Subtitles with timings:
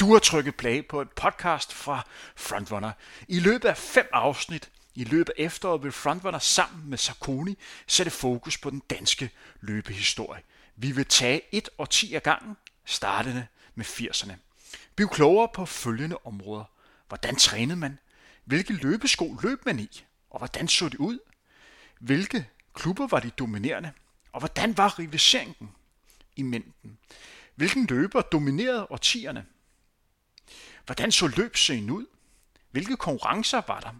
[0.00, 2.92] Du har trykket play på et podcast fra Frontrunner.
[3.28, 8.10] I løbet af fem afsnit i løbet af efteråret vil Frontrunner sammen med Sarkoni sætte
[8.10, 10.42] fokus på den danske løbehistorie.
[10.76, 14.32] Vi vil tage et og ti af gangen, startende med 80'erne.
[14.96, 16.64] Bliv klogere på følgende områder.
[17.08, 17.98] Hvordan trænede man?
[18.44, 20.04] Hvilke løbesko løb man i?
[20.30, 21.18] Og hvordan så det ud?
[21.98, 23.92] Hvilke klubber var de dominerende?
[24.32, 25.70] Og hvordan var rivaliseringen
[26.36, 26.98] i mængden?
[27.54, 29.46] Hvilken løber dominerede årtierne?
[30.90, 32.06] Hvordan så løbscenen ud?
[32.70, 33.94] Hvilke konkurrencer var der?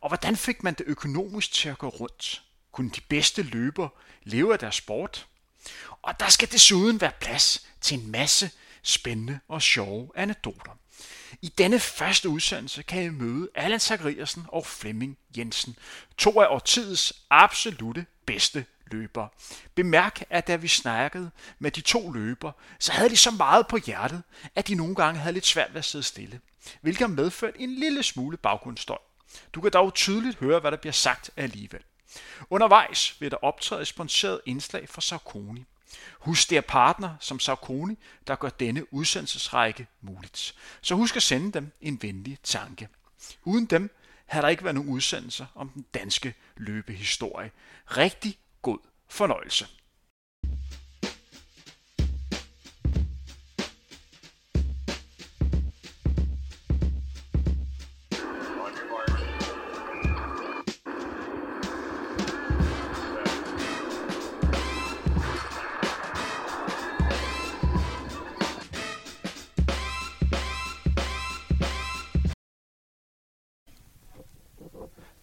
[0.00, 2.42] Og hvordan fik man det økonomisk til at gå rundt?
[2.72, 3.88] Kunne de bedste løber
[4.22, 5.26] leve af deres sport?
[6.02, 8.50] Og der skal desuden være plads til en masse
[8.82, 10.78] spændende og sjove anekdoter.
[11.42, 15.76] I denne første udsendelse kan I møde Allan Zachariasen og Flemming Jensen,
[16.18, 19.28] to af årtidets absolute bedste løbere.
[19.74, 23.76] Bemærk, at da vi snakkede med de to løbere, så havde de så meget på
[23.86, 24.22] hjertet,
[24.54, 26.40] at de nogle gange havde lidt svært ved at sidde stille,
[26.80, 28.98] hvilket har medført en lille smule baggrundsstøj.
[29.52, 31.82] Du kan dog tydeligt høre, hvad der bliver sagt alligevel.
[32.50, 35.64] Undervejs vil der optræde et sponsoreret indslag fra Saucony.
[36.20, 40.54] Husk, det er partner som Saucony, der gør denne udsendelsesrække muligt.
[40.80, 42.88] Så husk at sende dem en venlig tanke.
[43.44, 47.50] Uden dem havde der ikke været nogen udsendelser om den danske løbehistorie.
[47.86, 49.66] Rigtig god fornøjelse.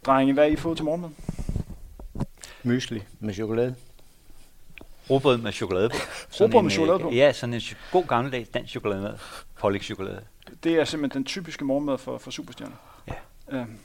[0.05, 1.28] Drenge, hvad har I fået til morgenmad?
[2.63, 3.75] Mysli med chokolade.
[5.09, 5.95] Råbrød med chokolade på.
[6.39, 7.11] Rugbrød med en, chokolade øh, på?
[7.11, 9.13] Ja, sådan en god gammeldags dansk chokolade med.
[9.59, 10.25] Pålæg chokolade.
[10.63, 12.75] Det er simpelthen den typiske morgenmad for, for superstjerner.
[13.07, 13.57] Ja.
[13.57, 13.77] Øhm,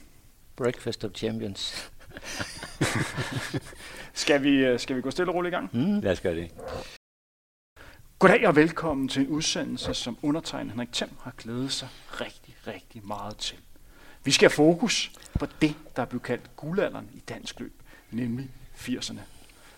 [0.55, 1.91] Breakfast of Champions.
[4.13, 5.69] skal, vi, øh, skal vi gå stille og roligt i gang?
[5.73, 5.99] Mm.
[5.99, 6.51] Lad os gøre det.
[8.19, 11.87] Goddag og velkommen til en udsendelse, som undertegnet Henrik Thiem har glædet sig
[12.21, 13.57] rigtig, rigtig meget til.
[14.23, 17.81] Vi skal have fokus på det, der er blevet kaldt guldalderen i dansk løb,
[18.11, 19.19] nemlig 80'erne.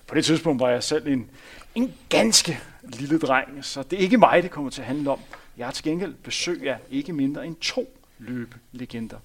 [0.08, 1.30] På det tidspunkt var jeg selv en,
[1.76, 5.20] en ganske lille dreng, så det er ikke mig, det kommer til at handle om.
[5.58, 9.18] Jeg har til gengæld besøg af ikke mindre end to løbelegender.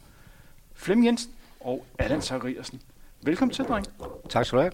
[0.74, 2.82] Flemming Jensen og Allan Zachariasen.
[3.22, 3.86] Velkommen til, dreng.
[4.28, 4.72] Tak skal du have.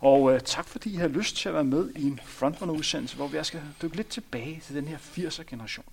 [0.00, 3.26] Og øh, tak fordi I har lyst til at være med i en frontrunner-udsendelse, hvor
[3.26, 5.86] vi skal dykke lidt tilbage til den her 80'er-generation.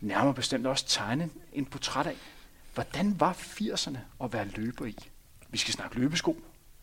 [0.00, 2.16] Nærmere bestemt også tegne en portræt af,
[2.74, 4.96] hvordan var 80'erne at være løber i.
[5.48, 6.36] Vi skal snakke løbesko,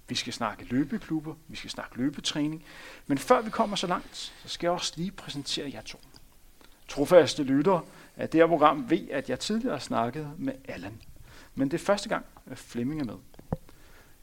[0.09, 2.63] vi skal snakke løbeklubber, vi skal snakke løbetræning.
[3.07, 5.99] Men før vi kommer så langt, så skal jeg også lige præsentere jer to.
[6.87, 7.81] Trofaste lyttere
[8.17, 11.01] af det her program ved, at jeg tidligere har snakket med Allan.
[11.55, 13.15] Men det er første gang, at Flemming er med.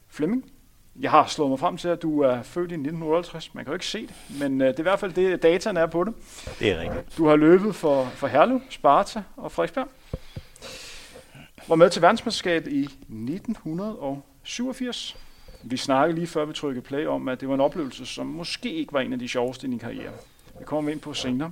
[0.07, 0.51] Flemming,
[0.99, 3.53] jeg har slået mig frem til, at du er født i 1958.
[3.53, 5.77] Man kan jo ikke se det, men øh, det er i hvert fald det, dataen
[5.77, 6.13] er på det.
[6.59, 7.17] Det er rigtigt.
[7.17, 9.87] Du har løbet for, for Herlev, Sparta og Frederiksberg.
[11.67, 15.17] Var med til verdensmesterskabet i 1987.
[15.69, 18.73] Vi snakkede lige før vi trykkede play om, at det var en oplevelse, som måske
[18.73, 20.11] ikke var en af de sjoveste i din karriere.
[20.59, 21.51] Det kommer vi ind på senere.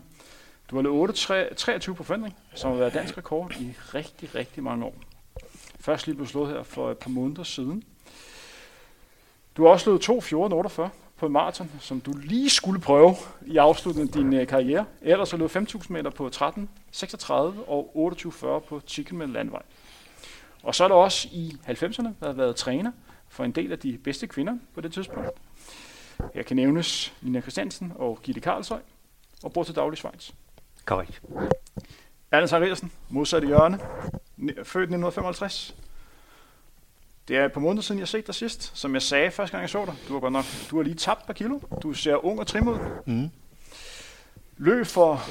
[0.69, 1.15] Du har løbet
[1.57, 4.95] 23 på forandring, som har været dansk rekord i rigtig, rigtig mange år.
[5.79, 7.83] Først lige blev slået her for et par måneder siden.
[9.57, 13.15] Du har også løbet 2, 14, 48 på en maraton, som du lige skulle prøve
[13.45, 14.85] i afslutningen af din øh, karriere.
[15.01, 19.61] Ellers har du løbet 5.000 meter på 13, 36 og 28.40 på chicken med landvej.
[20.63, 22.91] Og så er der også i 90'erne været, været træner
[23.35, 25.29] for en del af de bedste kvinder på det tidspunkt.
[26.33, 28.81] Her kan nævnes Nina Christiansen og Gitte Karlsøj,
[29.43, 30.31] og bor til daglig Schweiz.
[30.85, 31.21] Korrekt.
[32.31, 33.79] Allan Zachariasen, modsat i hjørne,
[34.39, 35.75] født 1955.
[37.27, 38.77] Det er et par måneder siden, jeg har set dig sidst.
[38.77, 40.95] Som jeg sagde første gang, jeg så dig, du har godt nok, du har lige
[40.95, 41.59] tabt par kilo.
[41.83, 42.77] Du ser ung og trim ud.
[43.05, 43.29] Mm.
[44.57, 45.21] Løb for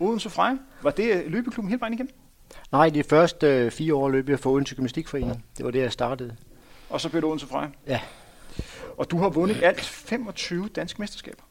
[0.00, 0.56] Odense Freja.
[0.82, 2.14] Var det løbeklubben hele vejen igennem?
[2.72, 5.44] Nej, de første øh, fire år løb jeg for Odense Gymnastikforening.
[5.56, 6.36] Det var det, jeg startede.
[6.90, 7.68] Og så blev det Odense Freja.
[7.86, 8.00] Ja.
[8.96, 11.42] Og du har vundet alt 25 danske mesterskaber.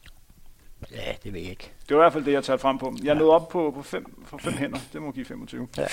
[0.92, 1.72] Ja, det ved jeg ikke.
[1.90, 2.96] Det var i hvert fald det, jeg tager frem på.
[3.04, 4.80] Jeg nåede op på, på fem, for fem hænder.
[4.94, 5.68] Det må give 25.
[5.78, 5.88] Ja.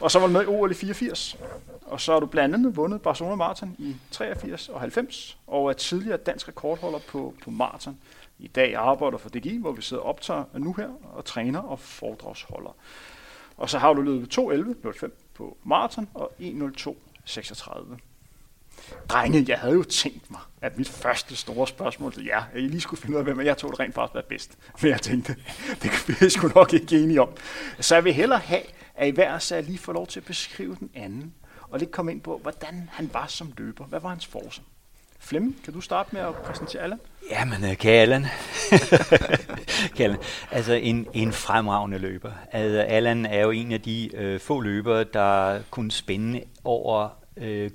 [0.00, 1.36] Og så var du med i OL i 84.
[1.82, 5.38] Og så har du blandt andet vundet Barcelona Marathon i 83 og 90.
[5.46, 7.98] Og er tidligere dansk rekordholder på, på maraton.
[8.38, 11.80] I dag arbejder for DGI, hvor vi sidder og optager nu her og træner og
[11.80, 12.76] foredragsholder.
[13.56, 17.96] Og så har du løbet 2.11.05 på maraton og 1.02.36.
[19.08, 22.68] Drenge, jeg havde jo tænkt mig, at mit første store spørgsmål til jer, at I
[22.68, 24.58] lige skulle finde ud af, hvem jeg tog det rent faktisk var bedst.
[24.82, 25.36] Men jeg tænkte,
[25.82, 27.28] det kan vi sgu nok ikke enige om.
[27.80, 28.62] Så jeg vil hellere have,
[28.94, 32.12] at I hver så lige får lov til at beskrive den anden, og lidt komme
[32.12, 33.84] ind på, hvordan han var som løber.
[33.84, 34.62] Hvad var hans force?
[35.22, 36.98] Flemming, kan du starte med at præsentere Allan?
[37.30, 38.22] Jamen, øh, kære Allan.
[39.96, 40.18] kære Allan.
[40.50, 42.32] Altså, en, en fremragende løber.
[42.52, 47.70] Altså, Allan er jo en af de øh, få løbere, der kunne spænde over øh,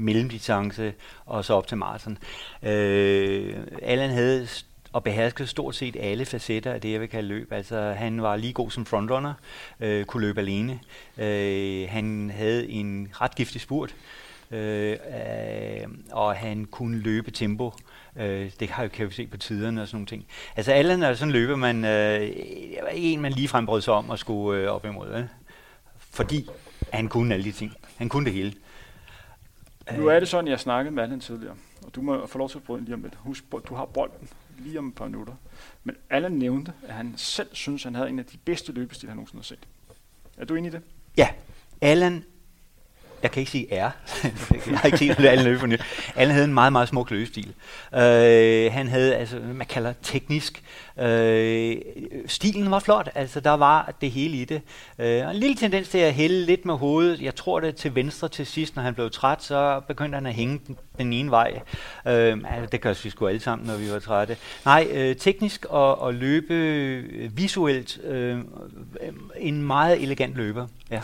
[0.00, 0.92] mellemdistance
[1.26, 2.18] og så op til maraton.
[2.62, 4.48] Øh, Allan havde
[4.92, 7.52] og beherskede stort set alle facetter af det, jeg vil kalde løb.
[7.52, 9.34] Altså, han var lige god som frontrunner,
[9.80, 10.80] øh, kunne løbe alene.
[11.18, 13.94] Øh, han havde en ret giftig spurt,
[14.50, 14.96] øh,
[16.12, 17.72] og han kunne løbe tempo.
[18.16, 20.26] Øh, det kan, jo, kan vi se på tiderne og sådan nogle ting.
[20.56, 22.30] Altså, Allan er sådan en løber, man, øh,
[22.92, 25.14] en, man lige brød sig om at skulle øh, op imod.
[25.14, 25.24] Øh?
[25.98, 26.48] Fordi
[26.92, 27.72] han kunne alle de ting.
[27.96, 28.52] Han kunne det hele.
[29.96, 32.58] Nu er det sådan, jeg snakkede med Allan tidligere, og du må få lov til
[32.58, 33.14] at bryde lige om lidt.
[33.14, 34.28] Husk, du har bolden
[34.58, 35.34] lige om et par minutter.
[35.84, 39.08] Men Allan nævnte, at han selv synes, at han havde en af de bedste løbestil,
[39.08, 39.68] han nogensinde har set.
[40.36, 40.82] Er du enig i det?
[41.16, 41.28] Ja.
[41.80, 42.24] Allan
[43.22, 43.90] jeg kan ikke sige er.
[44.70, 45.82] jeg har ikke set alle løbe nyt.
[46.16, 47.54] Allen havde en meget, meget smuk løbestil.
[47.94, 50.62] Øh, han havde, altså, man kalder teknisk.
[51.00, 51.76] Øh,
[52.26, 54.62] stilen var flot, altså der var det hele i det.
[54.98, 57.22] Øh, en lille tendens til at hælde lidt med hovedet.
[57.22, 60.34] Jeg tror det til venstre til sidst, når han blev træt, så begyndte han at
[60.34, 61.60] hænge den, den ene vej.
[62.06, 64.36] Øh, altså, det gør vi sgu alle sammen, når vi var trætte.
[64.64, 68.00] Nej, øh, teknisk og, og løbe øh, visuelt.
[68.04, 68.38] Øh,
[69.36, 71.00] en meget elegant løber, ja.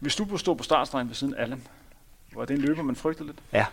[0.00, 1.62] Hvis du stod på startstregen ved siden af Allen,
[2.34, 3.38] var det en løber, man frygtede lidt?
[3.52, 3.66] Ja.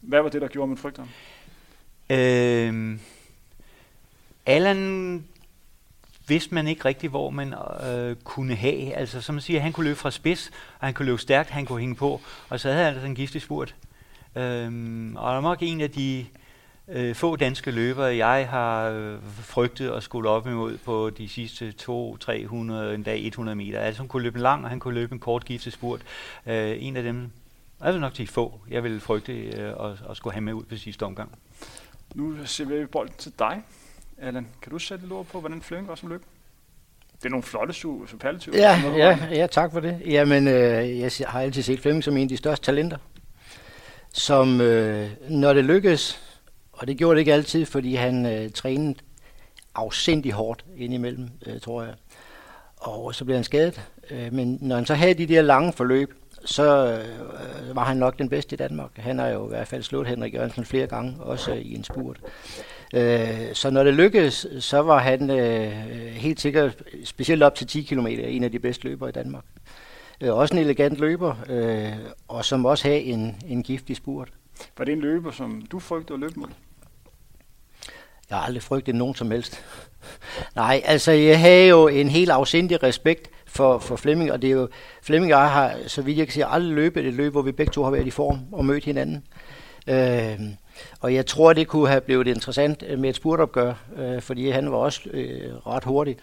[0.00, 2.16] Hvad var det, der gjorde, man frygtede ham?
[2.16, 3.00] Øhm,
[4.46, 5.24] Allen
[6.26, 7.54] vidste man ikke rigtig, hvor man
[7.86, 8.94] øh, kunne have.
[8.94, 11.66] Altså, som man siger, han kunne løbe fra spids, og han kunne løbe stærkt, han
[11.66, 13.74] kunne hænge på, og så havde han altså en giftig spurt.
[14.36, 16.26] Øhm, og der var nok en af de
[16.88, 21.72] øh, få danske løbere, jeg har øh, frygtet at skulle op imod på de sidste
[21.72, 23.80] 2, 300, en dag 100 meter.
[23.80, 26.00] Altså han kunne løbe en lang, og han kunne løbe en kort giftespurt.
[26.46, 27.30] Øh, en af dem,
[27.80, 30.76] altså nok de få, jeg ville frygte øh, at, at skulle have med ud på
[30.76, 31.38] sidste omgang.
[32.14, 33.62] Nu ser vi bolden til dig,
[34.18, 34.46] Allan.
[34.62, 36.22] Kan du sætte lidt ord på, hvordan Fløng var som løb?
[37.18, 38.56] Det er nogle flotte superlative.
[38.56, 40.02] Ja, ja, ja, tak for det.
[40.06, 42.96] Jamen, øh, jeg har altid set Flemming som en af de største talenter,
[44.12, 46.31] som øh, når det lykkes,
[46.82, 48.94] og det gjorde det ikke altid, fordi han øh, trænede
[49.74, 51.94] afsindig hårdt indimellem, øh, tror jeg.
[52.76, 53.80] Og så blev han skadet.
[54.10, 56.14] Øh, men når han så havde de der lange forløb,
[56.44, 58.90] så øh, var han nok den bedste i Danmark.
[58.96, 62.20] Han har jo i hvert fald slået Henrik Jørgensen flere gange, også i en spurt.
[62.94, 65.72] Øh, så når det lykkedes, så var han øh,
[66.12, 69.44] helt sikkert, specielt op til 10 km, en af de bedste løbere i Danmark.
[70.20, 71.92] Øh, også en elegant løber, øh,
[72.28, 74.28] og som også havde en, en giftig spurt.
[74.78, 76.48] Var det en løber, som du frygtede at løbe mod?
[78.30, 79.64] Jeg har aldrig frygtet nogen som helst.
[80.56, 84.54] Nej, altså jeg havde jo en helt afsindig respekt for, for Flemming, og det er
[84.54, 84.68] jo,
[85.02, 87.52] Flemming og jeg har, så vidt jeg kan sige, aldrig løbet et løb, hvor vi
[87.52, 89.24] begge to har været i form og mødt hinanden.
[89.86, 90.40] Øh,
[91.00, 94.70] og jeg tror, det kunne have blevet interessant øh, med et spurtopgør, øh, fordi han
[94.70, 96.16] var også øh, ret hurtig.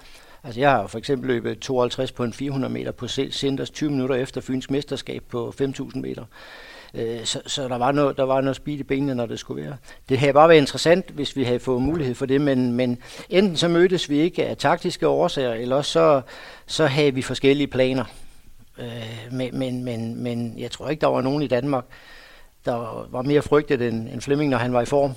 [0.43, 4.15] Altså jeg har for eksempel løbet 52 på en 400 meter på Sinders 20 minutter
[4.15, 6.25] efter Fyns mesterskab på 5.000 meter.
[6.93, 9.63] Øh, så, så der var noget, der var noget speed i benene, når det skulle
[9.63, 9.77] være.
[10.09, 12.97] Det havde bare været interessant, hvis vi havde fået mulighed for det, men, men
[13.29, 16.21] enten så mødtes vi ikke af taktiske årsager, eller også så,
[16.65, 18.05] så havde vi forskellige planer.
[18.77, 18.87] Øh,
[19.31, 21.85] men, men, men, men jeg tror ikke, der var nogen i Danmark,
[22.65, 25.13] der var mere frygtet end, end Flemming, når han var i form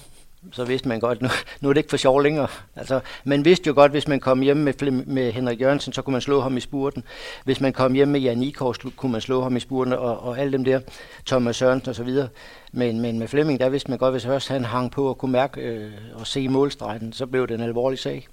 [0.52, 1.28] så vidste man godt, nu,
[1.60, 2.48] nu er det ikke for sjov længere.
[2.76, 6.12] Altså, man vidste jo godt, hvis man kom hjem med, med Henrik Jørgensen, så kunne
[6.12, 7.04] man slå ham i spurten.
[7.44, 10.38] Hvis man kom hjem med Jan Ikors, kunne man slå ham i spurten, og, og
[10.38, 10.80] alle dem der,
[11.26, 12.28] Thomas Sørensen og så videre.
[12.72, 15.32] Men, men med Flemming, der vidste man godt, hvis først han hang på og kunne
[15.32, 18.28] mærke øh, og se målstregen, så blev det en alvorlig sag.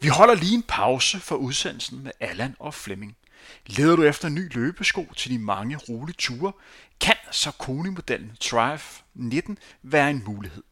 [0.00, 3.16] Vi holder lige en pause for udsendelsen med Allan og Flemming.
[3.66, 6.52] Leder du efter en ny løbesko til de mange rolige ture,
[7.00, 10.62] kan så Koni-modellen Triumph 19 være en mulighed.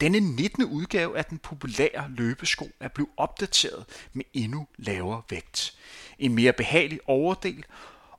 [0.00, 0.64] Denne 19.
[0.64, 5.74] udgave af den populære løbesko er blevet opdateret med endnu lavere vægt,
[6.18, 7.64] en mere behagelig overdel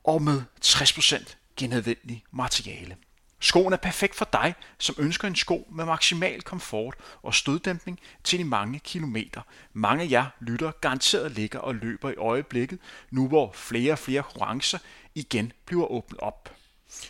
[0.04, 2.98] og med 60% genadvendelig materiale.
[3.40, 8.40] Skoen er perfekt for dig, som ønsker en sko med maksimal komfort og støddæmpning til
[8.40, 9.42] de mange kilometer.
[9.74, 12.80] Mange af jer lytter garanteret ligger og løber i øjeblikket,
[13.12, 14.78] nu hvor flere og flere konkurrencer
[15.16, 16.57] igen bliver åbnet op.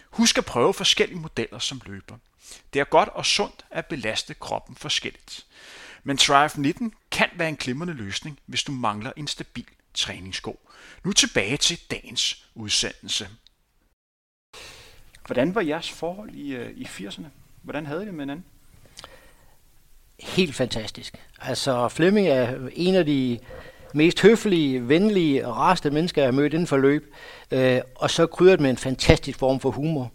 [0.09, 2.17] Husk at prøve forskellige modeller som løber.
[2.73, 5.45] Det er godt og sundt at belaste kroppen forskelligt.
[6.03, 10.59] Men Triumph 19 kan være en glimrende løsning, hvis du mangler en stabil træningssko.
[11.03, 13.29] Nu tilbage til dagens udsendelse.
[15.25, 17.25] Hvordan var jeres forhold i, øh, i 80'erne?
[17.61, 18.45] Hvordan havde I det med hinanden?
[20.19, 21.15] Helt fantastisk.
[21.41, 23.39] Altså, Flemming er en af de
[23.93, 27.13] mest høflige, venlige og rareste mennesker, jeg har mødt inden for løb.
[27.51, 30.11] Øh, og så krydret med en fantastisk form for humor,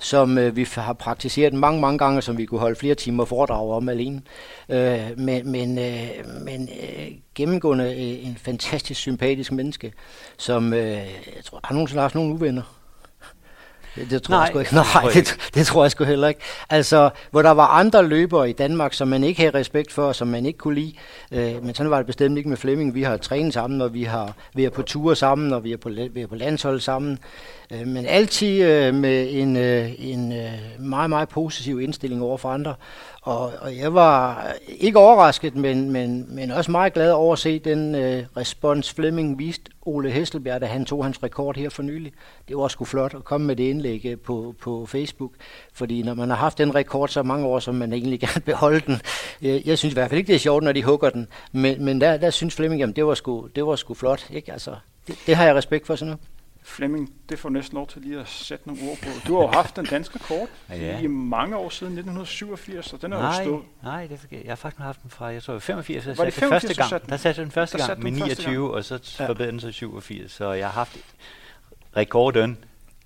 [0.00, 3.70] som øh, vi har praktiseret mange, mange gange, som vi kunne holde flere timer foredrag
[3.70, 4.22] om alene.
[4.68, 6.08] Øh, men men, øh,
[6.44, 9.92] men øh, gennemgående øh, en fantastisk sympatisk menneske,
[10.36, 10.82] som øh,
[11.36, 12.79] jeg tror, har nogensinde haft nogle uvenner.
[13.96, 14.74] Det, det tror Nej, jeg sgu ikke.
[14.74, 16.40] Nej, det, det tror jeg sgu heller ikke.
[16.70, 20.28] Altså, hvor der var andre løbere i Danmark, som man ikke havde respekt for, som
[20.28, 20.92] man ikke kunne lide.
[21.32, 22.94] Øh, men sådan var det bestemt ikke med Flemming.
[22.94, 25.76] Vi har trænet sammen, og vi har vi er på ture sammen, og vi er
[25.76, 27.18] på, vi er på landshold sammen.
[27.72, 32.48] Øh, men altid øh, med en, øh, en øh, meget, meget positiv indstilling over for
[32.48, 32.74] andre.
[33.22, 37.58] Og, og jeg var ikke overrasket, men, men, men også meget glad over at se
[37.58, 42.12] den øh, respons Flemming viste Ole Hesselbjerg, da han tog hans rekord her for nylig.
[42.48, 45.32] Det var sgu flot at komme med det indlæg øh, på, på Facebook,
[45.72, 48.80] fordi når man har haft den rekord så mange år, så man egentlig gerne beholde
[48.80, 49.00] den.
[49.42, 51.84] Jeg, jeg synes i hvert fald ikke, det er sjovt, når de hugger den, men,
[51.84, 54.30] men der, der synes Flemming, jamen det var sgu, det var sgu flot.
[54.30, 54.52] Ikke?
[54.52, 54.74] Altså,
[55.06, 56.20] det, det har jeg respekt for sådan noget.
[56.62, 59.08] Flemming, det får næsten lov til lige at sætte nogle ord på.
[59.26, 61.00] Du har jo haft den danske kort ja.
[61.00, 63.64] i mange år siden 1987, og den er jo stået.
[63.82, 66.62] Nej, det jeg har faktisk haft den fra, jeg tror 85, jeg var det 85,
[66.62, 67.10] første gang.
[67.10, 68.74] Der satte den første gang med 29, gang.
[68.74, 69.26] og så ja.
[69.26, 70.96] forbedrede den sig 87, så jeg har haft
[71.96, 72.58] rekorden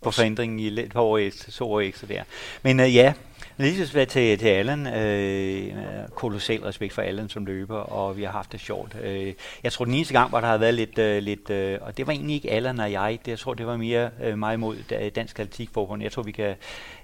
[0.03, 2.23] på forandringen i lidt par år ekstra, to år ekstra der.
[2.63, 3.13] Men uh, ja,
[3.57, 4.87] Lige så til, til Allan.
[4.87, 5.73] Øh,
[6.15, 8.97] kolossal respekt for Allan som løber, og vi har haft det sjovt.
[9.03, 9.33] Øh,
[9.63, 12.07] jeg tror, den eneste gang, hvor der har været lidt, øh, lidt øh, og det
[12.07, 15.11] var egentlig ikke Allan og jeg, det, jeg tror, det var mere øh, mig mod
[15.11, 16.03] Dansk Atletikforbund.
[16.03, 16.55] Jeg tror, vi, kan,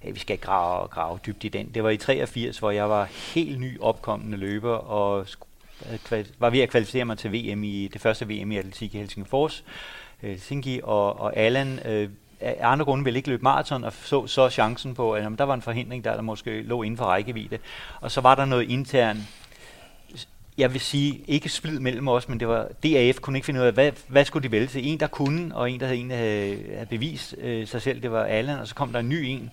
[0.04, 1.70] øh, vi skal grave, grave dybt i den.
[1.74, 3.04] Det var i 83, hvor jeg var
[3.34, 5.26] helt ny opkommende løber, og
[6.12, 8.98] øh, var ved at kvalificere mig til VM i det første VM i atletik i
[8.98, 9.64] Helsingfors.
[10.22, 12.08] Øh, Helsinki, og, og Allan øh,
[12.40, 15.44] af andre grunde ville ikke løbe maraton, og så, så chancen på, at jamen, der
[15.44, 17.58] var en forhindring, der, der måske lå inden for rækkevidde.
[18.00, 19.26] Og så var der noget intern,
[20.58, 23.66] jeg vil sige, ikke splid mellem os, men det var DAF kunne ikke finde ud
[23.66, 24.88] af, hvad, hvad skulle de vælge til?
[24.88, 28.02] En, der kunne, og en, der havde, en, der havde, havde bevist øh, sig selv,
[28.02, 29.50] det var Allan, og så kom der en ny en.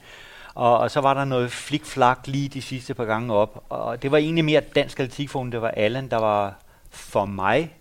[0.54, 3.66] Og, og så var der noget flikflak lige de sidste par gange op.
[3.70, 7.74] Og det var egentlig mere dansk atletikforum, det var Allan, der var for mig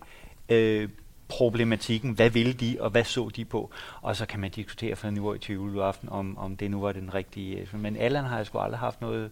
[0.49, 0.89] øh,
[1.27, 5.09] problematikken, hvad ville de, og hvad så de på, og så kan man diskutere fra
[5.09, 7.57] niveau i 20 aften, om, om det nu var den rigtige.
[7.57, 9.31] Øh, men Allan har jeg sgu aldrig haft noget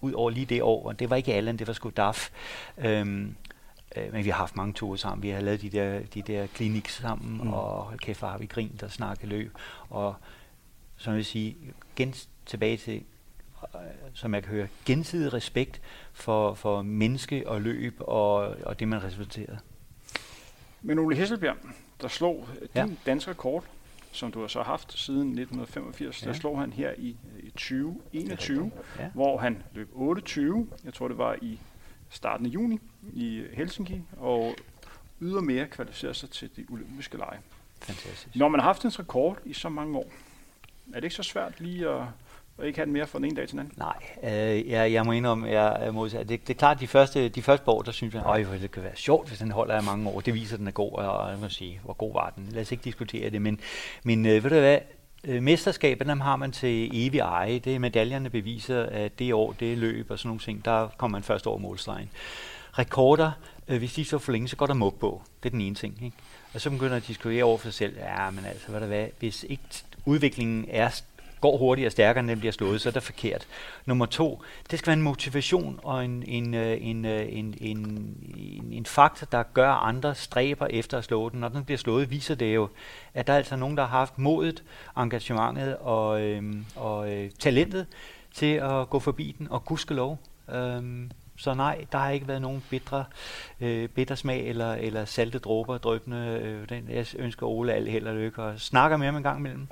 [0.00, 2.30] ud over lige det år, og det var ikke Allan, det var sgu DAF.
[2.78, 3.34] Øhm,
[3.96, 5.22] øh, men vi har haft mange ture sammen.
[5.22, 7.52] Vi har lavet de der, de der klinik sammen, mm.
[7.52, 9.52] og hold kæft, har vi grint og snakket løb.
[9.90, 10.14] Og
[11.06, 11.56] jeg vil sige,
[11.96, 12.14] gen,
[12.46, 13.02] tilbage til,
[13.74, 13.80] øh,
[14.14, 15.80] som jeg kan høre, gensidig respekt
[16.12, 19.56] for, for menneske og løb og, og det, man respekterer.
[20.82, 21.56] Men Ole Hesselbjerg,
[22.00, 22.86] der slog ja.
[22.86, 23.64] din danske rekord,
[24.12, 26.26] som du har så haft siden 1985, ja.
[26.26, 29.08] der slog han her i, i 2021, ja.
[29.14, 31.58] hvor han løb 28, jeg tror det var i
[32.10, 32.80] starten af juni
[33.12, 34.54] i Helsinki, og
[35.20, 37.38] ydermere kvalificerede sig til de olympiske lege.
[37.80, 38.36] Fantastisk.
[38.36, 40.12] Når man har haft en rekord i så mange år,
[40.92, 42.04] er det ikke så svært lige at
[42.58, 43.74] og ikke have den mere fra den ene dag til den anden?
[43.76, 46.28] Nej, øh, jeg, jeg må indrømme, jeg er modsat.
[46.28, 48.82] Det, det er klart, de første, de første år, der synes jeg, at det kan
[48.82, 50.20] være sjovt, hvis den holder i mange år.
[50.20, 52.48] Det viser, at den er god, og jeg må sige, hvor god var den.
[52.50, 53.60] Lad os ikke diskutere det, men,
[54.04, 54.78] men øh, ved du hvad,
[55.24, 57.58] øh, mesterskabet, dem har man til evig eje.
[57.58, 61.18] Det er medaljerne beviser, at det år, det løb og sådan nogle ting, der kommer
[61.18, 62.10] man først over målstregen.
[62.78, 63.30] Rekorder,
[63.68, 65.22] øh, hvis de så for længe, så går der mug på.
[65.42, 65.98] Det er den ene ting.
[66.04, 66.16] Ikke?
[66.54, 69.06] Og så begynder at diskutere over for sig selv, ja, men altså, hvad der hvad,
[69.18, 69.62] hvis ikke
[70.06, 71.02] udviklingen er
[71.42, 73.46] går hurtigere og stærkere, end den bliver slået, så er det forkert.
[73.86, 77.78] Nummer to, det skal være en motivation og en, en, øh, en, øh, en, en,
[78.36, 81.40] en, en faktor, der gør andre stræber efter at slå den.
[81.40, 82.68] Når den bliver slået, viser det jo,
[83.14, 84.62] at der er altså nogen, der har haft modet,
[84.96, 87.86] engagementet og, øhm, og øh, talentet
[88.34, 90.18] til at gå forbi den, og gudskelov.
[90.54, 93.04] Øhm, så nej, der har ikke været nogen bitre,
[93.60, 96.40] øh, bitter smag eller, eller salte dråber drøbende.
[96.42, 99.38] Øh, den, jeg ønsker Ole alt held og lykke og snakker med ham en gang
[99.38, 99.68] imellem.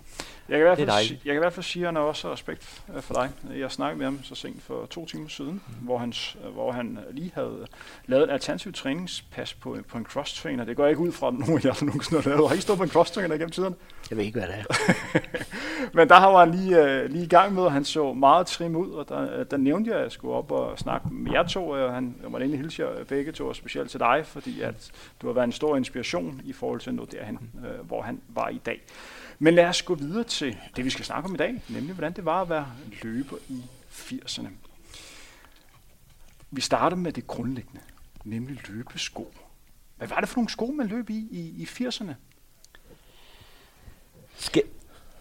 [0.51, 2.33] Jeg kan, i hvert fald, jeg kan i hvert fald sige, at han har også
[2.33, 3.31] respekt øh, for dig.
[3.59, 5.85] Jeg snakkede med ham så sent for to timer siden, mm.
[5.85, 6.13] hvor, han,
[6.53, 7.67] hvor han lige havde
[8.07, 10.65] lavet et alternativ træningspas på, på en cross-trainer.
[10.65, 12.49] Det går ikke ud fra, at nogen af jer nogensinde har lavet.
[12.49, 13.75] Har I stået på en cross-trainer gennem tiden?
[14.11, 14.65] Jeg ved ikke, hvad det er.
[15.97, 18.77] Men der var han lige, uh, lige i gang med, og han så meget trim
[18.77, 21.69] ud, og der, der nævnte jeg, at jeg skulle op og snakke med jer to,
[21.69, 24.91] og han jeg var egentlig hilse jer begge to, og specielt til dig, fordi at
[25.23, 28.49] du har været en stor inspiration i forhold til noget derhen, uh, hvor han var
[28.49, 28.83] i dag.
[29.43, 32.13] Men lad os gå videre til det, vi skal snakke om i dag, nemlig hvordan
[32.13, 34.49] det var at være løber i 80'erne.
[36.51, 37.81] Vi starter med det grundlæggende,
[38.25, 39.35] nemlig løbesko.
[39.97, 42.13] Hvad var det for nogle sko, man løb i i, i 80'erne?
[44.37, 44.63] Skal,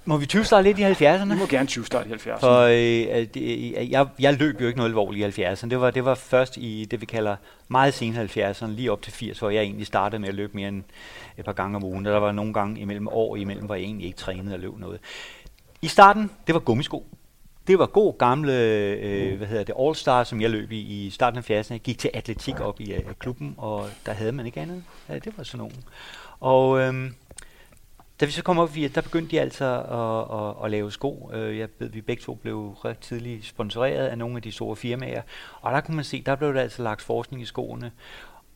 [0.09, 1.33] må vi 20 lidt i 70'erne?
[1.33, 2.39] Vi må gerne 20 i 70'erne.
[2.39, 5.69] For øh, det, jeg, jeg løb jo ikke noget alvorligt i 70'erne.
[5.69, 7.35] Det var, det var først i det, vi kalder
[7.67, 10.67] meget sene 70'erne, lige op til 80, hvor jeg egentlig startede med at løbe mere
[10.67, 10.83] end
[11.37, 12.05] et par gange om ugen.
[12.05, 14.99] Der var nogle gange imellem år imellem, hvor jeg egentlig ikke trænede og løb noget.
[15.81, 17.05] I starten, det var gummisko.
[17.67, 21.37] Det var god gamle, øh, hvad hedder det, All-Star, som jeg løb i i starten
[21.37, 21.73] af 70'erne.
[21.73, 24.83] Jeg gik til atletik op i uh, klubben, og der havde man ikke andet.
[25.09, 25.83] Ja, det var sådan nogen.
[26.39, 27.11] Og øh,
[28.19, 31.31] da vi så kom op, der begyndte de altså at, at, at lave sko.
[31.33, 34.75] Øh, jeg ved, vi begge to blev ret tidligt sponsoreret af nogle af de store
[34.75, 35.21] firmaer.
[35.61, 37.91] Og der kunne man se, der blev der altså lagt forskning i skoene.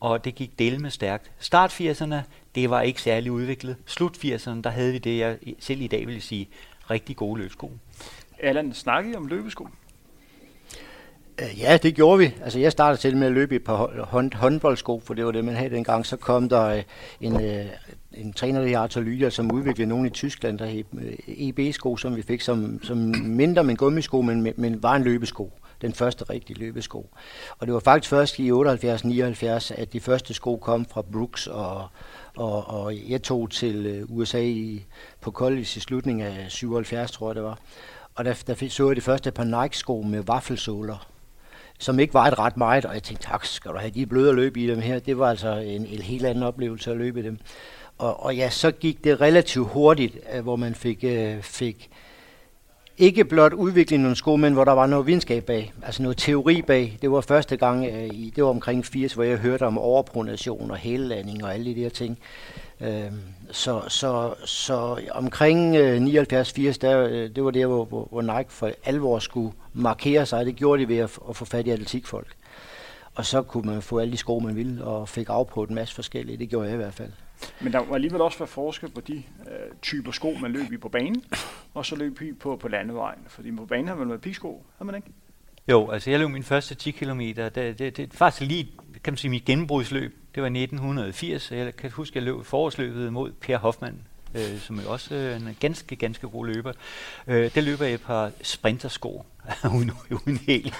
[0.00, 1.30] Og det gik del med stærkt.
[1.38, 2.14] Start 80'erne,
[2.54, 3.76] det var ikke særlig udviklet.
[3.86, 6.48] Slut 80'erne, der havde vi det, jeg selv i dag vil sige,
[6.90, 7.72] rigtig gode løbsko.
[8.38, 9.68] Allan, snakkede I om løbesko?
[11.38, 12.34] Øh, ja, det gjorde vi.
[12.42, 15.30] Altså, jeg startede selv med at løbe i et par hånd, håndboldsko, for det var
[15.30, 16.06] det, man havde dengang.
[16.06, 16.82] Så kom der øh,
[17.20, 17.66] en, øh,
[18.12, 20.84] en træner, der Arthur Lydia, som udviklede nogle i Tyskland, der hed
[21.26, 25.52] EB-sko, som vi fik som, som mindre men gummisko, men, men var en løbesko.
[25.82, 27.10] Den første rigtige løbesko.
[27.58, 28.54] Og det var faktisk først i 78-79,
[29.80, 31.86] at de første sko kom fra Brooks, og,
[32.36, 34.84] og, og jeg tog til USA i,
[35.20, 37.58] på college i slutningen af 77, tror jeg det var.
[38.14, 41.13] Og der, der så jeg det første par Nike-sko med vaffelsåler
[41.78, 44.32] som ikke var et ret meget, og jeg tænkte, tak, skal du have de bløde
[44.32, 44.98] løb i dem her?
[44.98, 47.38] Det var altså en, en helt anden oplevelse at løbe i dem.
[47.98, 51.90] Og, og ja, så gik det relativt hurtigt, øh, hvor man fik, øh, fik
[52.98, 56.62] ikke blot udvikling nogle sko, men hvor der var noget videnskab bag, altså noget teori
[56.62, 56.98] bag.
[57.02, 60.70] Det var første gang, øh, i, det var omkring 80, hvor jeg hørte om overpronation
[60.70, 62.18] og hællanding og alle de der ting.
[62.80, 63.12] Øh,
[63.50, 68.52] så, så, så omkring øh, 79-80, der, øh, det var der, hvor, hvor, hvor Nike
[68.52, 70.46] for alvor skulle markere sig.
[70.46, 72.36] Det gjorde de ved at, at få fat i atletikfolk.
[73.14, 75.94] Og så kunne man få alle de sko, man ville, og fik afprøvet en masse
[75.94, 76.38] forskellige.
[76.38, 77.12] Det gjorde jeg i hvert fald.
[77.60, 80.76] Men der var alligevel også være forskel på de øh, typer sko, man løb i
[80.76, 81.24] på banen,
[81.74, 83.18] og så løb i på, på landevejen.
[83.28, 85.08] Fordi på banen har man været pigsko, har man ikke?
[85.68, 87.20] Jo, altså jeg løb min første 10 km.
[87.20, 88.70] Det, det, det er faktisk lige,
[89.04, 90.16] kan man sige, mit gennembrudsløb.
[90.34, 91.52] Det var 1980.
[91.52, 95.36] Jeg kan huske, at jeg løb forårsløbet mod Per Hoffmann, øh, som er også øh,
[95.36, 96.72] en ganske, ganske god løber.
[97.26, 99.24] Øh, det løber jeg et par sprintersko,
[99.76, 100.74] uden, uden hel,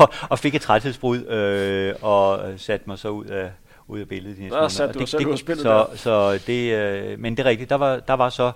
[0.00, 3.50] og, og fik et træthedsbrud, øh, og satte mig så ud af,
[3.88, 4.50] ud af billedet.
[4.52, 7.70] Der satte du det, selv ud spillet så, så det, øh, Men det er rigtigt,
[7.70, 8.52] der var, der var så,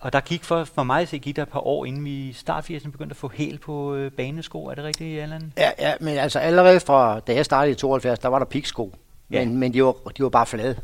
[0.00, 2.70] og der gik for, for mig så gik der et par år, inden vi start
[2.70, 4.66] 80'erne begyndte at få hæl på øh, banesko.
[4.66, 5.52] Er det rigtigt, Allan?
[5.58, 8.94] Ja, ja, men altså allerede fra, da jeg startede i 72, der var der piksko.
[9.30, 9.44] Ja.
[9.44, 10.76] Men, men de, var, de var bare flade.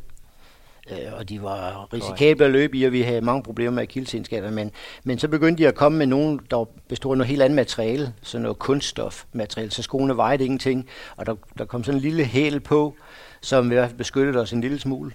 [0.91, 4.51] Øh, og de var risikable at løbe i, og vi havde mange problemer med akilsenskader.
[4.51, 4.71] Men,
[5.05, 8.15] men så begyndte de at komme med nogen, der bestod af noget helt andet materiale,
[8.23, 12.61] sådan noget kunststofmateriale, så skoene vejede ingenting, og der, der kom sådan en lille hæl
[12.61, 12.95] på,
[13.41, 15.13] som i hvert fald beskyttede os en lille smule.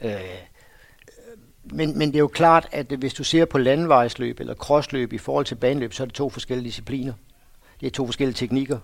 [0.00, 0.10] Øh,
[1.64, 5.18] men, men det er jo klart, at hvis du ser på landevejsløb eller crossløb i
[5.18, 7.12] forhold til baneløb, så er det to forskellige discipliner.
[7.80, 8.78] Det er to forskellige teknikker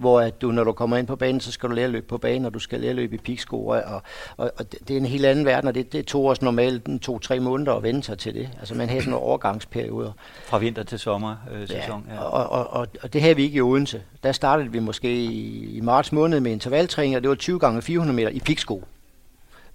[0.00, 2.06] hvor at du, når du kommer ind på banen, så skal du lære at løbe
[2.06, 4.02] på banen, og du skal lære at løbe i piksko, og, og,
[4.36, 7.74] og det er en helt anden verden, og det, det tog os normalt to-tre måneder
[7.74, 8.48] at vende sig til det.
[8.58, 10.12] Altså man havde sådan nogle overgangsperioder.
[10.44, 12.06] Fra vinter til sommer øh, sæson.
[12.08, 12.20] Ja, ja.
[12.20, 14.02] Og, og, og, og, det havde vi ikke i Odense.
[14.22, 17.82] Der startede vi måske i, i marts måned med intervaltræning, og det var 20 gange
[17.82, 18.84] 400 meter i piksko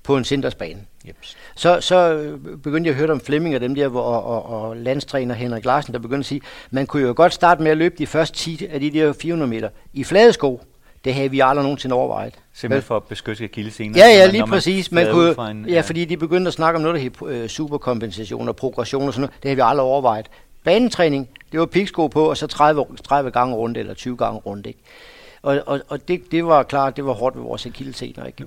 [0.06, 0.80] på en centersbane.
[1.08, 1.15] Yep.
[1.56, 2.28] Så, så
[2.63, 5.65] begyndte jeg at høre om Flemming og dem der, hvor, og, og, og landstræner Henrik
[5.65, 6.41] Larsen, der begyndte at sige,
[6.72, 9.50] man kunne jo godt starte med at løbe de første 10 af de der 400
[9.50, 10.62] meter i flade sko.
[11.06, 12.34] Det havde vi aldrig nogensinde overvejet.
[12.54, 14.00] Simpelthen for at beskytte gildescener?
[14.00, 14.91] Ja, ja, lige præcis.
[14.91, 17.50] Man kunne, en, ja, ja, fordi de begyndte at snakke om noget, der hed øh,
[17.50, 19.44] superkompensation og progression og sådan noget.
[19.44, 20.28] Det havde vi aldrig overvejet.
[20.63, 24.68] Banetræning, det var piksko på, og så 30, 30 gange rundt eller 20 gange rundt.
[24.68, 24.80] Ikke?
[25.41, 28.26] Og, og, og det, det var klart, det var hårdt ved vores akillescener.
[28.26, 28.46] Ikke?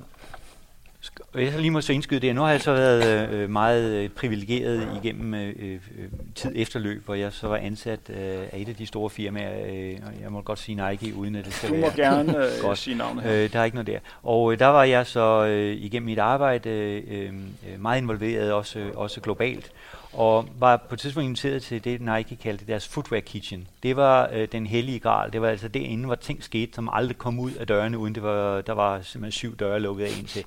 [1.35, 2.35] Jeg lige må så indskyde det.
[2.35, 5.79] Nu har jeg så været øh, meget øh, privilegeret igennem øh, øh,
[6.35, 9.67] tid efterløb, hvor jeg så var ansat øh, af et af de store firmaer.
[9.67, 9.91] Øh,
[10.23, 11.81] jeg må godt sige Nike, uden at det skal være...
[11.81, 12.79] Du må gerne øh, godt.
[12.79, 13.25] sige navnet.
[13.25, 13.99] Øh, der er ikke noget der.
[14.23, 17.33] Og øh, der var jeg så øh, igennem mit arbejde øh, øh,
[17.81, 19.73] meget involveret, også, øh, også globalt
[20.13, 23.69] og var på et tidspunkt inviteret til det, Nike kaldte deres footwear kitchen.
[23.83, 25.33] Det var øh, den hellige gral.
[25.33, 28.23] Det var altså derinde, hvor ting skete, som aldrig kom ud af dørene, uden det
[28.23, 30.45] var, der var simpelthen syv døre lukket af ind til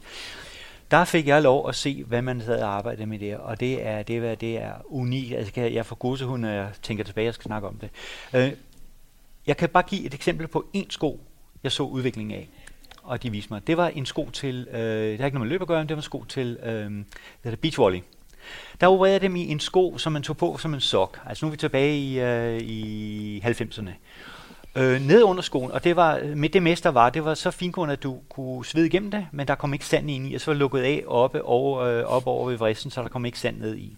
[0.92, 4.04] der fik jeg lov at se, hvad man havde arbejdet med der, og det er,
[4.04, 5.34] det er, det er unikt.
[5.34, 7.90] Altså, jeg får gåsehud, når jeg tænker tilbage, jeg skal snakke om det.
[8.34, 8.52] Øh,
[9.48, 11.20] jeg kan bare give et eksempel på en sko,
[11.64, 12.50] jeg så udviklingen af,
[13.04, 13.68] og de viste mig.
[13.68, 15.90] Det var en sko til, øh, det har ikke noget med løb at gøre, det
[15.90, 16.92] var en sko til øh,
[17.44, 18.00] det beach volley.
[18.82, 21.20] Der opererede dem i en sko, som man tog på som en sok.
[21.26, 23.92] Altså nu er vi tilbage i, øh, i 90'erne
[24.76, 27.94] øh, ned under skoen, og det var med det mester var, det var så finkornet,
[27.94, 30.52] at du kunne svede igennem det, men der kom ikke sand ind i, og så
[30.52, 33.58] var lukket af oppe over, øh, op over ved vristen, så der kom ikke sand
[33.58, 33.98] ned i.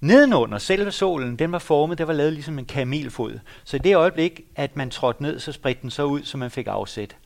[0.00, 3.38] Nedenunder selve sålen, den var formet, det var lavet ligesom en kamelfod.
[3.64, 6.50] Så i det øjeblik, at man trådte ned, så spredte den så ud, så man
[6.50, 7.16] fik afsæt.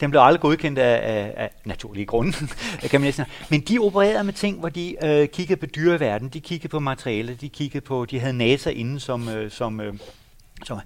[0.00, 2.32] Den blev aldrig godkendt af, af, af naturlige grunde,
[2.90, 6.40] kan man næsten Men de opererede med ting, hvor de øh, kiggede på dyreverden, de
[6.40, 9.94] kiggede på materiale, de kiggede på, de havde NASA inden som, øh, som, øh,
[10.64, 10.80] som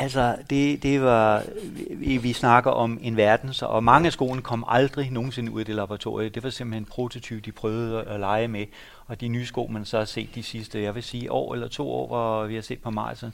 [0.00, 1.44] Altså, det, det var,
[1.90, 5.60] vi, vi snakker om en verden, så, og mange af skolen kom aldrig nogensinde ud
[5.60, 6.28] af det laboratorie.
[6.28, 8.66] Det var simpelthen en prototyp, de prøvede at lege med.
[9.06, 11.68] Og de nye sko, man så har set de sidste, jeg vil sige, år eller
[11.68, 13.24] to år, hvor vi har set på Mars,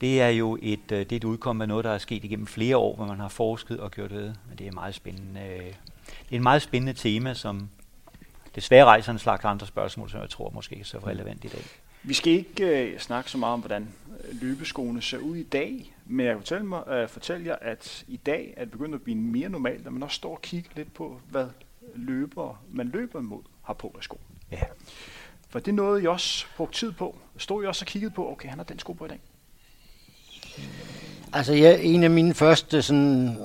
[0.00, 2.46] det er jo et, øh, det er et udkom af noget, der er sket igennem
[2.46, 4.36] flere år, hvor man har forsket og gjort det.
[4.48, 5.40] Men det er meget spændende.
[5.40, 5.66] Øh,
[6.06, 7.68] det er et meget spændende tema, som
[8.54, 11.64] desværre rejser en slags andre spørgsmål, som jeg tror måske er så relevant i dag.
[12.02, 13.88] Vi skal ikke øh, snakke så meget om, hvordan
[14.28, 18.04] øh, løbeskoene ser ud i dag, men jeg kan fortælle, mig, øh, fortælle jer, at
[18.08, 20.70] i dag er det begyndt at blive mere normalt, at man også står og kigger
[20.76, 21.46] lidt på, hvad
[21.94, 24.20] løber, man løber imod har på af sko.
[24.52, 24.62] Ja.
[25.48, 27.18] For det nåede I også brugt tid på.
[27.36, 29.20] Stod I også og kiggede på, okay, han har den sko på i dag?
[31.32, 33.36] Altså, ja, en af mine første sådan,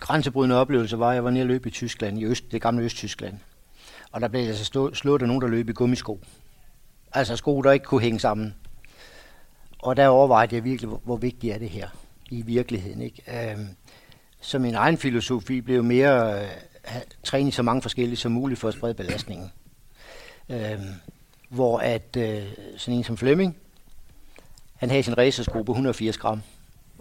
[0.00, 2.84] grænsebrydende oplevelser var, at jeg var nede og løb i Tyskland, i Øst, det gamle
[2.84, 3.34] Østtyskland.
[4.12, 6.20] Og der blev altså slået af nogen, der løb i gummisko.
[7.12, 8.54] Altså sko, der ikke kunne hænge sammen.
[9.82, 11.88] Og der overvejede jeg virkelig, hvor, hvor vigtigt er det her
[12.30, 13.02] i virkeligheden.
[13.02, 13.50] Ikke?
[13.50, 13.68] Øhm,
[14.40, 16.48] så min egen filosofi blev mere øh,
[17.24, 19.52] træne så mange forskellige som muligt for at sprede belastningen.
[20.48, 20.94] Øhm,
[21.48, 22.42] hvor at øh,
[22.76, 23.56] sådan en som Flemming,
[24.76, 26.42] han havde sin racersgruppe 180 gram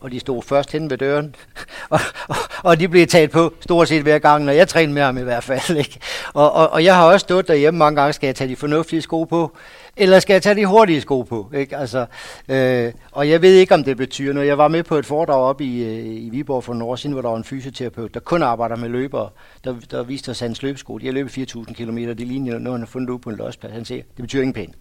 [0.01, 1.35] og de stod først hen ved døren,
[1.89, 5.01] og, og, og de blev taget på stort set hver gang, når jeg trænede med
[5.01, 5.77] ham i hvert fald.
[5.77, 5.99] Ikke?
[6.33, 9.01] Og, og, og jeg har også stået derhjemme mange gange, skal jeg tage de fornuftige
[9.01, 9.57] sko på,
[9.97, 11.51] eller skal jeg tage de hurtige sko på?
[11.55, 11.77] Ikke?
[11.77, 12.05] Altså,
[12.49, 14.47] øh, og jeg ved ikke, om det betyder noget.
[14.47, 17.13] Jeg var med på et foredrag op i, øh, i Viborg for nogle år siden,
[17.13, 19.29] hvor der var en fysioterapeut, der kun arbejder med løbere,
[19.63, 20.97] der, der viste os hans løbesko.
[20.97, 23.73] De har løbet 4.000 km, det ligner noget, han har fundet ud på en losplads.
[23.73, 24.75] Han siger, det betyder ingen pænt.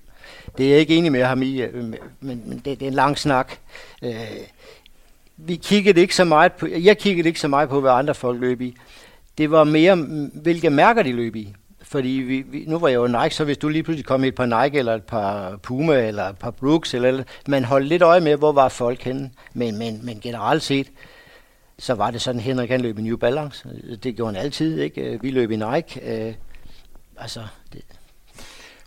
[0.59, 2.95] Det er jeg ikke enig med ham i, øh, men, men det, det er en
[2.95, 3.53] lang snak.
[4.03, 4.15] Øh,
[5.47, 8.41] vi kiggede ikke så meget på, jeg kiggede ikke så meget på, hvad andre folk
[8.41, 8.77] løb i.
[9.39, 9.97] Det var mere,
[10.35, 11.55] hvilke mærker de løb i.
[11.83, 14.29] Fordi vi, vi, nu var jeg jo Nike, så hvis du lige pludselig kom i
[14.29, 17.87] et par Nike, eller et par Puma, eller et par Brooks, eller, eller man holdt
[17.87, 19.31] lidt øje med, hvor var folk henne.
[19.55, 20.93] Men, men, men generelt set,
[21.79, 23.69] så var det sådan, Henrik han løb i New Balance.
[24.03, 25.19] Det gjorde han altid, ikke?
[25.23, 26.01] Vi løb i Nike.
[26.03, 26.35] Øh,
[27.17, 27.83] altså, det.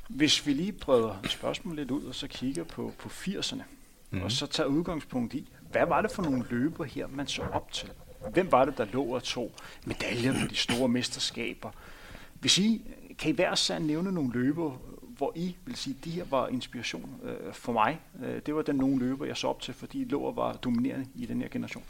[0.09, 3.63] Hvis vi lige prøver spørgsmålet lidt ud, og så kigger på, på 80'erne,
[4.11, 4.21] mm.
[4.21, 7.71] og så tager udgangspunkt i, hvad var det for nogle løber her, man så op
[7.71, 7.89] til?
[8.33, 9.51] Hvem var det, der lå og tog
[9.85, 11.69] medaljer på de store mesterskaber?
[12.39, 12.81] Hvis I,
[13.19, 14.71] kan I hver sand nævne nogle løber,
[15.17, 17.99] hvor I vil sige, at de her var inspiration øh, for mig.
[18.23, 21.05] Øh, det var den nogle løber, jeg så op til, fordi lå og var dominerende
[21.15, 21.83] i den her generation.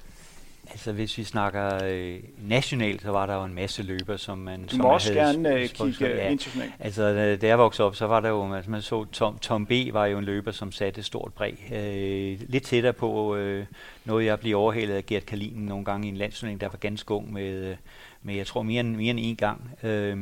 [0.73, 4.63] Altså hvis vi snakker øh, nationalt, så var der jo en masse løber, som man...
[4.63, 6.29] Du som må også havde gerne øh, kigge ja.
[6.29, 6.73] internationalt.
[6.79, 9.71] Altså da jeg voksede op, så var der jo, altså man så Tom, Tom B.
[9.91, 11.71] var jo en løber, som satte et stort præg.
[11.73, 13.65] Øh, lidt tættere på øh,
[14.05, 17.13] noget, jeg blev overhældet af Gert Kalin nogle gange i en landsturnering, der var ganske
[17.13, 17.75] ung med,
[18.23, 19.71] med jeg tror mere end, mere end en gang.
[19.83, 20.17] Øh,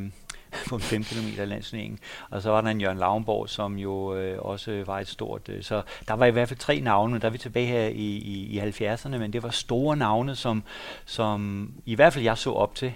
[0.69, 1.99] på en 5 km landsningen.
[2.29, 5.49] Og så var der en Jørgen Lavnborg, som jo øh, også var et stort...
[5.49, 8.17] Øh, så der var i hvert fald tre navne, der er vi tilbage her i,
[8.17, 10.63] i, i 70'erne, men det var store navne, som,
[11.05, 12.93] som i hvert fald jeg så op til.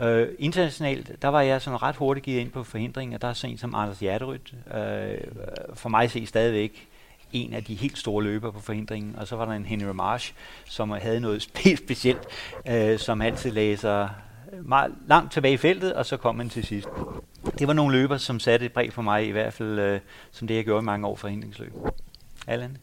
[0.00, 3.32] Øh, internationalt, der var jeg sådan ret hurtigt givet ind på forhindring, og der er
[3.32, 5.18] sådan en som Anders Hjerterødt, øh,
[5.74, 6.88] for mig se stadigvæk
[7.32, 10.32] en af de helt store løber på forhindringen, og så var der en Henry Marsh,
[10.64, 11.42] som havde noget
[11.86, 12.26] specielt,
[12.68, 14.08] øh, som altid læser
[14.62, 16.88] meget langt tilbage i feltet, og så kom han til sidst.
[17.58, 20.00] Det var nogle løber, som satte et bræk for mig, i hvert fald øh,
[20.32, 21.72] som det, jeg gjorde i mange år for hindringsløb.
[22.46, 22.76] Allan?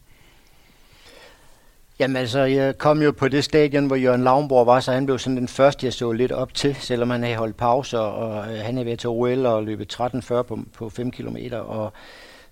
[1.98, 5.18] Jamen altså, jeg kom jo på det stadion, hvor Jørgen Lavnborg var, så han blev
[5.18, 8.60] sådan den første, jeg så lidt op til, selvom han havde holdt pauser, og øh,
[8.60, 11.92] han er ved til OL og løbet 13.40 på, på 5 km, og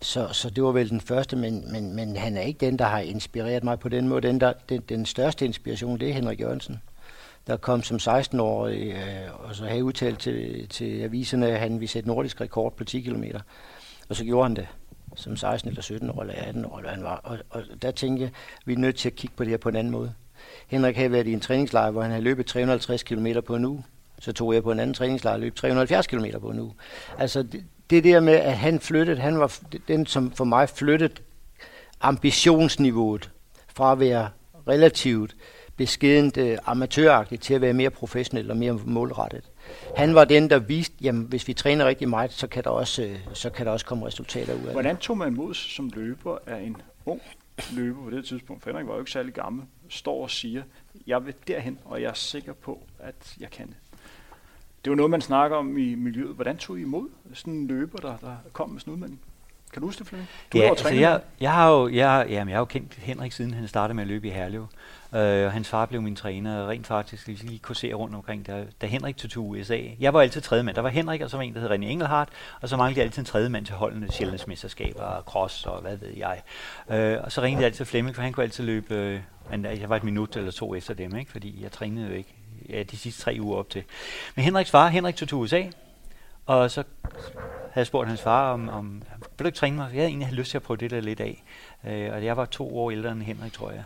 [0.00, 2.84] så, så det var vel den første, men, men, men han er ikke den, der
[2.84, 4.28] har inspireret mig på den måde.
[4.28, 6.80] Den, der, den, den største inspiration, det er Henrik Jørgensen
[7.46, 11.88] der kom som 16-årig øh, og så havde udtalt til, til aviserne, at han ville
[11.88, 13.24] sætte nordisk rekord på 10 km.
[14.08, 14.66] Og så gjorde han det
[15.16, 17.20] som 16 eller 17 år eller 18 år, eller han var.
[17.24, 18.30] Og, og der tænkte jeg,
[18.64, 20.14] vi er nødt til at kigge på det her på en anden måde.
[20.66, 23.84] Henrik havde været i en træningslejr, hvor han havde løbet 350 km på en uge.
[24.18, 26.72] Så tog jeg på en anden træningslejr og løb 370 km på en uge.
[27.18, 31.14] Altså det, det der med, at han flyttede, han var den, som for mig flyttede
[32.00, 33.30] ambitionsniveauet
[33.68, 34.28] fra at være
[34.68, 35.36] relativt
[35.76, 39.50] beskedent uh, amatøragtigt til at være mere professionel og mere målrettet.
[39.96, 43.02] Han var den, der viste, at hvis vi træner rigtig meget, så kan der også,
[43.02, 44.72] uh, så kan der også komme resultater ud af det.
[44.72, 47.22] Hvordan tog man mod som løber af en ung
[47.72, 48.62] løber på det tidspunkt?
[48.62, 49.64] For Henrik var jo ikke særlig gammel.
[49.88, 50.62] Står og siger,
[51.06, 53.76] jeg vil derhen, og jeg er sikker på, at jeg kan det.
[54.84, 56.34] Det var noget, man snakker om i miljøet.
[56.34, 59.20] Hvordan tog I imod sådan en løber, der, der kom med sådan en udmelding?
[59.72, 60.30] Kan du huske det, Flemming?
[60.52, 63.54] Du ja, altså jeg, jeg, har jo, jeg, jamen, jeg har jo kendt Henrik siden
[63.54, 64.66] han startede med at løbe i Herlev.
[65.14, 68.14] Øh, og hans far blev min træner, og rent faktisk lige, lige kunne se rundt
[68.14, 69.80] omkring, da, da Henrik tog til USA.
[70.00, 70.76] Jeg var altid tredje mand.
[70.76, 73.04] Der var Henrik, og så var en, der hed René Engelhardt, og så manglede jeg
[73.04, 76.42] altid en tredje mand til holdene, sjældensmesterskaber, cross og hvad ved jeg.
[76.90, 79.88] Øh, og så ringede jeg altid Flemming, for han kunne altid løbe, øh, men jeg
[79.88, 81.30] var et minut eller to efter dem, ikke?
[81.30, 82.34] fordi jeg trænede jo ikke
[82.68, 83.82] ja, de sidste tre uger op til.
[84.34, 85.62] Men Henriks far, Henrik tog til USA,
[86.46, 86.84] og så
[87.74, 89.84] havde jeg spurgt hans far, om, om vil du ikke træne mig?
[89.92, 91.42] Jeg havde egentlig lyst til at prøve det der lidt af.
[91.86, 93.84] Øh, og jeg var to år ældre end Henrik, tror jeg.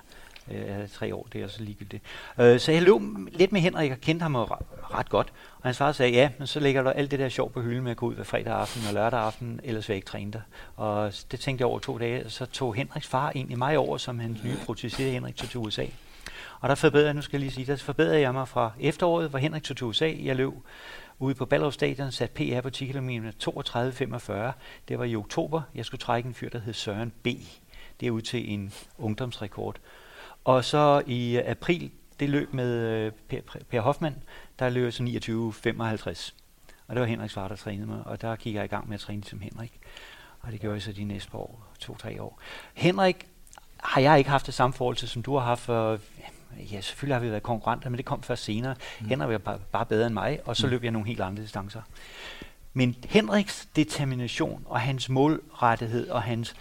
[0.51, 2.03] Øh, jeg havde tre år, det er så ligegyldigt.
[2.41, 3.01] Øh, så jeg løb
[3.33, 5.33] lidt med Henrik, og kendte ham ret, ret godt.
[5.57, 7.83] Og hans far sagde, ja, men så ligger du alt det der sjov på hylden
[7.83, 10.33] med at gå ud hver fredag aften og lørdag aften, ellers vil jeg ikke træne
[10.33, 10.43] dig.
[10.77, 13.97] Og det tænkte jeg over to dage, og så tog Henriks far egentlig mig over
[13.97, 15.87] som hans nye protégé, Henrik tog til USA.
[16.61, 19.39] Og der forbedrede, nu skal jeg lige sige, der forbedrede jeg mig fra efteråret, hvor
[19.39, 20.13] Henrik tog til USA.
[20.23, 20.53] Jeg løb
[21.19, 23.11] ude på Ballerup Stadion, sat PR på 10 km
[23.45, 24.33] 32.45.
[24.89, 25.63] Det var i oktober.
[25.75, 27.27] Jeg skulle trække en fyr, der hed Søren B.
[28.01, 29.77] Det er ud til en ungdomsrekord.
[30.49, 34.23] Og så i april, det løb med øh, Per, per Hoffmann,
[34.59, 36.33] der løb så 29.55.
[36.87, 38.95] Og det var Henriks far, der trænede mig, og der gik jeg i gang med
[38.95, 39.81] at træne som Henrik.
[40.41, 42.41] Og det gjorde jeg så de næste år, to-tre år.
[42.75, 43.27] Henrik
[43.77, 45.99] har jeg ikke haft det samme forhold til, som du har haft for
[46.73, 48.75] ja, selvfølgelig har vi været konkurrenter, men det kom først senere.
[49.01, 49.09] Mm.
[49.09, 50.71] Henrik var bare, bare bedre end mig, og så mm.
[50.71, 51.83] løb jeg nogle helt andre distancer.
[52.73, 56.55] Men Henriks determination og hans målrettighed og hans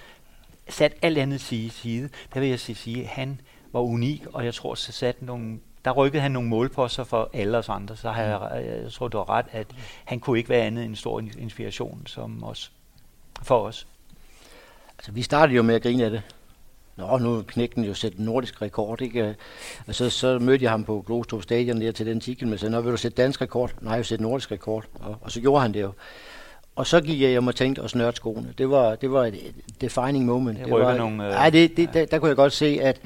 [0.70, 3.40] sat alt andet side, side der vil jeg sige, at han
[3.74, 7.58] var unik, og jeg tror, så sat nogle, der rykkede han nogle målposter for alle
[7.58, 8.84] os andre, så har jeg, mm.
[8.84, 9.68] jeg tror, du har ret, at
[10.06, 12.72] han kunne ikke være andet end en stor inspiration som os,
[13.42, 13.88] for os.
[14.98, 16.22] Altså, vi startede jo med at grine af det.
[16.98, 19.36] Nå, nu knækkede den jo sætte nordisk rekord, ikke?
[19.88, 22.70] Og så, så mødte jeg ham på Glostrup Stadion der til den tikel, men så,
[22.70, 23.74] nå, vil du sætte dansk rekord?
[23.82, 24.86] Nej, jeg vil sætte nordisk rekord.
[25.00, 25.92] Og, og så gjorde han det jo.
[26.76, 28.54] Og så gik jeg hjem og tænkte og snørte skoene.
[28.58, 30.58] Det var, det var et defining moment.
[30.58, 32.00] Det, det var, nogle, øh, nej, det, det, ja.
[32.00, 33.02] der, der, kunne jeg godt se, at,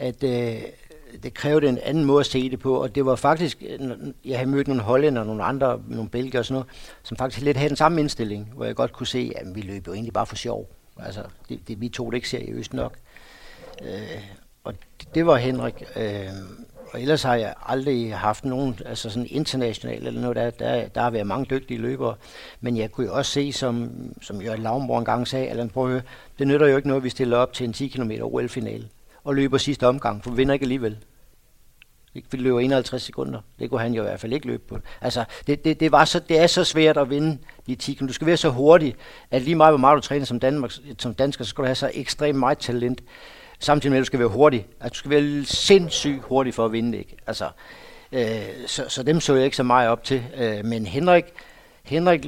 [0.00, 0.62] at øh,
[1.22, 3.62] det krævede en anden måde at se det på, og det var faktisk,
[4.24, 6.68] jeg havde mødt nogle hollænder, nogle andre, nogle belgier og sådan noget,
[7.02, 9.86] som faktisk lidt havde den samme indstilling, hvor jeg godt kunne se, at vi løb
[9.86, 10.68] jo egentlig bare for sjov.
[10.98, 12.94] Altså, det, det, vi tog det ikke seriøst nok.
[13.82, 14.22] Øh,
[14.64, 15.84] og det, det var Henrik.
[15.96, 16.28] Øh,
[16.92, 21.00] og ellers har jeg aldrig haft nogen altså sådan international eller noget, der, der, der
[21.00, 22.14] har været mange dygtige løbere.
[22.60, 23.90] Men jeg kunne jo også se, som,
[24.22, 26.02] som Jørgen Lavnborg engang sagde, Allan, prøv at høre,
[26.38, 28.88] det nytter jo ikke noget, at vi stiller op til en 10 km OL-finale
[29.24, 30.96] og løber sidste omgang, for vi vinder ikke alligevel.
[32.14, 33.40] Vi løber 51 sekunder.
[33.58, 34.78] Det kunne han jo i hvert fald ikke løbe på.
[35.00, 38.06] Altså, det, det, det, var så, det er så svært at vinde de 10 km.
[38.06, 38.94] Du skal være så hurtig,
[39.30, 41.74] at lige meget hvor meget du træner som, Danmark, som dansker, så skal du have
[41.74, 43.00] så ekstremt meget talent
[43.58, 44.66] samtidig med, at du skal være hurtig.
[44.80, 47.16] Altså, du skal være sindssygt hurtig for at vinde, ikke?
[47.26, 47.48] Altså,
[48.12, 48.22] øh,
[48.66, 50.24] så, så dem så jeg ikke så meget op til.
[50.36, 51.24] Øh, men Henrik,
[51.82, 52.26] Henrik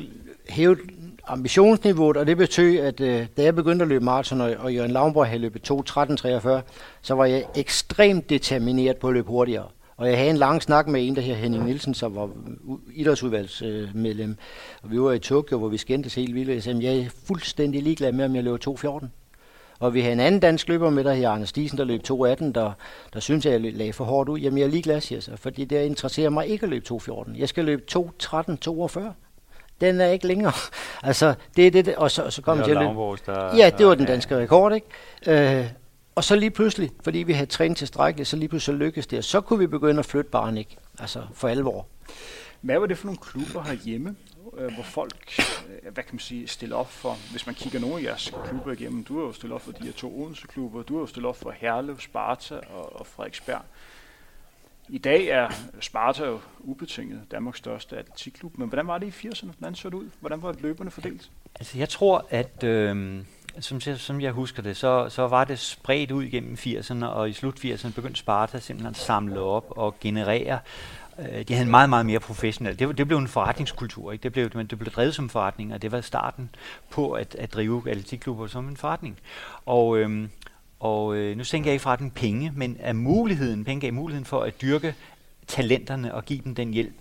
[0.48, 0.81] hævede
[1.26, 4.90] ambitionsniveauet, og det betød, at øh, da jeg begyndte at løbe maraton, og, og Jørgen
[4.90, 9.66] Lavnborg havde løbet 2.13.43, så var jeg ekstremt determineret på at løbe hurtigere.
[9.96, 12.30] Og jeg havde en lang snak med en, der her Henning Nielsen, som var
[12.94, 14.37] idrætsudvalgsmedlem.
[14.82, 16.50] Og vi var i Tokyo, hvor vi skændtes helt vildt.
[16.50, 19.06] Jeg sagde, jeg er fuldstændig ligeglad med, om jeg løber 2.14.
[19.78, 22.52] Og vi havde en anden dansk løber med, der her Anders Stisen, der løb 2.18,
[22.52, 22.72] der,
[23.12, 24.38] der synes, at jeg lagde for hårdt ud.
[24.38, 27.38] Jamen, jeg er ligeglad, siger så, fordi det interesserer mig ikke at løbe 2.14.
[27.38, 29.00] Jeg skal løbe 2.13.42
[29.80, 30.52] den er ikke længere.
[31.02, 32.88] altså, det er det, og så, så kom jeg til at løbe.
[33.56, 35.58] Ja, det var den danske rekord, ikke?
[35.61, 35.66] Øh,
[36.14, 39.24] og så lige pludselig, fordi vi havde trænet tilstrækkeligt, så lige pludselig lykkedes det, og
[39.24, 40.76] så kunne vi begynde at flytte barn, ikke?
[40.98, 41.87] Altså, for alvor.
[42.61, 44.16] Hvad var det for nogle klubber herhjemme,
[44.58, 47.96] øh, hvor folk, øh, hvad kan man sige, stiller op for, hvis man kigger nogle
[47.96, 50.94] af jeres klubber igennem, du har jo stillet op for de her to Odense-klubber, du
[50.94, 53.62] har jo stillet op for Herlev, Sparta og, og Frederiksberg.
[54.88, 55.48] I dag er
[55.80, 59.50] Sparta jo ubetinget Danmarks største atletikklub, men hvordan var det i 80'erne?
[59.58, 60.10] Hvordan så det ud?
[60.20, 61.30] Hvordan var løberne fordelt?
[61.54, 63.22] Altså jeg tror, at øh,
[63.60, 67.32] som, som jeg husker det, så, så var det spredt ud igennem 80'erne, og i
[67.32, 70.58] slut 80'erne begyndte Sparta simpelthen at samle op og generere
[71.18, 72.78] Øh, de havde en meget, meget mere professionel.
[72.78, 74.12] Det, det blev en forretningskultur.
[74.12, 74.22] Ikke?
[74.22, 76.50] Det, blev, det blev drevet som forretning, og det var starten
[76.90, 79.18] på at, at drive atletikklubber som en forretning.
[79.66, 80.30] Og, øhm,
[80.82, 84.40] og øh, nu tænker jeg ikke den penge, men af muligheden, penge gav muligheden for
[84.40, 84.94] at dyrke
[85.46, 86.94] talenterne og give dem den hjælp.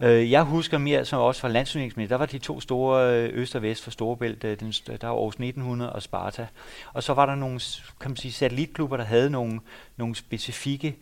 [0.00, 3.54] Øh, jeg husker mere som også fra landsuniversitetet, der var de to store øh, øst
[3.54, 6.46] og vest for Storebælt, øh, den, der var Aarhus 1900 og Sparta.
[6.92, 7.60] Og så var der nogle
[8.00, 9.60] kan man sige, satellitklubber, der havde nogle,
[9.96, 10.96] nogle specifikke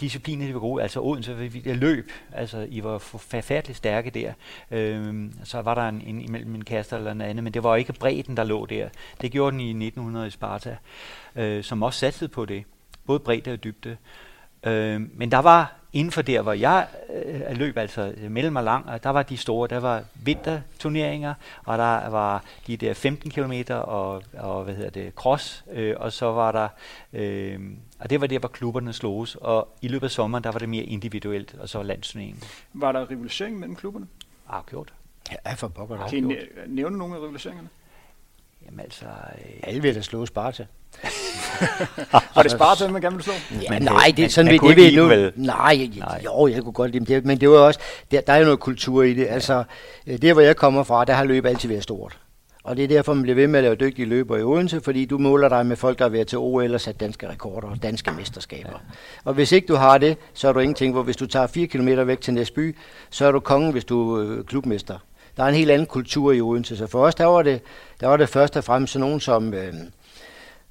[0.00, 0.82] discipliner, de var gode.
[0.82, 4.32] Altså Odense, vi, løb, altså I var forfærdeligt stærke der.
[4.70, 7.76] Øhm, så var der en, en imellem en kaster eller noget andet, men det var
[7.76, 8.88] ikke bredden, der lå der.
[9.20, 10.76] Det gjorde den i 1900 i Sparta,
[11.36, 12.64] øh, som også satsede på det.
[13.06, 13.96] Både bredde og dybde.
[14.64, 16.86] Øh, men der var inden for der, hvor jeg
[17.24, 21.78] øh, løb, altså mellem og lang, og der var de store, der var vinterturneringer, og
[21.78, 26.26] der var de der 15 km og, og hvad hedder det, cross, øh, og så
[26.26, 26.68] var der,
[27.12, 27.60] øh,
[28.04, 30.68] og det var der, hvor klubberne sloges, og i løbet af sommeren, der var det
[30.68, 32.42] mere individuelt, og så var landsturneringen.
[32.74, 34.06] Var der rivalisering mellem klubberne?
[34.48, 34.92] Afgjort.
[35.46, 36.08] Ja, for pokker da.
[36.08, 36.34] Kan I næ-
[36.66, 37.68] nævne nogle af rivaliseringerne?
[38.66, 39.04] Jamen altså...
[39.06, 40.66] Øh, Alle vil da slå Sparta.
[42.34, 43.58] Var det Sparta, man gerne ville slå?
[43.62, 45.06] Ja, Men, nej, det er sådan, vi, kunne det lide nu.
[45.08, 45.32] vel?
[45.36, 45.88] Nej, Nej.
[45.98, 47.04] nej, jo, jeg kunne godt lide.
[47.14, 49.26] Det, men det var også, der, der er jo noget kultur i det.
[49.30, 49.64] Altså,
[50.06, 52.18] øh, der hvor jeg kommer fra, der har løb altid været stort.
[52.64, 55.04] Og det er derfor, man bliver ved med at lave dygtige løber i Odense, fordi
[55.04, 57.82] du måler dig med folk, der har været til OL og sat danske rekorder og
[57.82, 58.70] danske mesterskaber.
[58.70, 58.76] Ja.
[59.24, 60.92] Og hvis ikke du har det, så er du ingenting.
[60.92, 62.76] Hvor hvis du tager 4 km væk til Næsby,
[63.10, 64.98] så er du kongen, hvis du er øh, klubmester.
[65.36, 66.76] Der er en helt anden kultur i Odense.
[66.76, 67.60] Så for os, der var det,
[68.00, 69.72] der var det først og fremmest sådan nogen som, øh,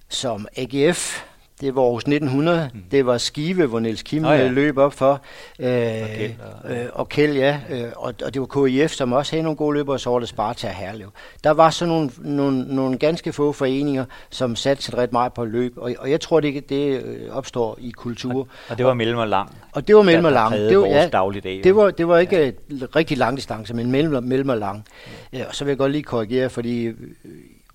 [0.09, 1.23] som AGF,
[1.61, 2.79] det var Aarhus 1900, mm.
[2.91, 4.35] det var Skive, hvor Niels Kim oh, ja.
[4.37, 4.47] ja.
[4.47, 5.21] løb op for,
[5.59, 9.31] øh, Kjeld og- øh, og Kjeld, ja, øh, og, og det var KIF, som også
[9.31, 11.11] havde nogle gode løbere, og så var det Sparta og Herlev.
[11.43, 15.45] Der var så nogle, nogle, nogle ganske få foreninger, som satte sig ret meget på
[15.45, 18.47] løb, og, og jeg tror, det, det øh, opstår i kultur.
[18.69, 19.57] og det var mellem og lang.
[19.71, 20.53] Og det var mellem og lang.
[20.55, 22.85] Det var, ja, dagligdag, det var, det var ikke ja.
[22.95, 24.85] rigtig lang distance, men mellem, mellem og lang.
[25.33, 26.95] Ja, og så vil jeg godt lige korrigere, fordi øh,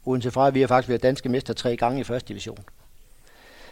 [0.06, 2.58] Odense fra, vi har faktisk været danske mester tre gange i første division.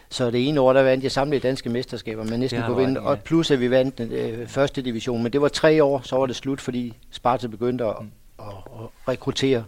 [0.09, 3.01] Så det ene år, der vandt jeg samtlige danske mesterskaber, men næsten kunne vinde.
[3.01, 5.23] Og plus, at vi vandt den øh, første division.
[5.23, 8.09] Men det var tre år, så var det slut, fordi Sparta begyndte at, Mm.
[8.39, 9.65] at, at rekruttere.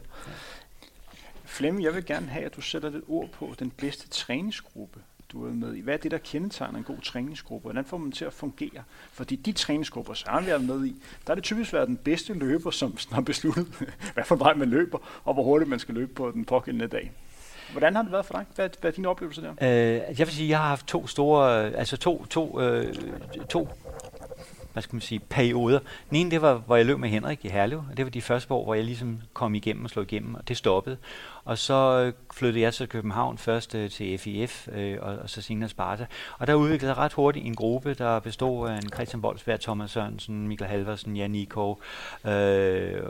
[1.45, 4.99] Flemming, jeg vil gerne have, at du sætter lidt ord på den bedste træningsgruppe,
[5.31, 5.79] du er med i.
[5.81, 7.63] Hvad er det, der kendetegner en god træningsgruppe?
[7.65, 8.83] Hvordan får man til at fungere?
[9.11, 10.95] Fordi de træningsgrupper, som jeg har været med i,
[11.27, 13.67] der er det typisk været den bedste løber, som har besluttet,
[14.13, 17.11] hvad for vej man løber, og hvor hurtigt man skal løbe på den pågældende dag.
[17.71, 18.45] Hvordan har det været for dig?
[18.55, 19.51] Hvad, hvad er dine oplevelser der?
[19.61, 22.95] Øh, jeg vil sige, jeg har haft to store, altså to, to, øh,
[23.49, 23.67] to
[24.73, 25.79] hvad skal man sige, perioder.
[26.09, 28.21] Den ene, det var, hvor jeg løb med Henrik i Herlev, og det var de
[28.21, 30.97] første år, hvor jeg ligesom kom igennem og slog igennem, og det stoppede.
[31.45, 35.41] Og så øh, flyttede jeg til København først øh, til FIF, øh, og, og så
[35.41, 36.05] senere Sparta.
[36.37, 39.91] Og der udviklede jeg ret hurtigt en gruppe, der bestod af en Christian Bolsberg, Thomas
[39.91, 41.81] Sørensen, Michael Halversen, Jan Nikov,
[42.25, 43.01] øh,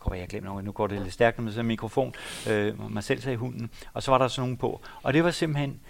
[0.00, 2.14] går jeg glemt noget, nu går det lidt stærkt med sådan en mikrofon,
[2.50, 4.80] øh, mig selv sagde hunden, og så var der sådan nogen på.
[5.02, 5.80] Og det var simpelthen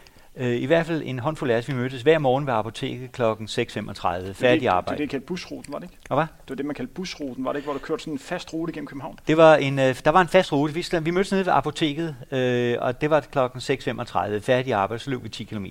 [0.41, 3.23] øh, i hvert fald en håndfuld af os, vi mødtes hver morgen ved apoteket kl.
[3.23, 4.91] 6.35, det, færdig det, arbejde.
[4.91, 5.97] det, det kaldte busruten, var det ikke?
[6.11, 6.25] Og hvad?
[6.25, 7.67] Det var det, man kaldte busruten, var det ikke?
[7.67, 9.19] Hvor du kørte sådan en fast rute gennem København?
[9.29, 10.75] Det var en, øh, der var en fast rute.
[10.75, 14.39] Vi, vi mødtes nede ved apoteket, øh, og det var klokken 6.35.
[14.41, 15.67] Færdig arbejde, så løb vi 10 km.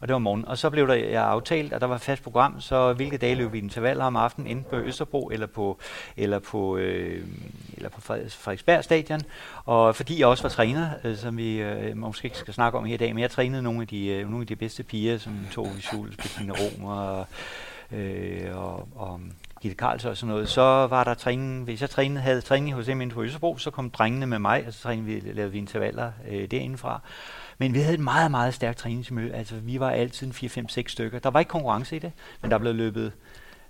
[0.00, 0.44] Og det var morgen.
[0.44, 3.34] Og så blev der jeg aftalt, at der var et fast program, så hvilke dage
[3.34, 5.78] løb vi intervaller om aftenen, enten på Østerbro eller på,
[6.16, 7.24] eller på, øh,
[7.76, 9.20] eller på Fred- Frederiksberg stadion.
[9.64, 12.84] Og fordi jeg også var træner, øh, som vi øh, måske ikke skal snakke om
[12.84, 15.18] her i dag, men jeg trænede nogle af de, øh, nogle af de bedste piger,
[15.18, 17.26] som Tove Schultz, Bettina Rom og,
[17.92, 19.20] øh, og, og
[19.60, 22.86] Gitte Karls og sådan noget, så var der træning, hvis jeg trænede, havde træning hos
[22.86, 25.58] dem inde på Østerbro, så kom drengene med mig, og så trænede vi, lavede vi
[25.58, 27.00] intervaller øh, derindefra.
[27.58, 29.32] Men vi havde et meget, meget stærkt træningsmiljø.
[29.32, 31.18] Altså, vi var altid 4-5-6 stykker.
[31.18, 33.12] Der var ikke konkurrence i det, men der blev løbet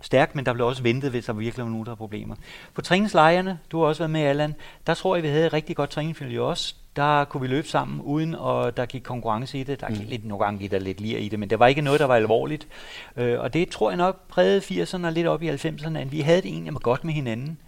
[0.00, 2.34] stærkt, men der blev også ventet, hvis der virkelig var nogen, der havde problemer.
[2.74, 4.54] På træningslejrene, du har også været med, Allan,
[4.86, 6.74] der tror jeg, vi havde et rigtig godt træningsmiljø også.
[6.98, 9.80] Der kunne vi løbe sammen, uden og der gik konkurrence i det.
[9.80, 10.08] Der gik Mm.
[10.08, 12.06] lidt, nogle gange gik der lidt lir i det, men det var ikke noget, der
[12.06, 12.68] var alvorligt.
[13.16, 16.20] Øh, og det tror jeg nok prægede 80'erne og lidt op i 90'erne, at vi
[16.20, 17.58] havde det egentlig godt med hinanden.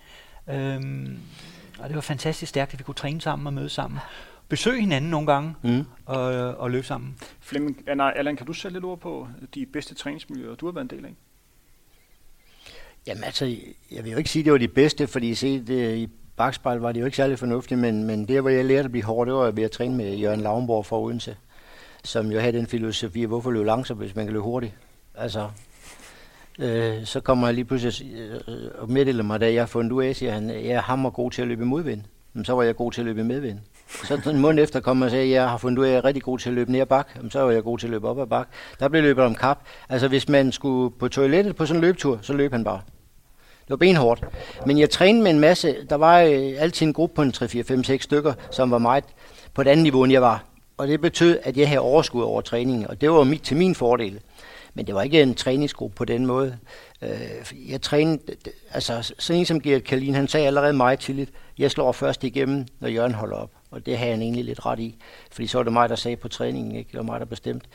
[0.50, 1.18] Øhm,
[1.78, 4.00] og det var fantastisk stærkt, at vi kunne træne sammen og møde sammen.
[4.48, 5.84] Besøge hinanden nogle gange Mm.
[6.06, 6.22] og,
[6.56, 7.16] og løbe sammen.
[7.40, 10.72] Flemming, ja, nej, Allan, kan du sætte lidt ord på de bedste træningsmiljøer, du har
[10.72, 11.12] været en del af?
[13.06, 13.44] Jamen altså,
[13.92, 16.08] jeg vil jo ikke sige, at det var de bedste, fordi se, det, i
[16.40, 19.04] bagspejl var det jo ikke særlig fornuftigt, men, men det, hvor jeg lærte at blive
[19.04, 21.36] hård, det var ved at træne med Jørgen Lavnborg fra Odense,
[22.04, 24.74] som jo havde den filosofi, hvorfor løbe langsomt, hvis man kan løbe hurtigt.
[25.14, 25.48] Altså,
[26.58, 28.12] øh, så kommer jeg lige pludselig
[28.48, 31.10] øh, og meddeler mig, da jeg har fundet ud af, siger han, jeg er hammer
[31.10, 32.02] god til at løbe i modvind.
[32.32, 33.58] Men så var jeg god til at løbe i medvind.
[34.04, 35.92] Så en måned efter kom jeg og sagde, at jeg har fundet ud af, at
[35.92, 37.08] jeg er rigtig god til at løbe ned ad bak.
[37.16, 38.48] Jamen, så var jeg god til at løbe op ad bak.
[38.80, 39.58] Der blev løbet om kap.
[39.88, 42.80] Altså hvis man skulle på toilettet på sådan en løbetur, så løb han bare.
[43.70, 44.24] Det var benhårdt.
[44.66, 45.76] Men jeg trænede med en masse.
[45.90, 48.78] Der var øh, altid en gruppe på en 3, 4, 5, 6 stykker, som var
[48.78, 49.04] meget
[49.54, 50.44] på et andet niveau, end jeg var.
[50.76, 53.74] Og det betød, at jeg havde overskud over træningen, og det var mit, til min
[53.74, 54.20] fordel.
[54.74, 56.58] Men det var ikke en træningsgruppe på den måde.
[57.02, 58.18] Øh, jeg trænede,
[58.72, 62.66] altså sådan en som Gert Kalin, han sagde allerede meget tidligt, jeg slår først igennem,
[62.80, 63.50] når Jørgen holder op.
[63.70, 64.96] Og det havde han egentlig lidt ret i,
[65.32, 66.88] fordi så var det mig, der sagde på træningen, ikke?
[66.92, 67.66] det var mig, der bestemte.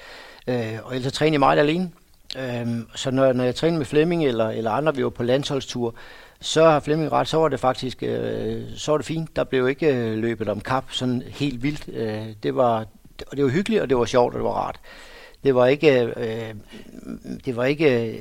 [0.47, 1.91] Øh, og ellers trænede jeg meget alene.
[2.39, 5.95] Øhm, så når, når jeg trænede med Flemming eller, eller andre, vi var på landsholdstur,
[6.41, 9.35] så har Flemming ret, så var det faktisk øh, så var det fint.
[9.35, 11.89] Der blev ikke øh, løbet om kap sådan helt vildt.
[11.93, 12.85] Øh, det var,
[13.27, 14.79] og det var hyggeligt, og det var sjovt, og det var rart.
[15.43, 16.53] Det var ikke, øh,
[17.45, 18.13] det var ikke, øh,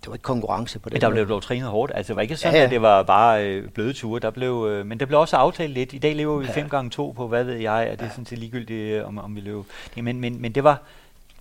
[0.00, 0.92] det var ikke konkurrence på det.
[0.94, 1.92] Men der blev, blev trænet hårdt.
[1.94, 2.64] Altså, det var ikke sådan, Ja, ja, ja.
[2.64, 4.20] at det var bare øh, bløde ture.
[4.20, 5.92] Der blev, øh, men der blev også aftalt lidt.
[5.92, 8.26] I dag lever vi 5 gange 2 på, hvad ved jeg, og det er sådan
[8.26, 9.62] set ligegyldigt, øh, om, om vi løber.
[9.96, 10.82] Ja, men, men, men det var,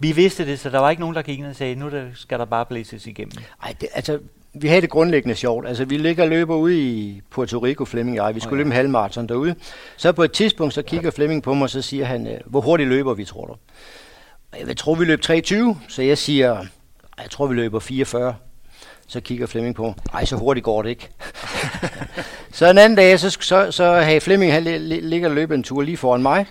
[0.01, 2.39] vi vidste det, så der var ikke nogen, der gik ind og sagde, nu skal
[2.39, 3.31] der bare blæses igennem.
[3.63, 4.19] Ej, det, altså,
[4.53, 5.67] vi havde det grundlæggende sjovt.
[5.67, 8.35] Altså, vi ligger og løber ude i Puerto Rico, Flemming og jeg.
[8.35, 8.73] Vi skulle løbe ja.
[8.73, 9.55] en halvmarathon derude.
[9.97, 12.61] Så på et tidspunkt, så kigger Flemming på mig, og så siger han, øh, hvor
[12.61, 13.55] hurtigt løber vi, tror du?
[14.59, 16.65] Jeg vil tro, vi løb 3.20, så jeg siger, "Ej,
[17.21, 18.35] jeg tror, vi løber 44.
[19.07, 21.09] Så kigger Flemming på mig, ej, så hurtigt går det ikke.
[22.51, 25.55] så en anden dag, så, så, så havde Flemming, han li- li- ligger og løber
[25.55, 26.45] en tur lige foran mig,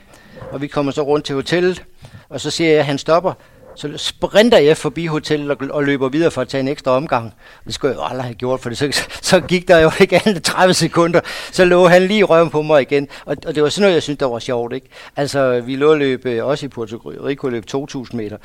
[0.51, 1.85] og vi kommer så rundt til hotellet,
[2.31, 3.33] og så ser jeg, at han stopper,
[3.75, 7.35] så sprinter jeg forbi hotellet og, og løber videre for at tage en ekstra omgang.
[7.67, 10.21] Det skulle jeg jo aldrig have gjort, for det, så, så gik der jo ikke
[10.27, 11.21] andet 30 sekunder.
[11.53, 13.09] Så lå han lige røven på mig igen.
[13.25, 14.73] Og, og det var sådan noget, jeg synes, der var sjovt.
[14.73, 14.87] Ikke?
[15.17, 18.37] Altså, vi lå og løb, øh, også i Puerto Rico, løb 2.000 meter.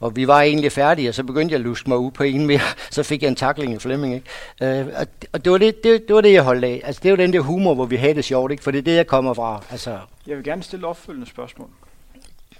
[0.00, 2.46] Og vi var egentlig færdige, og så begyndte jeg at luske mig ud på en
[2.46, 2.60] mere.
[2.90, 4.14] Så fik jeg en takling i Flemming.
[4.14, 4.80] Ikke?
[4.80, 6.80] Øh, og, og det, var det, det, det, var det, jeg holdt af.
[6.84, 8.52] Altså, det var den der humor, hvor vi havde det sjovt.
[8.52, 8.62] Ikke?
[8.62, 9.62] For det er det, jeg kommer fra.
[9.70, 11.68] Altså, Jeg vil gerne stille opfølgende spørgsmål.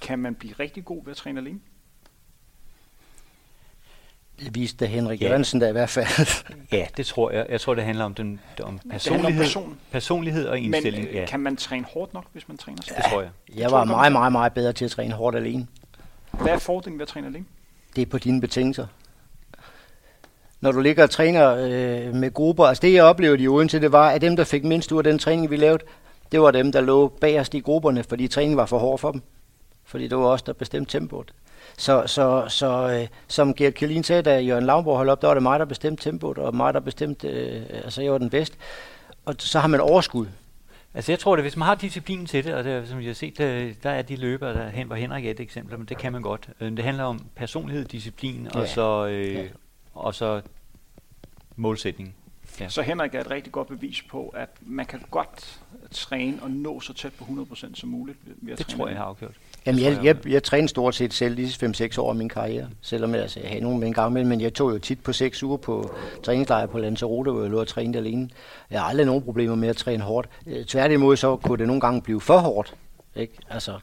[0.01, 1.61] Kan man blive rigtig god ved at træne alene?
[4.41, 5.27] det viste Henrik Ja.
[5.29, 6.07] Jørgensen da i hvert fald.
[6.73, 7.47] Ja, det tror jeg.
[7.49, 9.79] Jeg tror, det handler om, den, om Det handler om personlighed, person.
[9.91, 11.07] personlighed og Men indstilling.
[11.09, 12.97] øh, ja, kan man træne hårdt nok, hvis man træner sig?
[12.97, 13.31] det tror jeg.
[13.57, 15.67] Jeg tror var jeg godt, meget, meget, meget bedre til at træne hårdt alene.
[16.31, 17.45] Hvad er fordelen ved at træne alene?
[17.97, 18.87] Det er på dine betingelser.
[20.61, 23.93] Når du ligger og træner øh, med grupper, altså det jeg oplevede i Odense, det
[23.93, 25.83] var, at dem, der fik mindst ud af den træning, vi lavede,
[26.33, 29.23] det var dem, der lå bagerst i grupperne, fordi træningen var for hård for dem.
[29.91, 31.33] Fordi det var os, der bestemte tempoet.
[31.79, 35.35] Så, så, så øh, som Gert Kjellin sagde, da Jørgen Lavnborg holdt op, der var
[35.35, 38.57] det mig, der bestemte tempoet, og mig, der bestemte, øh, altså jeg var den bedste.
[39.25, 40.27] Og så har man overskud.
[40.95, 43.15] Altså jeg tror det, hvis man har disciplinen til det, og det, som jeg har
[43.15, 45.99] set, der, der er de løbere, der hen, hvor Henrik er et eksempel, men det
[45.99, 46.49] kan man godt.
[46.61, 48.67] Øh, Det handler om personlighed, disciplin, og Ja.
[48.67, 49.43] så, øh, Ja.
[49.95, 50.41] og så
[51.57, 52.15] målsætning.
[52.61, 52.69] Ja.
[52.69, 55.61] Så Henrik er et rigtig godt bevis på, at man kan godt
[55.91, 58.93] træne og nå så tæt på 100% som muligt ved- at Det træne tror jeg,
[58.95, 59.35] jeg har afgjort.
[59.67, 63.15] Jamen, jeg, jeg jeg, trænede stort set selv de 5-6 år af min karriere, selvom
[63.15, 65.13] jeg, altså, jeg havde nogen med en gang imellem, men jeg tog jo tit på
[65.13, 68.29] 6 uger på træningslejr på Lanzarote, hvor jeg lå og trænede alene.
[68.71, 70.29] Jeg har aldrig nogen problemer med at træne hårdt.
[70.47, 72.75] Øh, Tværtimod så kunne det nogle gange blive for hårdt.
[73.17, 73.33] Ikke?
[73.51, 73.79] Altså,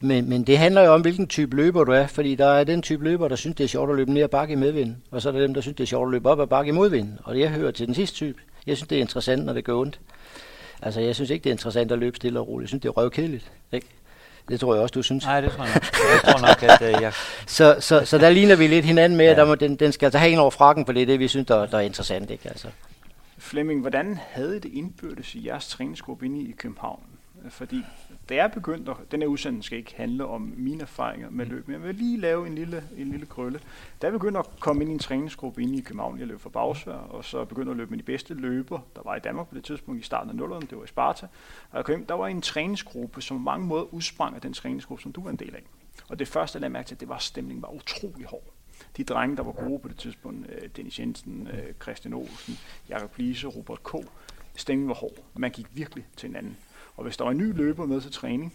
[0.00, 2.82] men, men det handler jo om, hvilken type løber du er, fordi der er den
[2.82, 5.22] type løber, der synes, det er sjovt at løbe ned ad bakke i medvind, og
[5.22, 6.72] så er der dem, der synes, det er sjovt at løbe op ad bakke i
[6.72, 8.38] modvind, og jeg hører til den sidste type.
[8.66, 10.00] Jeg synes, det er interessant, når det gør ondt.
[10.82, 12.64] Altså, jeg synes ikke, det er interessant at løbe stille og roligt.
[12.64, 13.52] Jeg synes, det er røvkedeligt.
[13.72, 13.86] Ikke?
[14.48, 15.24] Det tror jeg også, du synes.
[15.24, 15.82] Nej, det tror jeg nok.
[16.24, 17.12] Jeg tror nok, at øh, jeg...
[17.46, 19.40] Så, så, så der ligner vi lidt hinanden med, at Ja.
[19.40, 21.28] der må, den, den skal altså have en over frakken, for det er det, vi
[21.28, 22.30] synes, der, der er interessant.
[22.30, 22.48] Ikke?
[22.48, 22.68] Altså.
[23.38, 27.00] Flemming, hvordan havde det indbyrdes i jeres træningsgruppe inde i København?
[27.50, 27.84] Fordi
[28.28, 31.74] da jeg begyndte, den her udsendelse skal ikke handle om mine erfaringer med løb, men
[31.74, 33.60] jeg vil lige lave en lille, en lille krølle.
[34.02, 36.50] Da jeg begyndte at komme ind i en træningsgruppe inde i København, jeg løb for
[36.50, 39.54] Bagsvær, og så begyndte at løbe med de bedste løber, der var i Danmark på
[39.54, 41.26] det tidspunkt i starten af nullerne, det var i Sparta.
[41.70, 44.52] Og jeg kom hjem, der var en træningsgruppe, som på mange måder udsprang af den
[44.52, 45.62] træningsgruppe, som du var en del af.
[46.08, 48.52] Og det første, jeg lagde mærke til, det var, at stemningen var utrolig hård.
[48.96, 52.58] De drenge, der var gode på det tidspunkt, øh, Dennis Jensen, øh, Christian Olsen,
[52.88, 53.94] Jakob Lise, Robert K.,
[54.56, 55.24] stemningen var hård.
[55.34, 56.56] Man gik virkelig til hinanden.
[56.98, 58.54] Og hvis der var en ny løber med til træning,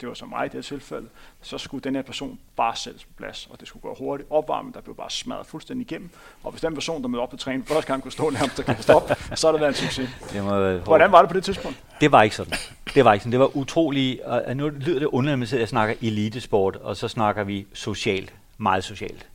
[0.00, 1.06] det var så mig i det her tilfælde,
[1.42, 4.30] så skulle den her person bare på plads, og det skulle gå hurtigt.
[4.30, 6.10] Opvarmning, der blev bare smadret fuldstændig igennem.
[6.44, 8.64] Og hvis den person, der mødte op til træning, første gang kunne stå nærmest og
[8.64, 10.10] kaste op, så har det været en succes.
[10.32, 11.82] Det, må, være- Hvordan var det på det tidspunkt?
[12.00, 12.52] det var ikke sådan.
[12.94, 13.32] Det var ikke sådan.
[13.32, 17.44] Det var utroligt, og nu lyder det underligt, at jeg snakker elitesport, og så snakker
[17.44, 19.26] vi socialt, meget socialt.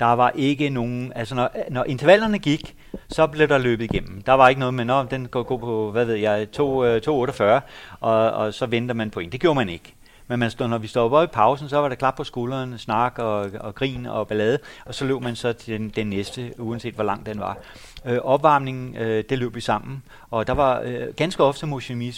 [0.00, 2.74] Der var ikke nogen, altså når, når intervallerne gik,
[3.08, 4.22] så blev der løbet igennem.
[4.22, 7.42] Der var ikke noget med, når den går, går på, hvad ved jeg, 2, 2,48,
[7.42, 7.60] øh,
[8.00, 9.32] og, og så venter man på en.
[9.32, 9.93] Det gjorde man ikke.
[10.28, 12.78] Men man stod, når vi stod op i pausen, så var der klap på skulderen,
[12.78, 16.54] snak og, og grin og ballade, og så løb man så til den, den næste,
[16.58, 17.58] uanset hvor lang den var.
[18.06, 21.66] Øh, opvarmningen, øh, det løb vi sammen, og der var øh, ganske ofte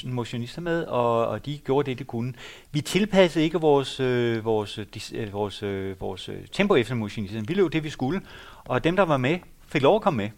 [0.04, 2.32] motionister med, og, og de gjorde det, de kunne.
[2.72, 7.46] Vi tilpassede ikke vores, øh, vores, øh, vores, øh, vores øh, tempo efter motionisterne.
[7.46, 8.20] Vi løb det, vi skulle,
[8.64, 9.38] og dem, der var med,
[9.68, 10.30] fik lov at komme med.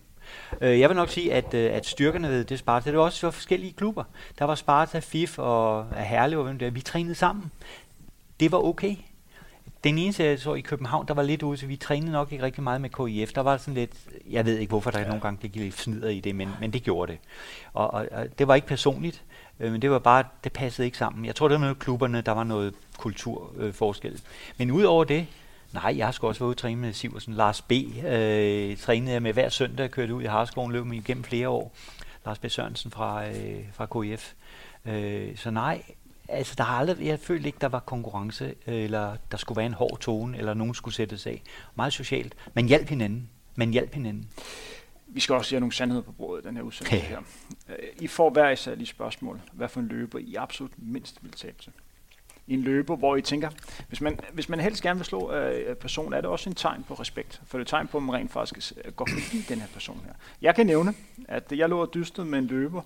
[0.61, 3.21] Øh, Jeg vil nok sige, at, øh, at styrkerne ved det Sparta, det var også
[3.21, 4.05] for forskellige klubber.
[4.39, 6.71] Der var Sparta, FIF og Herlev og hvem der.
[6.71, 7.51] Vi trænede sammen.
[8.41, 8.97] Det var okay.
[9.85, 12.45] Den eneste, jeg så i København, der var lidt ude, så vi trænede nok ikke
[12.45, 13.33] rigtig meget med KIF.
[13.33, 13.93] Der var sådan lidt,
[14.31, 15.07] jeg ved ikke hvorfor der ja.
[15.07, 17.21] nogle gange gik lidt fnider i det, men, men det gjorde det.
[17.73, 19.23] Og, og, og det var ikke personligt,
[19.61, 21.25] øh, men det var bare, det passede ikke sammen.
[21.25, 24.13] Jeg tror, det var noget klubberne, der var noget kulturforskel.
[24.13, 24.19] Øh,
[24.57, 25.27] men udover det,
[25.73, 27.35] Nej, jeg har sgu også været ude og træne med Siversen.
[27.35, 27.73] Lars B.
[27.73, 31.75] Øh, trænede jeg med hver søndag, kørte ud i Harskoven, løb med igennem flere år.
[32.27, 32.47] Lars B.
[32.49, 34.33] Sørensen fra, øh, fra KIF.
[34.85, 35.83] Øh, så nej,
[36.29, 39.75] Altså, der har aldrig, jeg følte ikke, der var konkurrence, eller der skulle være en
[39.75, 41.43] hård tone, eller nogen skulle sættes af.
[41.75, 42.35] Meget socialt.
[42.55, 43.29] Man hjalp hinanden.
[43.55, 44.29] Man hjalp hinanden.
[45.07, 47.19] Vi skal også have nogle sandheder på bordet den her udsendelse her.
[47.69, 49.41] Øh, I får hver især lige spørgsmål.
[49.53, 51.73] Hvad for en løber I absolut mindst vil tabe til?
[52.49, 53.51] I en løber, hvor I tænker,
[53.89, 56.85] hvis man, hvis man helst gerne vil slå øh, person, er det også en tegn
[56.89, 57.41] på respekt.
[57.47, 60.01] For det er et tegn på, at man rent faktisk går forbi den her person
[60.05, 60.13] her.
[60.43, 60.95] Jeg kan nævne,
[61.29, 62.83] at jeg lå og dystede med en løber,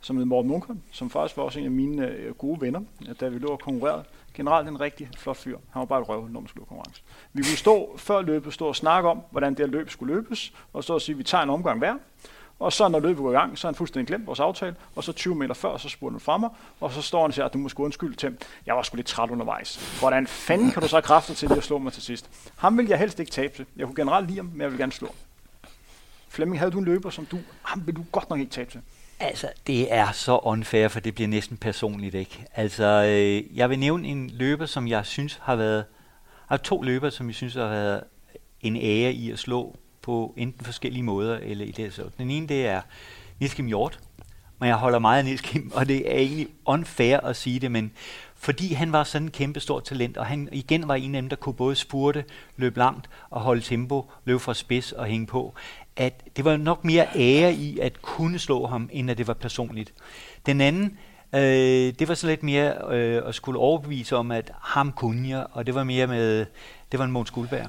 [0.00, 2.80] som hed Morten Munkholm, som faktisk var også en af mine øh, gode venner,
[3.20, 4.04] da vi lå og konkurrerede.
[4.34, 5.58] Generelt en rigtig flot fyr.
[5.70, 7.02] Han var bare et røv, når man skulle konkurrence.
[7.32, 10.52] Vi kunne stå før løbet, stå og snakke om, hvordan det her løb skulle løbes,
[10.72, 11.94] og så at sige, at vi tager en omgang hver.
[12.62, 15.04] Og så når løbet går i gang, så har han fuldstændig glemt vores aftale, og
[15.04, 16.50] så 20 meter før, så spurgte han fra mig,
[16.80, 18.36] og så står han og siger, at du må sgu undskylde til
[18.66, 19.98] Jeg var sgu lidt træt undervejs.
[19.98, 22.50] Hvordan fanden kan du så have kræfter til at slå mig til sidst?
[22.56, 23.66] Ham vil jeg helst ikke tabe til.
[23.76, 25.14] Jeg kunne generelt lide ham, men jeg vil gerne slå.
[26.28, 28.80] Flemming, havde du en løber, som du, ham vil du godt nok ikke tabe til?
[29.20, 32.44] Altså, det er så unfair, for det bliver næsten personligt, ikke?
[32.54, 35.84] Altså, øh, jeg vil nævne en løber, som jeg synes har været...
[36.46, 38.04] har to løber, som jeg synes har været
[38.60, 42.02] en ære i at slå på enten forskellige måder, eller i det så.
[42.18, 42.80] Den ene, det er
[43.40, 44.00] Niels Kim Hjort,
[44.58, 47.70] men jeg holder meget af Niels Kim, og det er egentlig unfair at sige det,
[47.70, 47.92] men
[48.36, 51.28] fordi han var sådan en kæmpe stor talent, og han igen var en af dem,
[51.28, 52.24] der kunne både spurte,
[52.56, 55.54] løbe langt og holde tempo, løbe fra spids og hænge på
[55.96, 59.34] at det var nok mere ære i at kunne slå ham, end at det var
[59.34, 59.92] personligt.
[60.46, 60.98] Den anden,
[61.34, 65.46] øh, det var så lidt mere øh, at skulle overbevise om, at ham kunne jeg,
[65.52, 66.46] og det var mere med,
[66.92, 67.66] det var en Måns Guldberg,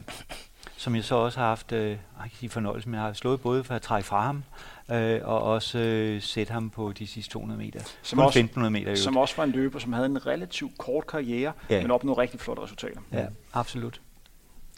[0.83, 1.97] som jeg så også har haft øh,
[2.41, 2.99] ikke fornøjelse med.
[2.99, 4.43] Jeg har slået både for at trække fra ham,
[4.91, 7.79] øh, og også øh, sætte ham på de sidste 200 meter.
[8.01, 8.95] Som også, 1500 meter.
[8.95, 11.81] Som også var en løber, som havde en relativt kort karriere, ja.
[11.81, 12.99] men opnåede rigtig flotte resultater.
[13.11, 14.01] Ja, absolut.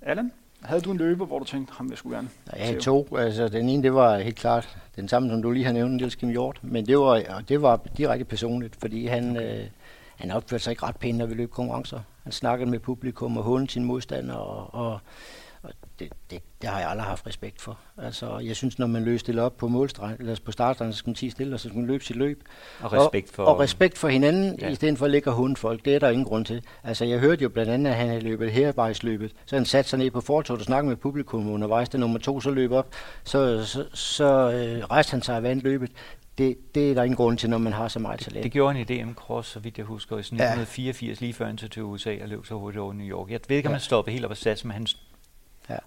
[0.01, 0.31] Allen?
[0.61, 2.29] Havde du en løber, hvor du tænkte, ham jeg skulle gerne?
[2.57, 3.17] Jeg havde to.
[3.17, 6.15] Altså, den ene, det var helt klart den samme, som du lige har nævnt, Niels
[6.15, 6.59] Kim Hjort.
[6.61, 9.65] Men det var, det var direkte personligt, fordi han, øh,
[10.15, 11.99] han opførte sig ikke ret pænt, når vi løb konkurrencer.
[12.23, 14.99] Han snakkede med publikum og håndede sine modstandere, og, og og
[15.99, 17.79] det, det, det har jeg aldrig haft respekt for.
[17.97, 21.09] Altså, jeg synes, når man løser stille op på målstregen, eller på startstregen, så skal
[21.09, 22.43] man tige stille, og så skal man løbe sit løb.
[22.81, 24.69] Og respekt for, og, og respekt for hinanden, ja.
[24.69, 25.85] i stedet for at ligge og folk.
[25.85, 26.63] Det er der ingen grund til.
[26.83, 29.31] Altså, jeg hørte jo blandt andet, at han havde løbet hervejsløbet.
[29.45, 31.89] Så han satte sig ned på fortoget og snakkede med publikum undervejs.
[31.89, 32.93] Da nummer to så løb op,
[33.23, 35.91] så, så, så øh, rejste han sig og vandt løbet.
[36.37, 38.35] Det, det er der ingen grund til, når man har så meget talent.
[38.35, 41.25] Det, det gjorde han i DM Cross, så vidt jeg husker, i 1984, ja.
[41.25, 43.29] lige før han til USA og løb så hurtigt over New York.
[43.29, 43.75] Jeg ved ikke, om ja.
[43.75, 44.87] han stoppede helt op og sats, men han
[45.69, 45.77] Ja.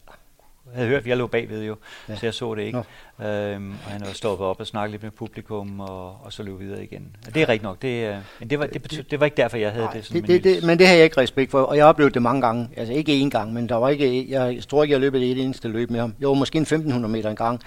[0.72, 1.76] Jeg havde hørt, at jeg lå bagved jo,
[2.09, 2.16] ja.
[2.16, 2.79] så jeg så det ikke.
[2.79, 6.61] Øhm, og han var stoppet op og snakket lidt med publikum, og, og så løb
[6.61, 7.16] videre igen.
[7.26, 9.37] Og det er rigtigt nok, det, øh, men det var, det, betød, det var ikke
[9.37, 11.51] derfor, jeg havde Nej, det sådan det, det, det, Men det har jeg ikke respekt
[11.51, 12.68] for, og jeg har oplevet det mange gange.
[12.76, 15.68] Altså ikke én gang, men der var ikke, jeg tror ikke, jeg løbet et eneste
[15.68, 16.14] løb med ham.
[16.22, 17.61] Jo, måske en 1500 meter en gang,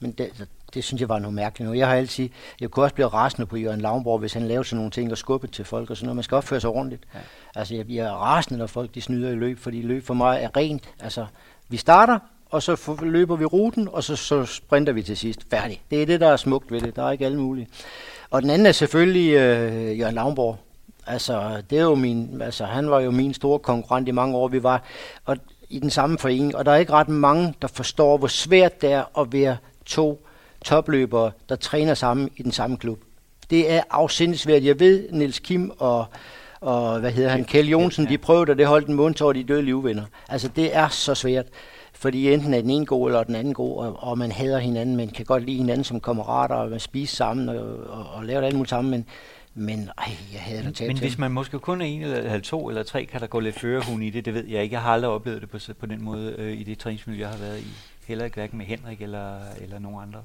[0.00, 1.76] men det, det synes jeg var noget mærkeligt.
[1.76, 2.28] Jeg har altid,
[2.60, 5.18] jeg kunne også blive rasende på Jørgen Lavnborg, hvis han lavede sådan nogle ting og
[5.18, 6.16] skubbede til folk og sådan noget.
[6.16, 7.02] Man skal opføre sig ordentligt.
[7.14, 7.18] Ja.
[7.54, 10.56] Altså jeg bliver rasende, når folk de snyder i løb, fordi løb for mig er
[10.56, 10.90] rent.
[11.00, 11.26] Altså,
[11.68, 12.18] vi starter,
[12.50, 15.40] og så løber vi ruten, og så, så sprinter vi til sidst.
[15.50, 15.82] Færdig.
[15.90, 16.96] Det er det, der er smukt ved det.
[16.96, 17.68] Der er ikke alle mulige.
[18.30, 20.58] Og den anden er selvfølgelig øh, Jørgen Lavnborg.
[21.06, 24.48] Altså, det er jo min, altså, han var jo min store konkurrent i mange år.
[24.48, 24.82] Vi var
[25.24, 25.36] og
[25.68, 28.92] i den samme forening, og der er ikke ret mange, der forstår, hvor svært det
[28.92, 30.26] er at være to
[30.64, 32.98] topløbere, der træner sammen i den samme klub.
[33.50, 34.64] Det er afsindigt svært.
[34.64, 36.06] Jeg ved, Nils Kim og,
[36.60, 39.44] og hvad hedder han, Kjell Jonsen, de prøvede, og det holdt en måned, og de
[39.44, 40.04] døde livvinder.
[40.28, 41.46] Altså, det er så svært.
[41.92, 44.96] Fordi enten er den ene god, eller den anden god, og, og man hader hinanden,
[44.96, 47.56] men kan godt lide hinanden som kammerater, og man spiser sammen, og,
[47.88, 49.06] og, og lave alt muligt sammen, men,
[49.54, 52.82] men ej, jeg hader det Men hvis man måske kun er en, eller to, eller
[52.82, 54.74] tre, kan der gå lidt førerhund i det, det ved jeg ikke.
[54.74, 57.38] Jeg har aldrig oplevet det på, på den måde øh, i det træningsmiljø, jeg har
[57.38, 57.68] været i.
[58.06, 60.22] Heller ikke hverken med Henrik eller, eller nogen andre.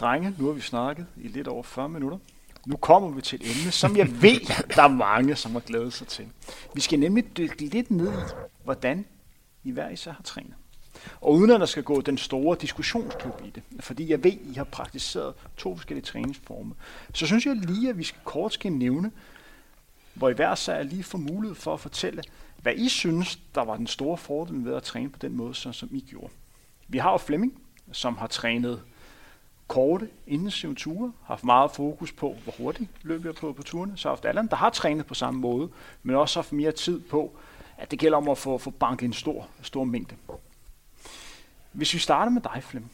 [0.00, 2.18] Drenge, nu har vi snakket i lidt over 40 minutter.
[2.66, 4.40] Nu kommer vi til et emne, som jeg ved,
[4.76, 6.28] der er mange, som har glædet sig til.
[6.74, 8.32] Vi skal nemlig dykke lidt ned i,
[8.64, 9.04] hvordan
[9.64, 10.54] I hver især har trænet.
[11.20, 14.54] Og uden at der skal gå den store diskussionsklub i det, fordi jeg ved, I
[14.54, 16.74] har praktiseret to forskellige træningsformer,
[17.14, 19.12] så synes jeg lige, at vi skal kort skal nævne,
[20.14, 22.22] hvor I hver sag lige får mulighed for at fortælle,
[22.62, 25.88] hvad I synes, der var den store fordel ved at træne på den måde, som
[25.90, 26.32] I gjorde.
[26.88, 27.60] Vi har jo Flemming,
[27.92, 28.82] som har trænet
[29.74, 33.92] korte, intensive ture, har haft meget fokus på, hvor hurtigt løber jeg på på turene.
[33.96, 35.68] Så har haft Allan, der har trænet på samme måde,
[36.02, 37.36] men også haft mere tid på,
[37.78, 40.16] at det gælder om at få, få banket en stor, stor mængde.
[41.72, 42.84] Hvis vi starter med dig, Flem.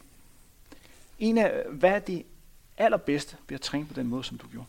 [1.18, 2.24] En af, hvad er det
[2.78, 4.66] allerbedste ved at træne på den måde, som du gjorde?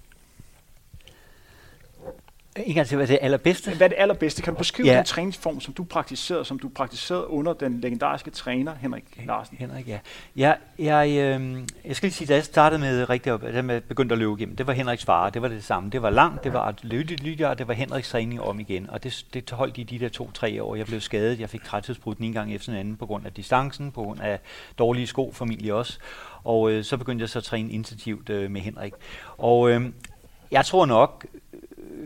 [2.56, 3.76] Gang til, hvad er det allerbedste?
[3.76, 4.42] Hvad er det allerbedste?
[4.42, 4.98] Kan du beskrive Ja.
[4.98, 9.58] den træningsform, som du praktiserede, som du praktiserede under den legendariske træner Henrik Larsen?
[9.60, 10.00] Henrik, ja.
[10.36, 13.84] Jeg, jeg, øh, jeg skal lige sige, da jeg startede med rigtig op, da jeg
[13.84, 15.90] begyndte at løbe igennem, det var Henriks far, det var det samme.
[15.90, 18.90] Det var langt, det var lydigt, og det var Henriks træning om igen.
[18.90, 20.76] Og det, det holdt i de der to-tre år.
[20.76, 23.34] Jeg blev skadet, jeg fik træthedsbrud den ene gang efter den anden på grund af
[23.34, 24.40] distancen, på grund af
[24.80, 26.00] dårlige sko, familie også.
[26.44, 28.94] Og øh, så begyndte jeg så at træne intensivt øh, med Henrik.
[29.38, 29.82] Og øh,
[30.52, 31.26] jeg tror nok,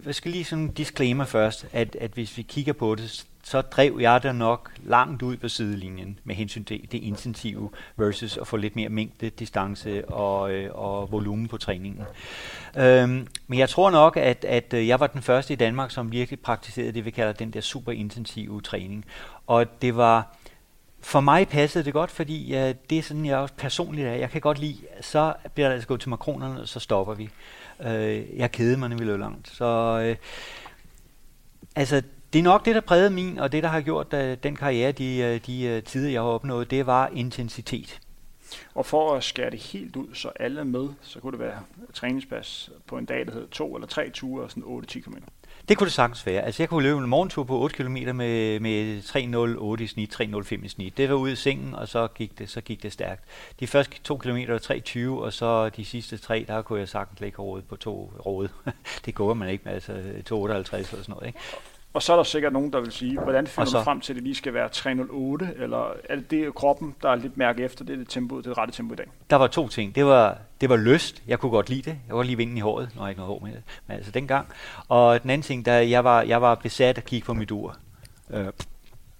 [0.05, 3.61] jeg skal lige sådan en disclaimer først, at, at hvis vi kigger på det, så
[3.61, 8.47] drev jeg der nok langt ud på sidelinjen med hensyn til det intensive versus at
[8.47, 12.03] få lidt mere mængde, distance og, øh, og volumen på træningen.
[12.77, 16.11] Øhm, men jeg tror nok, at, at øh, jeg var den første i Danmark, som
[16.11, 19.05] virkelig praktiserede det, vi kalder den der super intensive træning.
[19.47, 20.35] Og det var,
[21.01, 24.13] for mig passede det godt, fordi ja, det er sådan, jeg også personligt er.
[24.13, 27.29] Jeg kan godt lide, så bliver der altså gået til makronerne, og så stopper vi.
[27.81, 29.49] Øh, jeg kedede mig, nemlig langt.
[29.49, 30.15] Så øh,
[31.75, 32.01] altså,
[32.33, 34.91] det er nok det, der prægede min, og det, der har gjort uh, den karriere,
[34.91, 37.99] de, øh, de øh, tider, jeg har opnået, det var intensitet.
[38.75, 41.59] Og for at skære det helt ud, så alle er med, så kunne det være
[41.93, 45.15] træningspas på en dag, der hedder to eller tre ture og sådan 8-10 km.
[45.69, 46.41] Det kunne det sagtens være.
[46.41, 49.01] Altså, jeg kunne løbe en morgentur på 8 km med, med
[49.77, 50.97] 3.08 i snit, 3.05 i snit.
[50.97, 53.23] Det var ud i sengen, og så gik det, så gik det stærkt.
[53.59, 57.19] De første 2 km var 3.20, og så de sidste 3, der kunne jeg sagtens
[57.19, 58.47] lægge rådet på to råd.
[59.05, 61.27] det går man ikke med, altså 2.58 eller sådan noget.
[61.27, 61.39] Ikke?
[61.95, 64.13] Og så er der sikkert nogen, der vil sige, hvordan finder så- du frem til,
[64.13, 67.63] at det lige skal være 308, eller er det det kroppen, der er lidt mærke
[67.63, 69.05] efter, det er det, tempo, det er det rette tempo i dag?
[69.29, 69.95] Der var to ting.
[69.95, 71.23] Det var, det var lyst.
[71.27, 71.97] Jeg kunne godt lide det.
[72.07, 72.89] Jeg godt lide vinden i håret.
[72.95, 73.63] Nu har jeg ikke noget hår med det.
[73.87, 74.47] Men altså dengang.
[74.87, 77.75] Og den anden ting, der jeg var, jeg var besat at kigge på mit ur.
[78.33, 78.45] Øh,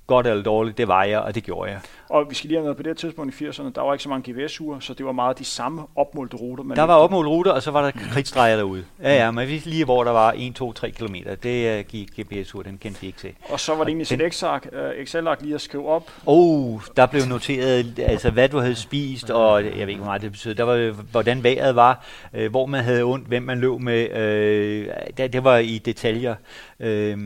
[0.08, 1.80] godt eller dårligt, det var jeg, og det gjorde jeg.
[2.10, 4.03] Og vi skal lige have noget på det her tidspunkt i 80'erne, der var ikke
[4.03, 6.64] så mange GPS-ure, så det var meget de samme opmålte ruter.
[6.64, 8.84] Man Der var opmålt ruter, og så var der kridtstreger derude.
[9.03, 11.16] Ja, ja, men vi lige, hvor der var 1, 2, 3 km.
[11.43, 13.32] Det uh, gik GPS-ur, den kendte vi ikke til.
[13.49, 16.12] Og så var det egentlig Den- sit Excel-ark, Excel-ark lige at skrive op.
[16.26, 20.22] Oh, der blev noteret, altså hvad du havde spist, og jeg ved ikke, hvor meget
[20.22, 20.56] det betød.
[20.56, 24.12] Der var, hvordan vejret var, øh, hvor man havde ondt, hvem man løb med.
[24.18, 24.88] Øh,
[25.18, 26.36] det, det var i detaljer.
[26.80, 27.18] Øh,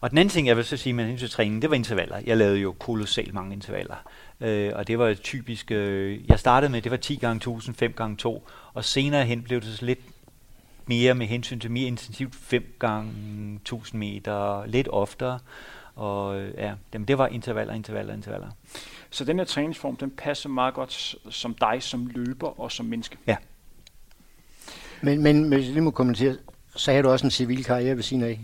[0.00, 2.20] og den anden ting, jeg vil så sige med hensyn til træning, det var intervaller.
[2.26, 3.96] Jeg lavede jo kolossalt mange intervaller.
[4.40, 7.92] Øh, og det var typisk, øh, jeg startede med, det var 10 gange 1000, 5
[7.92, 10.00] gange 2, og senere hen blev det så lidt
[10.86, 13.10] mere med hensyn til mere intensivt 5 gange
[13.56, 15.38] 1000 meter, lidt oftere.
[15.94, 18.48] Og øh, ja, jamen, det var intervaller, intervaller, intervaller.
[19.10, 23.16] Så den her træningsform, den passer meget godt som dig som løber og som menneske.
[25.00, 26.36] Men, men hvis jeg lige må kommentere,
[26.76, 28.40] så havde du også en civil karriere ved siden af.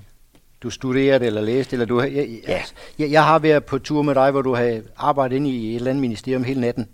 [0.63, 2.53] Du studerede eller læste, eller du har- jeg, Ja.
[2.53, 2.63] ja.
[2.99, 5.77] jeg, jeg har været på tur med dig, hvor du har arbejdet inde i et
[5.77, 6.89] eller andet ministerium hele natten.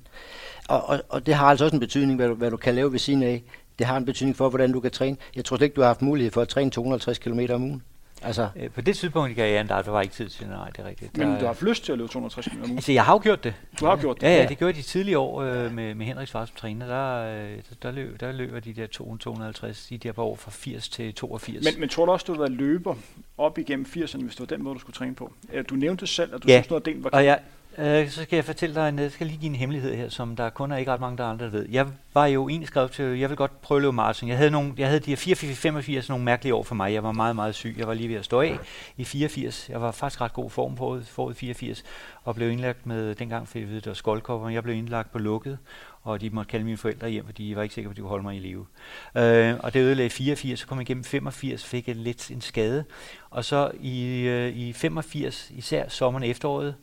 [0.69, 2.93] Og, og, og det har altså også en betydning, hvad du, hvad du kan lave
[2.93, 3.43] ved siden af.
[3.79, 5.17] Det har en betydning for, hvordan du kan træne.
[5.37, 7.83] Jeg tror slet ikke, du har haft mulighed for at træne 250 km om ugen.
[8.23, 10.79] Altså, Øh, På det tidspunkt i karrieren, der, der var ikke tid til, nej, det
[10.79, 11.17] er rigtigt.
[11.17, 12.77] Men der, du har haft lyst til at løbe 260 km om ugen.
[12.77, 13.55] Altså, jeg har jo gjort det.
[13.81, 14.27] Du har gjort det.
[14.27, 16.87] Ja, ja, det gjorde jeg de tidlige år øh, med, med Henriks far som træner.
[16.87, 20.51] Der, øh, der, der, løb, der løber de der 250, de der par år fra
[20.51, 21.65] 80 til 82.
[21.65, 22.95] Men, men tror du også, du været løber
[23.39, 25.33] op igennem 80'erne, hvis det var den måde, du skulle træne på?
[25.71, 26.57] Du nævnte selv, at du Ja.
[26.61, 27.39] synes noget af den var Og jeg,
[27.79, 30.09] øh, så skal jeg fortælle dig, en, øh, jeg skal lige give en hemmelighed her,
[30.09, 31.67] som der kun er ikke ret mange, der andre der ved.
[31.71, 34.29] Jeg var jo egentlig skrevet til, jeg vil godt prøve at løbe maraton.
[34.29, 36.93] Jeg havde, nogle, jeg havde de her 84, 85, nogle mærkelige år for mig.
[36.93, 37.75] Jeg var meget, meget syg.
[37.79, 38.59] Jeg var lige ved at stå af
[38.97, 39.69] i 84.
[39.69, 41.85] Jeg var faktisk ret god form på foråret 84,
[42.25, 45.59] og blev indlagt med, dengang fik jeg ved, der skoldkopper, jeg blev indlagt på lukket,
[46.03, 48.01] og de måtte kalde mine forældre hjem, fordi de var ikke sikre på, at de
[48.01, 48.67] kunne holde mig i live.
[49.15, 52.85] Øh, og det ødelagde 84, så kom jeg igennem 85, fik jeg lidt en skade.
[53.31, 56.75] Og så i, øh, i 85, især sommeren og efteråret,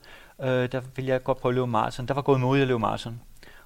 [0.41, 2.05] øh, der ville jeg godt prøve at løbe maraton.
[2.05, 3.21] Der var gået mod at løbe maraton.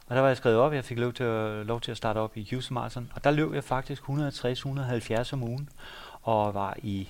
[0.09, 2.17] Og der var jeg skrevet op, jeg fik lov til at, lov til at starte
[2.17, 3.11] op i Houston Marathon.
[3.15, 5.70] Og der løb jeg faktisk 160-170 om ugen,
[6.22, 7.09] og var i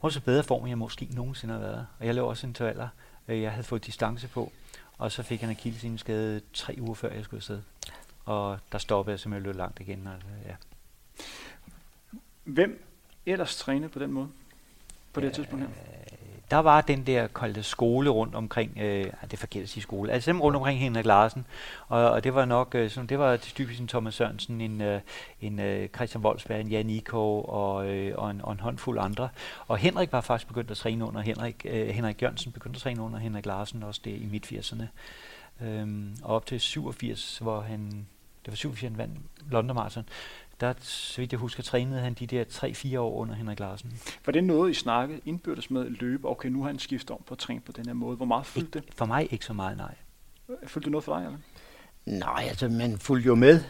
[0.00, 1.86] også bedre form, end jeg måske nogensinde har været.
[1.98, 2.88] Og jeg løb også intervaller.
[3.28, 4.52] Øh, Jeg havde fået distance på,
[4.98, 7.62] og så fik han en skade tre uger før jeg skulle afsted.
[8.24, 10.06] Og der stoppede jeg simpelthen løb langt igen.
[10.06, 10.14] Og,
[10.46, 10.54] ja.
[12.44, 12.84] Hvem
[13.26, 14.28] ellers træne på den måde?
[15.12, 15.72] På det her tidspunkt her?
[16.50, 20.12] Der var den der kaldte skole rundt omkring, øh, det er forkert at sige skole,
[20.12, 21.46] altså dem rundt omkring Henrik Larsen,
[21.88, 25.00] og, og det var nok, øh, sådan, det var typisk en Thomas Sørensen, en, øh,
[25.40, 29.28] en øh, Christian Wolfsberg, en Jan Iko og, øh, og, en, og en håndfuld andre.
[29.68, 33.02] Og Henrik var faktisk begyndt at træne under Henrik, øh, Henrik Jørgensen begyndte at træne
[33.02, 34.84] under Henrik Larsen, også det i midt-80'erne.
[35.64, 38.06] Øhm, og op til 87, hvor han,
[38.44, 39.18] det var 87, han vandt
[39.50, 40.04] London Marathon,
[40.60, 43.92] der, så vidt jeg husker, trænede han de der 3-4 år under Henrik Larsen.
[44.26, 46.28] Var det noget, I snakkede indbyrdes med løbe?
[46.28, 48.16] Okay, nu har han skiftet om på at træne på den her måde.
[48.16, 48.88] Hvor meget fyldte det?
[48.94, 49.94] For mig ikke så meget, nej.
[50.66, 51.38] Fyldte det noget for dig, eller?
[52.18, 53.60] nej, altså man fulgte jo med,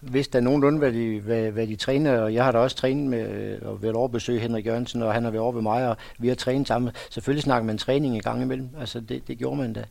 [0.00, 3.10] vidste da nogenlunde, hvad de, hvad, hvad de træner, og jeg har da også trænet
[3.10, 5.96] med og været over besøge Henrik Jørgensen, og han har været over ved mig, og
[6.18, 6.92] vi har trænet sammen.
[7.10, 9.84] Selvfølgelig snakker man træning i gang imellem, altså det, det gjorde man da.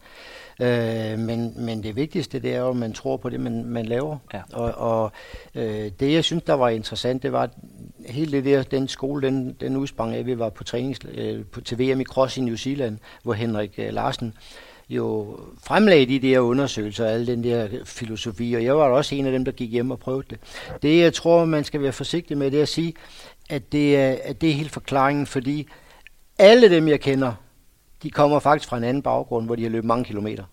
[0.62, 3.86] Øh, men, men det vigtigste, det er jo, at man tror på det, man, man
[3.86, 4.18] laver.
[4.34, 4.41] Ja.
[4.54, 5.12] Og, og
[5.56, 7.49] øh, det, jeg synes, der var interessant, det var,
[8.06, 11.62] hele det der, den skole, den, den udsprang af, vi var på trænings, øh, på,
[11.62, 14.34] til VM i Cross i New Zealand, hvor Henrik øh, Larsen
[14.89, 19.32] jo fremlagde de der undersøgelser, al den der filosofi, og jeg var også en af
[19.32, 20.39] dem, der gik hjem og prøvede det.
[20.82, 22.93] Det, jeg tror, man skal være forsigtig med, det er at sige,
[23.49, 25.68] at det er, at det er helt forklaringen, fordi
[26.39, 27.34] alle dem, jeg kender,
[28.04, 30.43] de kommer faktisk fra en anden baggrund, hvor de har løbet mange kilometer.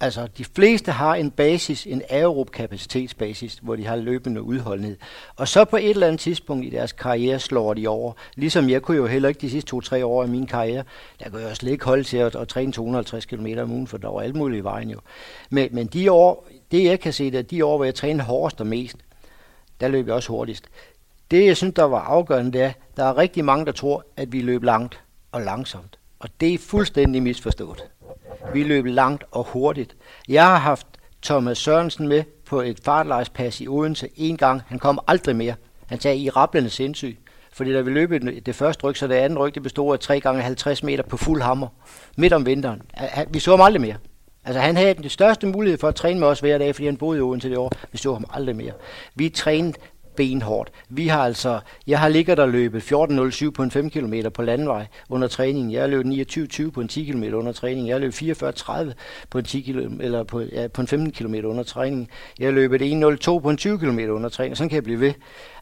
[0.00, 4.96] Altså, de fleste har en basis, en aerob kapacitetsbasis, hvor de har løbende udholdenhed.
[5.36, 8.12] Og så på et eller andet tidspunkt i deres karriere slår de over.
[8.36, 10.84] Ligesom jeg kunne jo heller ikke de sidste to-tre år af min karriere,
[11.20, 13.98] der kunne jeg slet ikke holde til at, at træne 250 km om ugen, for
[13.98, 15.00] der var alt muligt i vejen jo.
[15.50, 18.24] Men, men de år, det jeg kan se, det er de år, hvor jeg træner
[18.24, 18.96] hårdest og mest,
[19.80, 20.64] der løb jeg også hurtigst.
[21.30, 24.32] Det, jeg synes, der var afgørende, det er, der er rigtig mange, der tror, at
[24.32, 25.00] vi løb langt
[25.32, 25.98] og langsomt.
[26.24, 27.84] Og det er fuldstændig misforstået.
[28.52, 29.96] Vi løb langt og hurtigt.
[30.28, 30.86] Jeg har haft
[31.22, 34.62] Thomas Sørensen med på et fartlejspas i Odense en gang.
[34.66, 35.54] Han kom aldrig mere.
[35.86, 37.18] Han sagde i rablende sindssyg.
[37.52, 38.10] Fordi da vi løb
[38.46, 41.16] det første ryg, så det andet ryg, det bestod af 3 gange 50 meter på
[41.16, 41.68] fuld hammer.
[42.16, 42.82] Midt om vinteren.
[43.30, 43.96] Vi så ham aldrig mere.
[44.44, 46.96] Altså han havde den største mulighed for at træne med os hver dag, fordi han
[46.96, 47.72] boede i Odense det år.
[47.92, 48.72] Vi så ham aldrig mere.
[49.14, 49.78] Vi trænede
[50.16, 50.70] benhårdt.
[50.88, 54.86] Vi har altså, jeg har ligget der løbet 14.07 på en 5 km på landvej
[55.08, 55.72] under træningen.
[55.72, 57.86] Jeg har løbet 29.20 på en 10 km under træningen.
[57.86, 58.92] Jeg har løbet 44.30
[59.30, 62.08] på en 10 km, eller på, ja, på en 15 km under træningen.
[62.38, 64.56] Jeg har løbet 1.02 på en 20 km under træningen.
[64.56, 65.12] Sådan kan jeg blive ved.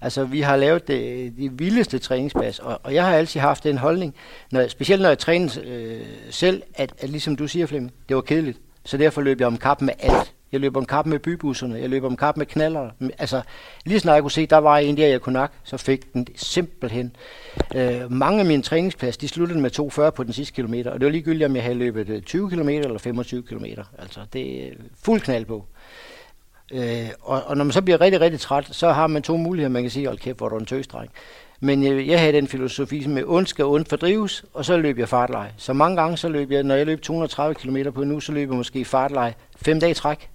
[0.00, 3.78] Altså, vi har lavet det, de vildeste træningspas, og, og jeg har altid haft den
[3.78, 4.14] holdning,
[4.50, 6.00] når, specielt når jeg træner øh,
[6.30, 8.58] selv, at, at ligesom du siger, Flemming, det var kedeligt.
[8.84, 10.31] Så derfor løb jeg om kap med alt.
[10.52, 11.78] Jeg løber om kap med bybusserne.
[11.78, 12.90] Jeg løber om kap med knaller.
[13.18, 13.42] Altså,
[13.84, 16.26] lige snart jeg kunne se, der var en der, jeg kunne nok, så fik den
[16.34, 17.16] simpelthen.
[17.74, 21.06] Øh, mange af mine træningsplads, de sluttede med 2,40 på den sidste kilometer, og det
[21.06, 23.64] var ligegyldigt, om jeg havde løbet øh, 20 km eller 25 km.
[23.98, 25.64] Altså, det er øh, fuld knald på.
[26.72, 29.72] Øh, og, og når man så bliver rigtig, rigtig træt, så har man to muligheder.
[29.72, 31.10] Man kan sige, hold kæft, hvor du en tøsdreng.
[31.60, 34.98] Men jeg, jeg havde den filosofi, som med ondt skal ondt fordrives, og så løb
[34.98, 35.52] jeg fartleje.
[35.56, 38.32] Så mange gange, så løb jeg, når jeg løb 230 km på en uge, så
[38.32, 40.28] løb jeg måske fartleje fem dage træk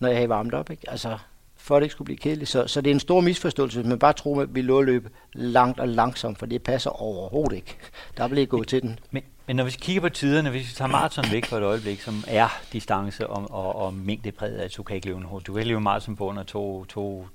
[0.00, 0.70] når jeg havde varmet op.
[0.70, 0.90] Ikke?
[0.90, 1.18] Altså,
[1.56, 2.50] for at det ikke skulle blive kedeligt.
[2.50, 5.80] Så, så det er en stor misforståelse, men bare tro, at vi lå løbe langt
[5.80, 7.76] og langsomt, for det passer overhovedet ikke.
[8.16, 8.98] Der vil ikke gå til den.
[9.10, 12.00] Men, men når vi kigger på tiderne, hvis vi tager maraton væk for et øjeblik,
[12.00, 15.46] som er distance og, og, og mængdepræget, altså du kan ikke løbe en hurtig.
[15.46, 17.26] Du kan ikke løbe maraton på under to, to,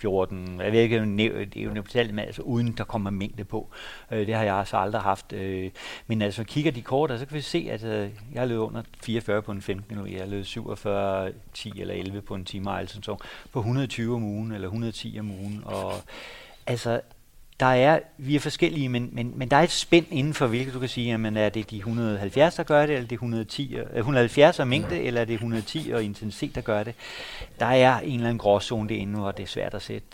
[0.00, 3.68] 14, jeg ved ikke, det er jo neutalt, men altså uden der kommer mængde på.
[4.10, 5.32] Øh, det har jeg altså aldrig haft.
[5.32, 5.70] Øh,
[6.06, 8.82] men altså, kigger de kort, altså, så kan vi se, at øh, jeg løb under
[9.02, 12.98] 44 på en 15 km, jeg løb 47, 10 eller 11 på en 10 miles,
[13.02, 13.16] så
[13.52, 15.92] på 120 om ugen, eller 110 om ugen, og
[16.66, 17.00] altså,
[17.60, 20.74] der er, vi er forskellige, men, men, men der er et spænd inden for, hvilket
[20.74, 24.60] du kan sige, jamen er det de 170, der gør det, eller det 110, 170
[24.60, 25.06] og mængde, mm.
[25.06, 26.94] eller er det 110 og intensitet, der gør det.
[27.60, 30.08] Der er en eller anden gråzone derinde, hvor det er svært at sætte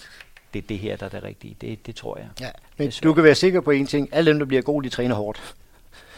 [0.55, 1.57] det er det her, der er det rigtige.
[1.61, 2.27] Det, det tror jeg.
[2.41, 4.09] Ja, men du kan være sikker på en ting.
[4.13, 5.55] Alle dem, der bliver gode, de træner hårdt.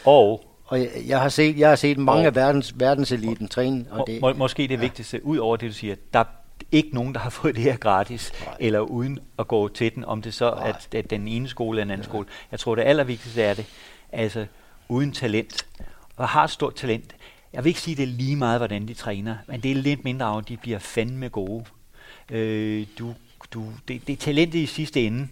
[0.05, 3.85] Og og jeg, jeg, har set, jeg har set mange af verdens, verdenseliten træne.
[3.91, 4.75] Og det, må, måske det ja.
[4.75, 6.23] vigtigste, ud over det, du siger, der
[6.71, 8.57] ikke nogen, der har fået det her gratis, Nej.
[8.59, 11.75] eller uden at gå til den, om det så er at, at den ene skole
[11.75, 12.09] eller den anden ja.
[12.09, 12.27] skole.
[12.51, 13.65] Jeg tror, det allervigtigste er det,
[14.11, 14.45] altså
[14.87, 15.65] uden talent,
[16.15, 17.15] og har stort talent.
[17.53, 20.03] Jeg vil ikke sige, det er lige meget, hvordan de træner, men det er lidt
[20.03, 21.65] mindre af, at de bliver fandme gode.
[22.31, 23.15] Øh, du,
[23.53, 25.27] du, det, det er talentet i sidste ende,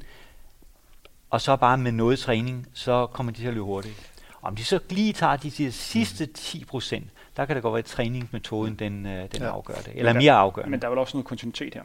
[1.29, 4.11] og så bare med noget træning, så kommer de til at løbe hurtigt.
[4.41, 7.85] Om de så lige tager de sidste 10 procent, der kan det godt være, at
[7.85, 9.47] træningsmetoden den, øh, den ja.
[9.47, 10.71] afgør det, eller men mere afgørende.
[10.71, 11.83] Men der er vel også noget kontinuitet her.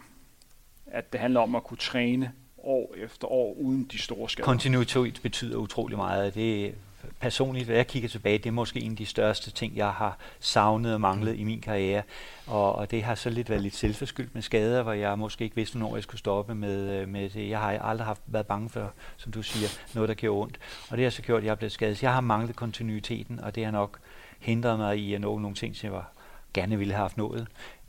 [0.87, 4.45] At det handler om at kunne træne år efter år uden de store skader.
[4.45, 6.35] Kontinuitet betyder utrolig meget.
[6.35, 6.75] Det
[7.21, 10.19] personligt, når jeg kigger tilbage, det er måske en af de største ting, jeg har
[10.41, 12.03] savnet og manglet i min karriere.
[12.47, 15.57] Og, og det har så lidt været lidt selvforskyldt med skader, hvor jeg måske ikke
[15.57, 17.49] vidste, hvornår jeg skulle stoppe med, øh, med det.
[17.49, 20.59] Jeg har aldrig haft, været bange for, som du siger, noget, der gjorde ondt.
[20.91, 21.99] Og det har så gjort, at jeg er blevet skadet.
[21.99, 23.99] Så jeg har manglet kontinuiteten, og det har nok
[24.43, 26.13] hindret mig i at nå nogle ting, som jeg var,
[26.55, 27.49] gerne ville have haft nået.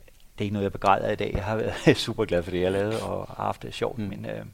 [0.09, 1.31] Det er ikke noget, jeg begræder i dag.
[1.33, 3.99] Jeg har været super glad for det, jeg lavede, og har haft det sjovt.
[3.99, 4.45] Men øh,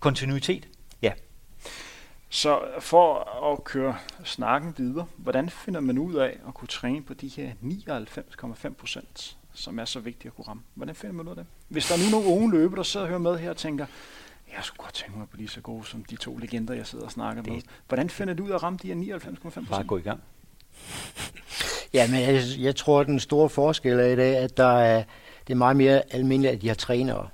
[0.00, 0.68] kontinuitet,
[1.02, 1.12] ja.
[2.28, 3.14] Så for
[3.52, 7.52] at køre snakken videre, hvordan finder man ud af at kunne træne på de her
[7.62, 10.62] 99,5 procent, som er så vigtigt at kunne ramme?
[10.74, 11.46] Hvordan finder man ud af det?
[11.68, 13.86] Hvis der er nu nogle unge løber, der sidder og hører med her og tænker,
[14.52, 17.04] jeg skulle godt tænke mig at blive så god som de to legender, jeg sidder
[17.04, 17.52] og snakker det.
[17.52, 17.62] med.
[17.88, 19.68] Hvordan finder du ud af at ramme de her 99,5 procent?
[19.68, 20.22] Bare gå i gang.
[21.94, 25.02] Ja, men jeg, jeg tror, at den store forskel er i dag, at der er,
[25.46, 27.28] Det er meget mere almindeligt, at de har trænere.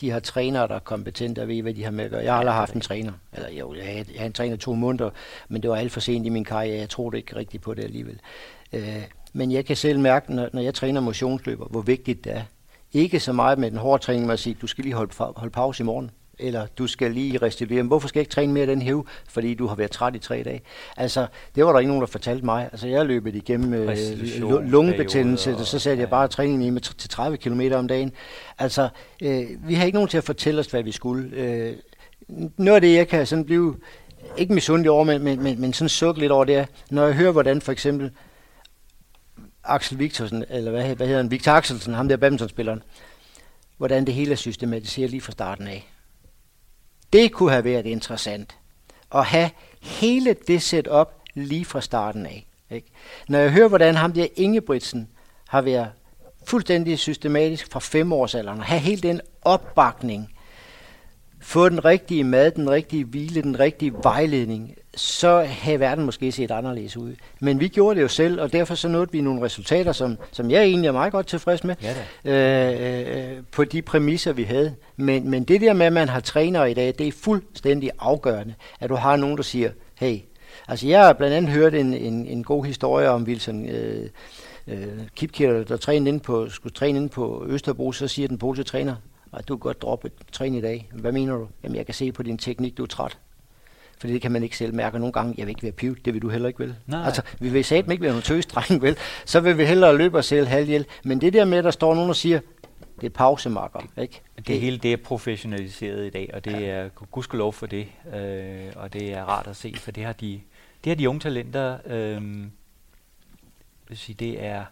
[0.00, 2.22] De har trænere, der er kompetente og ved, hvad de har med at gøre.
[2.22, 3.12] Jeg har aldrig haft en træner.
[3.32, 5.10] Eller jo, jeg havde, jeg havde en træner to måneder,
[5.48, 6.78] men det var alt for sent i min karriere.
[6.78, 8.20] Jeg tror det ikke rigtigt på det alligevel.
[8.72, 12.42] Øh, men jeg kan selv mærke, når, når jeg træner motionsløber, hvor vigtigt det er.
[12.92, 15.50] Ikke så meget med den hårde træning, med at sige, du skal lige holde, holde
[15.50, 17.82] pause i morgen eller du skal lige restituere.
[17.82, 19.04] Hvorfor skal jeg ikke træne mere den hæve?
[19.28, 20.60] Fordi du har været træt i tre dage.
[20.96, 22.68] Altså, det var der ikke nogen, der fortalte mig.
[22.72, 23.88] Altså, jeg løbet igennem øh,
[24.70, 28.12] lungebetændelse, så satte jeg bare træningen i med til 30 km om dagen.
[28.58, 28.88] Altså,
[29.22, 31.36] øh, vi har ikke nogen til at fortælle os, hvad vi skulle.
[31.36, 31.74] Øh,
[32.56, 33.76] noget af det, jeg kan sådan blive,
[34.36, 37.14] ikke misundelig over, men, men, men, men sådan sukke lidt over det er, når jeg
[37.14, 38.10] hører, hvordan for eksempel
[39.64, 42.82] Axel Victorsen, eller hvad, hvad hedder han, Victor Axelsen, ham der badmintonspilleren,
[43.76, 45.88] hvordan det hele er systematiseret lige fra starten af.
[47.12, 48.58] Det kunne have været interessant
[49.14, 49.50] at have
[49.82, 52.46] hele det setup lige fra starten af.
[52.70, 52.88] Ikke?
[53.28, 55.08] Når jeg hører, hvordan ham der Ingebrigtsen
[55.48, 55.88] har været
[56.46, 60.34] fuldstændig systematisk fra femårsalderen, have hele den opbakning,
[61.48, 66.50] få den rigtige mad, den rigtige hvile, den rigtige vejledning, så havde verden måske set
[66.50, 67.14] anderledes ud.
[67.40, 70.50] Men vi gjorde det jo selv, og derfor så nåede vi nogle resultater, som, som
[70.50, 71.74] jeg egentlig er meget godt tilfreds med,
[72.24, 74.74] ja øh, på de præmisser, vi havde.
[74.96, 78.54] Men, men det der med, at man har trænere i dag, det er fuldstændig afgørende,
[78.80, 80.18] at du har nogen, der siger, hey,
[80.68, 84.08] altså jeg har blandt andet hørt en, en, en god historie om Wilson øh,
[84.66, 84.86] øh,
[85.16, 88.94] Kipkir, der trænede ind på, skulle træne ind på Østerbro, så siger den polske træner,
[89.32, 90.90] at du kan godt droppe træne i dag.
[90.92, 91.48] Hvad mener du?
[91.62, 93.18] Jamen, jeg kan se på din teknik, du er træt.
[93.98, 95.34] For det kan man ikke selv mærke nogle gange.
[95.38, 96.74] Jeg vil ikke være pivet, det vil du heller ikke vel.
[96.86, 97.04] Nej.
[97.04, 98.96] Altså, vi vil satme ikke være nogle tøsdreng, vel.
[99.24, 100.86] Så vil vi hellere løbe os selv halvhjel.
[101.04, 102.40] Men det der med, at der står nogen og siger,
[103.00, 104.20] det er pausemarker, ikke?
[104.36, 106.66] Det, det hele det er professionaliseret i dag, og det ja.
[106.66, 110.40] er gudskelov for det, øh, og det er rart at se, for det har de,
[110.84, 112.44] det har de unge talenter, øh,
[113.88, 114.64] vil sige, det er,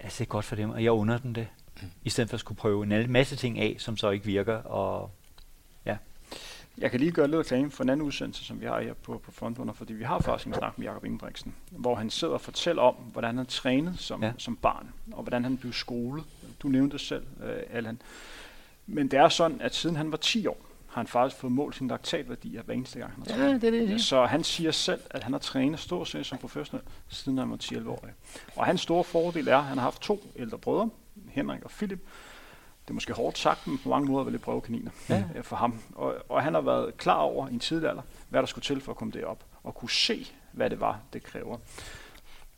[0.00, 1.46] altså godt for dem, og jeg under dem det.
[2.04, 5.10] I stedet for at skulle prøve en masse ting af, som så ikke virker, og
[6.78, 9.20] jeg kan lige gøre lidt reklame for en anden udsendelse, som vi har her på,
[9.24, 12.40] på Frontrunner, fordi vi har faktisk en snak med Jacob Ingebrigtsen, hvor han sidder og
[12.40, 14.32] fortæller om, hvordan han trænet som, ja.
[14.38, 16.24] som barn, og hvordan han blev skolet.
[16.62, 18.02] Du nævnte det selv, uh, Allan.
[18.86, 21.76] Men det er sådan, at siden han var 10 år, har han faktisk fået målt
[21.76, 23.62] sin laktatværdi hver eneste gang, han har trænet.
[23.62, 26.38] Ja, det er det, Så han siger selv, at han har trænet stort set som
[26.38, 28.06] professionel, siden han var 10 år.
[28.56, 30.90] Og hans store fordel er, at han har haft to ældre brødre,
[31.36, 32.00] Henrik og Philip,
[32.84, 35.24] det er måske hårdt sagt, men på mange måder var lidt prøvekaniner ja.
[35.34, 35.80] Øh, for ham.
[35.94, 38.80] Og, og han har været klar over i en tidlig alder, hvad der skulle til
[38.80, 41.58] for at komme derop, og kunne se, hvad det var, det kræver.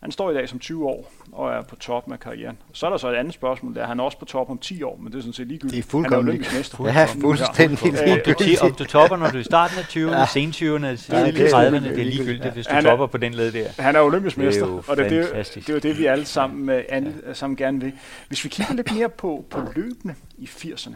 [0.03, 2.59] Han står i dag som 20 år og er på toppen af karrieren.
[2.73, 4.83] Så er der så et andet spørgsmål, der er han også på top om 10
[4.83, 5.77] år, men det er sådan set ligegyldigt.
[5.77, 6.85] Det er fuldkommen han er olympisk mester.
[6.85, 8.61] Ja, fuldstændig ligegyldigt.
[8.61, 10.27] Om du topper, når du er i starten af 20'erne, ja.
[10.27, 12.51] sen 20'erne, tidlige 30'erne, det er ligegyldigt, ja.
[12.51, 13.69] hvis du topper på den led der.
[13.79, 16.83] Han er olympisk mester, og det, det, det er jo det, vi alle sammen, uh,
[16.89, 17.93] alle, sammen gerne vil.
[18.29, 20.95] Hvis vi kigger lidt mere på, på løbende i 80'erne,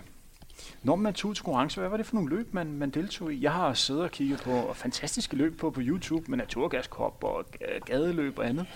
[0.82, 3.42] når man tog til konkurrence, hvad var det for nogle løb, man, man deltog i?
[3.42, 7.44] Jeg har siddet og kigget på fantastiske løb på, på YouTube med naturgaskop og
[7.86, 8.66] gadeløb og andet.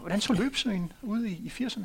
[0.00, 1.84] Hvordan så løbsøen ud i, i 80'erne?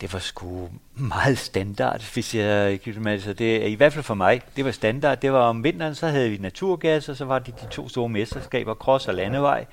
[0.00, 4.42] Det var sgu meget standard, hvis jeg altså det i hvert fald for mig.
[4.56, 5.20] Det var standard.
[5.20, 8.08] Det var om vinteren, så havde vi naturgas, og så var det de to store
[8.08, 9.66] mesterskaber, cross og landevej.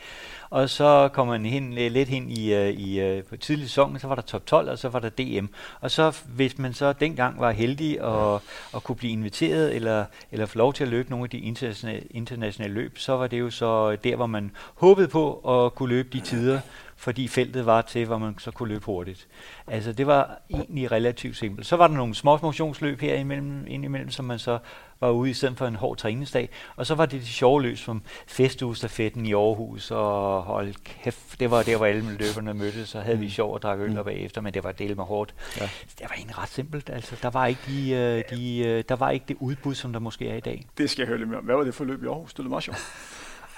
[0.54, 4.00] Og så kom man hen, øh, lidt hen i, øh, i, øh, på tidlig sæson,
[4.00, 5.46] så var der top 12, og så var der DM.
[5.82, 8.42] Og så hvis man så dengang var heldig og,
[8.72, 12.04] og kunne blive inviteret, eller, eller få lov til at løbe nogle af de internationale,
[12.12, 16.10] internationale løb, så var det jo så der, hvor man håbede på at kunne løbe
[16.14, 16.60] de tider,
[17.04, 19.28] fordi feltet var til, hvor man så kunne løbe hurtigt.
[19.68, 21.68] Altså det var egentlig relativt simpelt.
[21.68, 24.60] Så var der nogle små motionsløb her imellem, indimellem, som man så
[25.02, 26.50] var ude i stedet for en hård træningsdag.
[26.76, 31.52] Og så var det de sjove løb som festuestafetten i Aarhus, og hold kæft, det
[31.52, 33.22] var der, hvor alle løberne mødtes, så havde mm.
[33.22, 34.04] vi sjov og drak øl mm.
[34.04, 35.36] bagefter, men det var delt med hårdt.
[35.58, 35.70] Ja.
[36.00, 36.90] Det var egentlig ret simpelt.
[36.90, 40.00] Altså, der, var ikke de, øh, de, øh, der var ikke det udbud, som der
[40.00, 40.66] måske er i dag.
[40.78, 41.46] Det skal jeg høre lidt mere om.
[41.46, 42.34] Hvad var det for løb i Aarhus?
[42.34, 42.80] Det lød meget sjovt.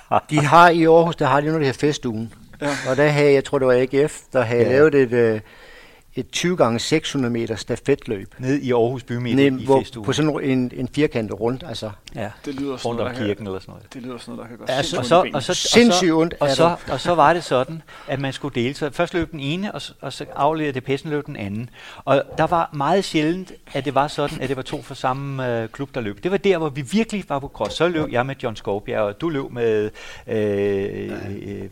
[0.29, 2.33] de har i Aarhus, der har de nu det her festugen.
[2.61, 2.77] Ja.
[2.89, 4.69] Og der havde, jeg tror det var AGF, der havde ja.
[4.69, 5.39] lavet et, øh,
[6.15, 8.35] et 20 gange 600 meter stafetløb.
[8.37, 10.05] Ned i Aarhus Bymidte i festugen.
[10.05, 11.91] På sådan en, en firkantet rundt, altså.
[12.15, 13.93] Ja, det lyder sådan rundt om kirken eller sådan noget.
[13.93, 16.33] Det lyder sådan noget, der kan gøre altså, og så, og så, sindssygt ondt.
[16.39, 18.93] Og så, og, så, så var det sådan, at man skulle dele sig.
[18.93, 21.69] Først løb den ene, og, og så afleverede det pesten løb den anden.
[22.05, 25.61] Og der var meget sjældent, at det var sådan, at det var to fra samme
[25.61, 26.23] øh, klub, der løb.
[26.23, 27.75] Det var der, hvor vi virkelig var på cross.
[27.75, 29.89] Så løb jeg med John Skovbjerg, og du løb med
[30.27, 31.11] øh, øh,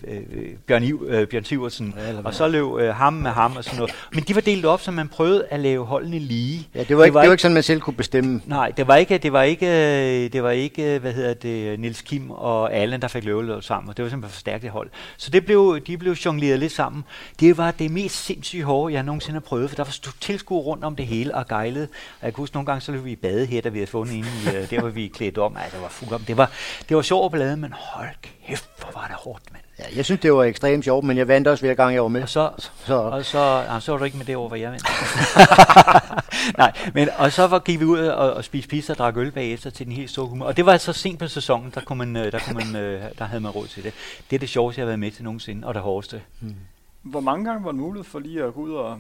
[0.08, 3.64] øh, Bjørn, Iv, øh, Bjørn Sivertsen, ja, og så løb øh, ham med ham og
[3.64, 3.96] sådan noget.
[4.14, 6.68] Men de de var delt op, så man prøvede at lave holdene lige.
[6.76, 8.42] Ja, det var, ikke, det var ikke sådan, man selv kunne bestemme.
[8.46, 12.32] Nej, det var ikke, det var ikke, det var ikke hvad hedder det, Nils Kim
[12.32, 13.94] og Allen, der fik løveløb sammen.
[13.98, 14.90] Det var simpelthen for stærkt hold.
[15.18, 17.04] Så det blev, de blev jongleret lidt sammen.
[17.40, 20.84] Det var det mest sindssyge hårde, jeg nogensinde har prøvet, for der var tilskuer rundt
[20.84, 21.88] om det hele og gejlede.
[22.20, 23.92] Og jeg kunne huske, nogle gange så løb vi i bade her, da vi havde
[23.92, 25.56] fundet inde i, øh, der hvor vi klædt om.
[25.56, 26.22] Ej, det var fuldt om.
[26.22, 26.52] Det var,
[26.90, 28.08] det var sjovt ballade, men hold
[28.48, 29.63] kæft, hvor var det hårdt, mand.
[29.80, 32.08] Ja, jeg synes, det var ekstremt sjovt, men jeg vandt også hver gang, jeg var
[32.08, 32.22] med.
[32.22, 34.72] Og så, så, og så, ja, så var du ikke med det over, hvor jeg
[34.72, 34.88] vandt.
[36.58, 39.32] Nej, men og så var, gik vi ud og, og spiste pizza og drak øl
[39.32, 40.46] bagefter til den helt store humor.
[40.46, 43.04] Og det var altså sent på sæsonen, der, kunne man, øh, der, kunne man, øh,
[43.18, 43.94] der havde man råd til det.
[44.30, 46.22] Det er det sjoveste, jeg har været med til nogensinde, og det hårdeste.
[46.40, 46.56] Hmm.
[47.02, 49.00] Hvor mange gange var det muligt for lige at gå ud og,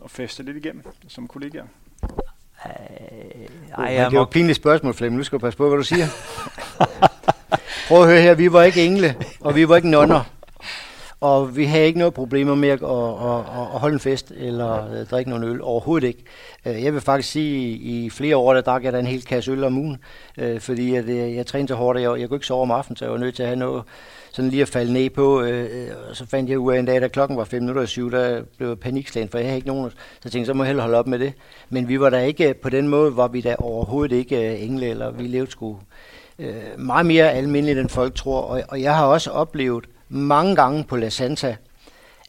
[0.00, 1.64] og feste lidt igennem som kollegaer?
[2.66, 2.70] Øh,
[3.78, 5.18] ej, det er jo et pinligt spørgsmål, Flemming.
[5.18, 6.06] Nu skal du passe på, hvad du siger.
[7.88, 10.24] Prøv at høre her, vi var ikke engle, og vi var ikke nonner.
[11.22, 14.66] Og vi havde ikke noget problemer med at, at, at, at holde en fest eller
[14.66, 15.62] at drikke noget øl.
[15.62, 16.24] Overhovedet ikke.
[16.66, 19.24] Øh, jeg vil faktisk sige, at i flere år, der drak jeg da en hel
[19.24, 19.98] kasse øl om ugen.
[20.38, 22.70] Øh, fordi at, øh, jeg trænede så hårdt, at jeg, jeg kunne ikke sove om
[22.70, 23.82] aftenen, så jeg var nødt til at have noget
[24.32, 25.40] sådan lige at falde ned på.
[26.08, 28.10] Og så fandt jeg ud af en dag, da klokken var 5 minutter og 7,
[28.10, 29.90] der blev jeg panikslagen, for jeg havde ikke nogen.
[29.90, 31.32] Så jeg tænkte, så må jeg hellere holde op med det.
[31.70, 35.10] Men vi var da ikke, på den måde var vi da overhovedet ikke engle, eller
[35.10, 35.78] vi levede sgu
[36.38, 38.40] øh, meget mere almindeligt, end folk tror.
[38.40, 41.56] Og, og jeg har også oplevet mange gange på La Santa,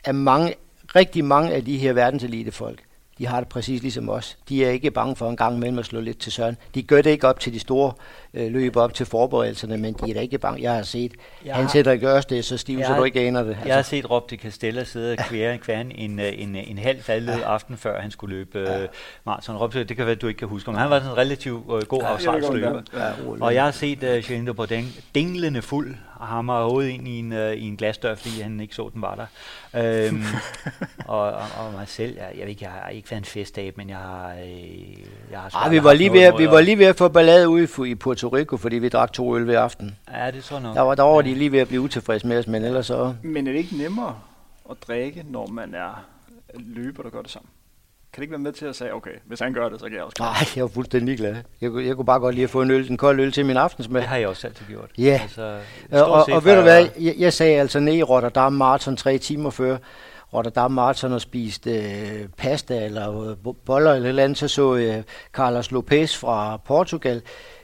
[0.06, 0.54] at mange,
[0.95, 2.84] rigtig mange af de her verdenselitefolk,
[3.24, 4.38] de har det præcis ligesom os.
[4.49, 6.57] De er ikke bange for en gang imellem at slå lidt til søren.
[6.76, 7.93] De gør det ikke op til de store
[8.34, 10.61] øh, løb op til forberedelserne, men de er da ikke bange.
[10.61, 11.13] Jeg har set,
[11.45, 13.49] jeg han sætter gørs det så stiv, så du ikke aner det.
[13.49, 13.67] Altså.
[13.67, 16.78] Jeg har set Rob de Castella sidde og kvære, kvære en, øh, en, en, en
[16.78, 17.53] halv faldet ja.
[17.53, 18.84] aften, før han skulle løbe ja.
[18.84, 18.89] uh,
[19.26, 19.57] maraton.
[19.57, 21.82] Rob, det kan være, du ikke kan huske, men han var sådan en relativt uh,
[21.82, 22.82] god ja, australsk løber.
[22.93, 23.11] Ja,
[23.41, 25.95] og jeg har set uh, Jeanine Bourdin dinglende fuld
[26.26, 29.15] hammer hovedet ind i en, uh, i en glasdør, fordi han ikke så, den var
[29.15, 29.26] der.
[30.07, 30.24] Øhm,
[31.05, 33.74] og, og, og, mig selv, jeg, jeg, ved ikke, jeg har ikke været en festdag,
[33.76, 34.34] men jeg har...
[34.34, 34.97] Øh,
[35.32, 37.91] jeg har Ej, vi, var lige ved, vi var lige ved at få ballade ude
[37.91, 39.95] i Puerto Rico, fordi vi drak to øl ved aften.
[40.13, 40.76] Ja, det tror nok.
[40.76, 41.21] Der var, der var ja.
[41.21, 43.13] de lige ved at blive utilfredse med os, men ellers så...
[43.24, 44.15] Men er det ikke nemmere
[44.71, 46.05] at drikke, når man er
[46.53, 47.49] løber, der gør det sammen?
[48.14, 49.95] Kan det ikke være med til at sige, okay, hvis han gør det, så kan
[49.95, 50.36] jeg også gøre det?
[50.36, 51.36] Nej, jeg er fuldstændig glad.
[51.61, 53.57] Jeg, jeg kunne bare godt lide at få en øl, en kold øl til min
[53.57, 54.01] aftensmad.
[54.01, 54.89] Det har jeg også altid gjort.
[54.97, 55.59] Ja, altså,
[55.91, 59.18] og, og, og ved du hvad, jeg, jeg sagde altså ned i Rotterdam Marathon tre
[59.18, 59.78] timer før,
[60.34, 65.03] Rotterdam Marathon og spiste øh, pasta eller øh, boller eller eller andet, så så øh,
[65.34, 67.22] Carlos Lopez fra Portugal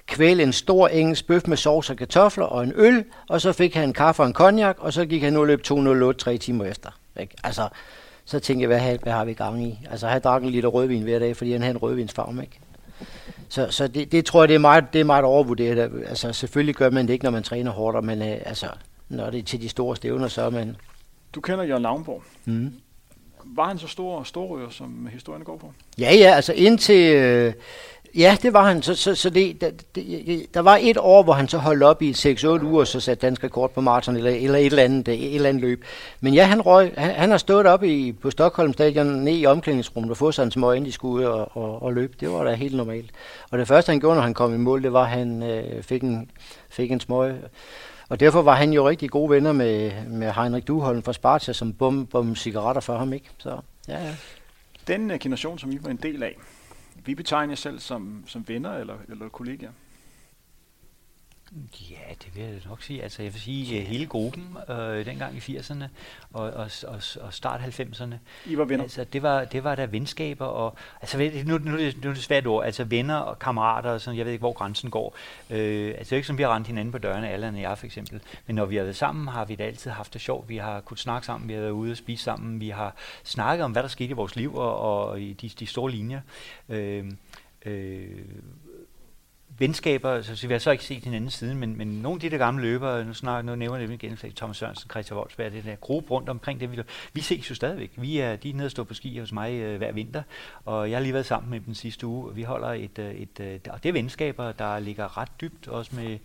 [0.08, 3.76] kvæle en stor engelsk bøf med sovs og kartofler og en øl, og så fik
[3.76, 6.66] han en kaffe og en cognac, og så gik han nu løb 2.08 tre timer
[6.66, 6.90] efter.
[7.20, 7.36] Ikke?
[7.44, 7.68] Altså,
[8.30, 9.80] så tænkte jeg, hvad, hvad har vi gang i?
[9.92, 12.60] Altså, han drak en liter rødvin hver dag, fordi han havde en rødvinsfarm, ikke?
[13.50, 15.92] Så, så det, det, tror jeg, det er meget, det er meget overvurderet.
[16.08, 18.68] Altså, selvfølgelig gør man det ikke, når man træner hårdt, men øh, altså,
[19.10, 20.76] når det er til de store stævner, så er man...
[21.36, 22.24] Du kender Jørgen Lavnborg.
[22.46, 22.74] Mm.
[23.46, 25.74] Var han så stor og storrøver, som historien går på?
[26.00, 27.16] Ja, ja, altså indtil...
[27.16, 27.54] Øh,
[28.16, 28.82] Ja, det var han.
[28.82, 32.02] Så, så, så det, der, det, der var et år, hvor han så holdt op
[32.02, 35.36] i 6-8 uger, så satte dansk rekord på maraton eller, eller et, eller andet, et
[35.36, 35.84] eller andet løb.
[36.20, 39.46] Men ja, han, røg, han, han har stået op i, på Stockholm Stadion ned i
[39.46, 42.14] omklædningsrummet og fået sig en små inden de skulle og, og, og løbe.
[42.20, 43.12] Det var da helt normalt.
[43.52, 45.84] Og det første, han gjorde, når han kom i mål, det var, at han øh,
[45.84, 46.32] fik en,
[46.70, 47.36] fik en smøg.
[48.10, 51.74] Og derfor var han jo rigtig gode venner med, med Heinrich Duholm fra Sparta, som
[51.74, 53.14] bum, bum cigaretter for ham.
[53.14, 53.30] ikke.
[53.38, 53.58] Så,
[53.88, 54.16] ja, ja.
[54.88, 56.36] Den øh, generation, som I var en del af,
[57.10, 59.72] vi betegner jer selv som, som venner eller, eller kollegaer?
[61.92, 63.04] Ja, det vil jeg nok sige.
[63.04, 65.84] Altså, jeg vil sige, uh, hele gruppen øh, dengang i 80'erne
[66.34, 68.14] og, og, og, og start 90'erne.
[68.46, 68.84] I var venner?
[68.84, 70.76] Altså, det var, det var der venskaber og...
[71.02, 72.66] Altså, nu, nu, nu, nu er det svært ord.
[72.66, 75.16] Altså, venner og kammerater og sådan, jeg ved ikke, hvor grænsen går.
[75.50, 77.78] Øh, altså, det er ikke som, vi har rendt hinanden på dørene, alle og jeg
[77.78, 78.22] for eksempel.
[78.48, 80.50] Men når vi har været sammen, har vi da altid haft det sjovt.
[80.50, 83.66] Vi har kunnet snakke sammen, vi har været ude og spise sammen, vi har snakket
[83.66, 86.22] om, hvad der skete i vores liv og, og i de, de store linjer.
[86.70, 87.12] Øh,
[87.66, 88.26] øh,
[89.60, 92.38] venskaber, så vi har så ikke set hinanden siden, men, men nogle af de der
[92.38, 95.76] gamle løbere, nu, snart, nu nævner jeg dem igen, Thomas Sørensen, Christian Wolfsberg, det der
[95.76, 96.82] gruppe rundt omkring det, vi,
[97.14, 97.92] vi ses jo stadigvæk.
[97.96, 100.24] Vi er, de er nede og stå på ski hos mig øh, hver vinter,
[100.66, 103.00] og jeg har lige været sammen med dem den sidste uge, og vi holder et,
[103.00, 106.20] øh, et, et og det er venskaber, der ligger ret dybt, også med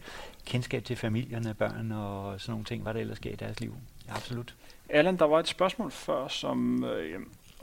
[0.46, 3.74] kendskab til familierne, børn og sådan nogle ting, hvad der ellers sker i deres liv.
[4.08, 4.54] Ja, absolut.
[4.88, 7.20] Allan, der var et spørgsmål før, som, øh,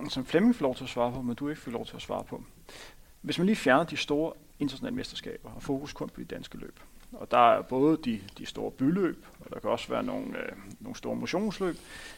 [0.09, 2.01] som Flemming fik lov til at svare på, men du ikke fik lov til at
[2.01, 2.43] svare på.
[3.22, 6.80] Hvis man lige fjerner de store internationale mesterskaber og fokus kun på de danske løb,
[7.12, 10.51] og der er både de, de store byløb, og der kan også være nogle, øh,
[10.80, 11.78] nogle store motionsløb,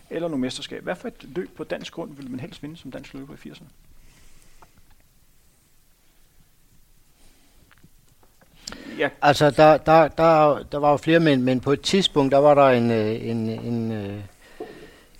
[0.10, 0.84] eller nogle mesterskaber.
[0.84, 3.50] Hvad for et løb på dansk grund vil man helst vinde som dansk løber i
[3.50, 3.66] 80'erne?
[8.98, 9.10] Ja.
[9.22, 12.54] Altså, der, der, der, der var jo flere, men, men på et tidspunkt, der var
[12.54, 14.20] der en, øh, en, en, en, øh,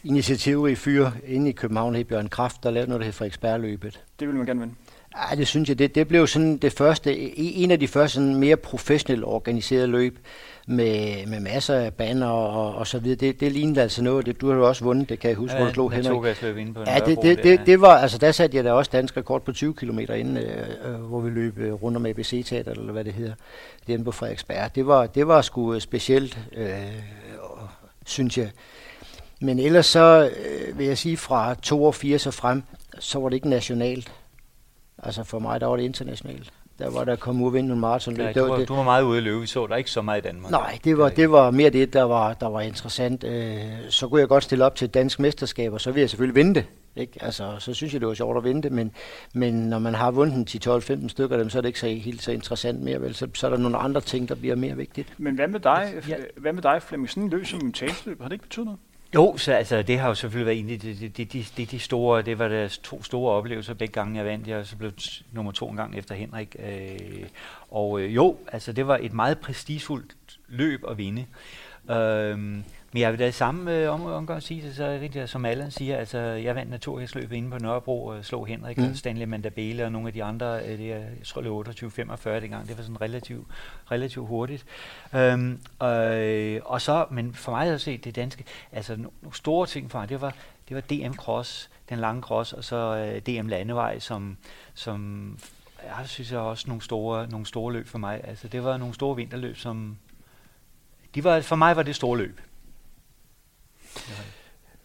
[0.04, 4.04] initiativrige fyre inde i København, hed Bjørn Kraft, der lavede noget, der hed Frederiksbergløbet.
[4.20, 4.76] Det vil man gerne vinde.
[5.16, 5.80] Ja, det synes jeg.
[5.80, 10.20] Det, det blev sådan det første, en af de første sådan mere professionelt organiserede løb
[10.68, 13.16] med, med masser af baner og, og så videre.
[13.16, 14.26] Det, det lignede altså noget.
[14.26, 16.42] Det, du har jo også vundet, det kan jeg huske, ja, hvor du slog Henrik.
[16.42, 18.92] løb inde på ja, det, det, det, det, var, altså der satte jeg da også
[18.94, 22.46] dansk rekord på 20 km inden, øh, øh, hvor vi løb øh, rundt om ABC
[22.46, 23.34] Teater, eller hvad det hedder,
[23.88, 24.76] det på Frederiksberg.
[24.76, 26.70] Det var, det var sgu specielt, øh,
[28.06, 28.50] synes jeg.
[29.42, 32.64] Men ellers så øh, vil jeg sige, fra 82 og frem,
[33.00, 34.12] så var det ikke nationalt.
[35.06, 36.54] Altså for mig, der var det internationalt.
[36.80, 38.18] Der var der kom ud og vinde nogle maraton.
[38.18, 39.40] Ja, du, var, det, du var meget ude at løbe.
[39.40, 40.52] Vi så der ikke så meget i Danmark.
[40.52, 43.24] Nej, det var, det var mere det, der var, der var interessant.
[43.24, 46.10] Øh, så kunne jeg godt stille op til et dansk mesterskab, og så ville jeg
[46.10, 46.66] selvfølgelig vinde det.
[46.96, 47.14] Ikke?
[47.22, 48.92] Altså, så synes jeg, det var sjovt at vinde det, men,
[49.34, 51.80] men når man har vundet 10, 12, 15 stykker af dem, så er det ikke
[51.80, 53.02] så helt så interessant mere.
[53.02, 53.16] Vel?
[53.16, 55.14] Så, så er der nogle andre ting, der bliver mere vigtigt.
[55.18, 56.16] Men hvad med dig, ja.
[56.38, 57.10] hvad med dig Flemming?
[57.10, 58.80] Sådan en løs som en talsløb, har det ikke betydet noget?
[59.16, 61.80] Jo, så altså, det har jo selvfølgelig været en af de, de, de, de, de
[61.80, 64.48] store, det var deres to store oplevelser begge gange jeg vandt.
[64.48, 64.92] Jeg så blev
[65.32, 66.56] nummer to en gang efter Henrik.
[66.60, 67.26] Øh,
[67.72, 70.16] og øh, jo, altså det var et meget prestigefuldt
[70.48, 71.26] løb at vinde.
[71.92, 72.58] Øh,
[72.94, 75.46] men jeg vil da i samme øh, om, omgang sige det, så er det som
[75.46, 78.84] Allan siger, altså jeg vandt naturhedsløbet inde på Nørrebro og slog Henrik mm.
[78.84, 82.38] og Stanley Mandabele og nogle af de andre, øh, det er, jeg tror det var
[82.38, 83.48] 28-45 dengang, det var sådan relativt,
[83.92, 84.66] relativt hurtigt.
[85.16, 89.92] Øhm, øh, og så, men for mig at se det danske, altså nogle store ting
[89.92, 90.36] for mig, det var,
[90.70, 94.38] det var DM Cross, den lange cross, og så øh, DM Landevej, som,
[94.74, 95.28] som
[95.84, 98.22] jeg synes jeg også nogle store, nogle store løb for mig.
[98.24, 99.98] Altså det var nogle store vinterløb, som
[101.16, 102.40] de var, for mig var det store løb.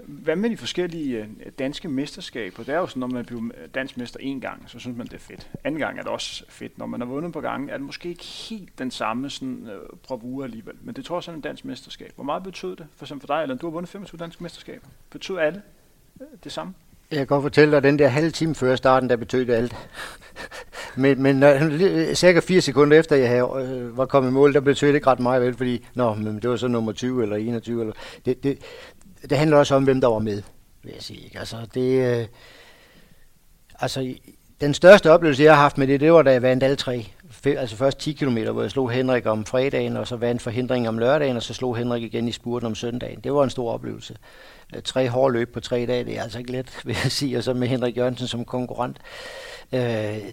[0.07, 1.27] Hvad med de forskellige øh,
[1.59, 2.63] danske mesterskaber?
[2.63, 3.43] Det er jo sådan, når man bliver
[3.75, 5.51] dansk mester en gang, så synes man, det er fedt.
[5.65, 6.79] Anden gang er det også fedt.
[6.79, 9.83] Når man har vundet på gange, er det måske ikke helt den samme sådan, øh,
[9.93, 10.75] uh, bravure alligevel.
[10.81, 12.13] Men det tror jeg sådan en dansk mesterskab.
[12.15, 12.87] Hvor meget betød det?
[12.97, 14.87] For eksempel for dig, eller du har vundet 25 danske mesterskaber.
[15.11, 15.63] Betød alle
[16.21, 16.75] øh, det samme?
[17.11, 19.55] Jeg kan godt fortælle dig, at den der halve time før starten, der betød det
[19.55, 19.77] alt.
[20.97, 24.61] men, men når, cirka fire sekunder efter, jeg havde, øh, var kommet i mål, der
[24.61, 27.37] betød det ikke ret meget, vel, fordi nå, men det var så nummer 20 eller
[27.37, 27.81] 21.
[27.81, 27.95] Eller,
[28.27, 28.59] det, det,
[29.23, 30.43] det handler også om, hvem der var med,
[30.83, 31.25] vil jeg sige.
[31.25, 31.39] Ikke?
[31.39, 32.27] Altså, det, øh,
[33.81, 34.15] altså,
[34.61, 37.07] den største oplevelse, jeg har haft med det, det var, da jeg vandt alle tre.
[37.45, 40.99] Altså først 10 km, hvor jeg slog Henrik om fredagen, og så vandt forhindring om
[40.99, 43.21] lørdagen, og så slog Henrik igen i spurten om søndagen.
[43.25, 44.17] Det var en stor oplevelse.
[44.77, 47.39] Øh, tre hårde løb på tre dage, det er altså ikke let, vil jeg sige,
[47.39, 48.97] og så med Henrik Jørgensen som konkurrent.
[49.73, 49.81] Øh,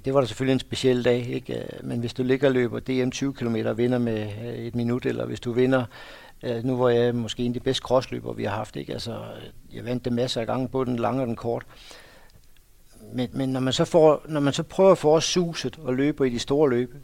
[0.06, 1.54] det var da selvfølgelig en speciel dag, ikke?
[1.54, 4.76] Øh, men hvis du ligger og løber DM 20 km og vinder med øh, et
[4.76, 5.86] minut, eller hvis du vinder
[6.44, 8.76] Øh, nu var jeg måske en af de bedste krossløber, vi har haft.
[8.76, 8.94] Ikke?
[8.94, 9.26] Altså,
[9.74, 11.66] jeg vandt det masser af gange, både den lange og den kort.
[13.14, 16.28] Men, men når, man så får, når man så prøver at få suset og løbe
[16.28, 16.96] i de store løb,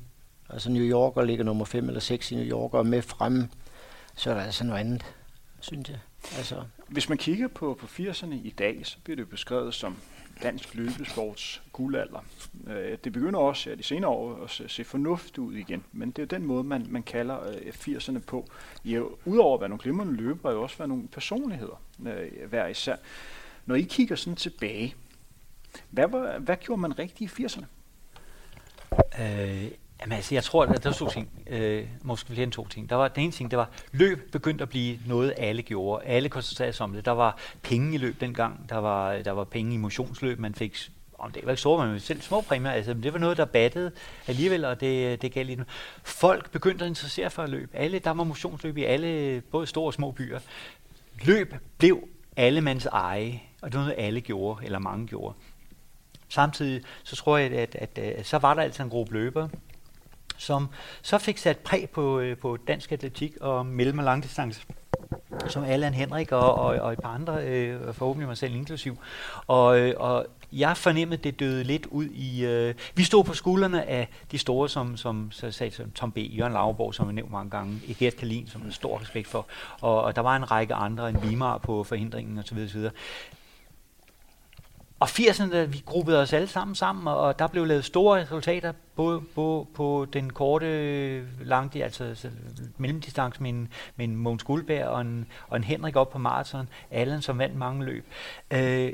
[0.49, 3.49] altså New Yorker ligger nummer 5 eller 6 i New York og med fremme,
[4.15, 5.05] så er der altså noget andet,
[5.59, 5.99] synes jeg.
[6.37, 6.63] Altså.
[6.87, 9.97] Hvis man kigger på, på 80'erne i dag, så bliver det beskrevet som
[10.43, 12.25] dansk løbesports guldalder.
[12.67, 16.11] Øh, det begynder også ja, de senere år at se, se fornuft ud igen, men
[16.11, 18.47] det er jo den måde, man, man kalder øh, 80'erne på.
[18.83, 22.67] I jo, udover at være nogle glimrende løbere, jo også være nogle personligheder øh, hver
[22.67, 22.95] især.
[23.65, 24.95] Når I kigger sådan tilbage,
[25.89, 27.65] hvad, var, hvad gjorde man rigtigt i 80'erne?
[29.21, 29.71] Øh,
[30.01, 31.29] Jamen altså, jeg tror, at der var to ting.
[31.47, 32.89] Øh, måske flere end to ting.
[32.89, 36.05] Der var, den ene ting, det var, løb begyndte at blive noget, alle gjorde.
[36.05, 37.05] Alle koncentrerede sig om det.
[37.05, 38.69] Der var penge i løb dengang.
[38.69, 40.39] Der var, der var penge i motionsløb.
[40.39, 40.77] Man fik
[41.21, 43.91] om det var ikke store, men selv små præmier, altså, det var noget, der battede
[44.27, 45.59] alligevel, og det, det gav lidt.
[46.03, 47.77] Folk begyndte at interessere for at løbe.
[47.77, 50.39] Alle, der var motionsløb i alle, både store og små byer.
[51.23, 55.35] Løb blev allemands eje, og det var noget, alle gjorde, eller mange gjorde.
[56.29, 59.49] Samtidig så tror jeg, at, at, at, at så var der altså en gruppe løbere,
[60.41, 60.67] som
[61.01, 64.61] så fik sat præg på, øh, på dansk atletik og mellem- og langdistance
[65.47, 68.97] som Allan Henrik og, og, og et par andre, øh, forhåbentlig mig selv inklusiv.
[69.47, 72.45] Og, øh, og jeg fornemmede, det døde lidt ud i...
[72.45, 76.17] Øh, vi stod på skuldrene af de store, som, som, så sagde, som Tom B.,
[76.17, 79.47] Jørgen Lauerborg, som vi nævnt mange gange, Egert Kalin, som er stor respekt for,
[79.81, 82.57] og, og der var en række andre, en Vimar på forhindringen osv.
[82.57, 82.89] osv.
[85.01, 89.21] Og 80'erne, vi gruppede os alle sammen sammen, og der blev lavet store resultater, både
[89.35, 92.29] på, på den korte, lange, altså, altså
[92.77, 96.69] mellemdistance med en, med en Mogens Guldberg og en, og en Henrik op på maraton,
[96.91, 98.05] Allen som vandt mange løb.
[98.51, 98.93] Øh,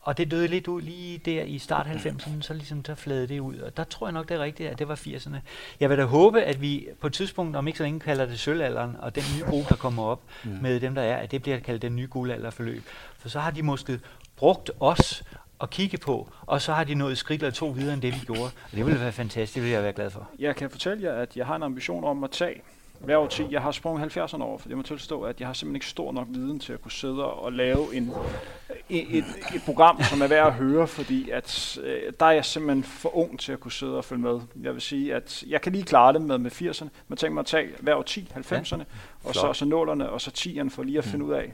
[0.00, 3.40] og det døde lidt ud lige der i start 90'erne, så ligesom der flade det
[3.40, 3.58] ud.
[3.58, 5.36] Og der tror jeg nok, det er rigtigt, at det var 80'erne.
[5.80, 8.40] Jeg vil da håbe, at vi på et tidspunkt, om ikke så længe, kalder det
[8.40, 10.50] sølvalderen, og den nye gruppe, der kommer op mm.
[10.50, 12.82] med dem, der er, at det bliver kaldt den nye guldalderforløb.
[13.18, 14.00] For så har de måske
[14.36, 15.24] brugt os
[15.62, 18.20] at kigge på, og så har de nået skridt eller to videre end det, vi
[18.26, 18.42] gjorde.
[18.42, 20.28] Og det ville være fantastisk, det vil jeg være glad for.
[20.38, 22.62] Jeg kan fortælle jer, at jeg har en ambition om at tage
[22.98, 23.46] hver år 10.
[23.50, 26.12] Jeg har sprunget 70'erne over, for jeg må tilstå, at jeg har simpelthen ikke stor
[26.12, 28.12] nok viden til at kunne sidde og lave en,
[28.88, 29.24] et, et,
[29.54, 33.16] et program, som er værd at høre, fordi at, øh, der er jeg simpelthen for
[33.16, 34.40] ung til at kunne sidde og følge med.
[34.62, 37.40] Jeg vil sige, at jeg kan lige klare det med, med 80'erne, men tænk mig
[37.40, 38.84] at tage hver år 10, 90'erne, ja.
[39.24, 41.30] og så, så nålerne, og så 10'erne for lige at finde mm.
[41.30, 41.52] ud af,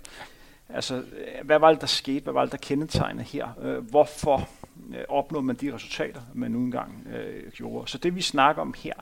[0.75, 1.03] altså,
[1.43, 2.21] hvad var det, der skete?
[2.21, 3.49] Hvad var det, der kendetegnede her?
[3.63, 4.49] Øh, hvorfor
[4.91, 7.91] øh, opnåede man de resultater, man nu engang øh, gjorde?
[7.91, 8.95] Så det, vi snakker om her,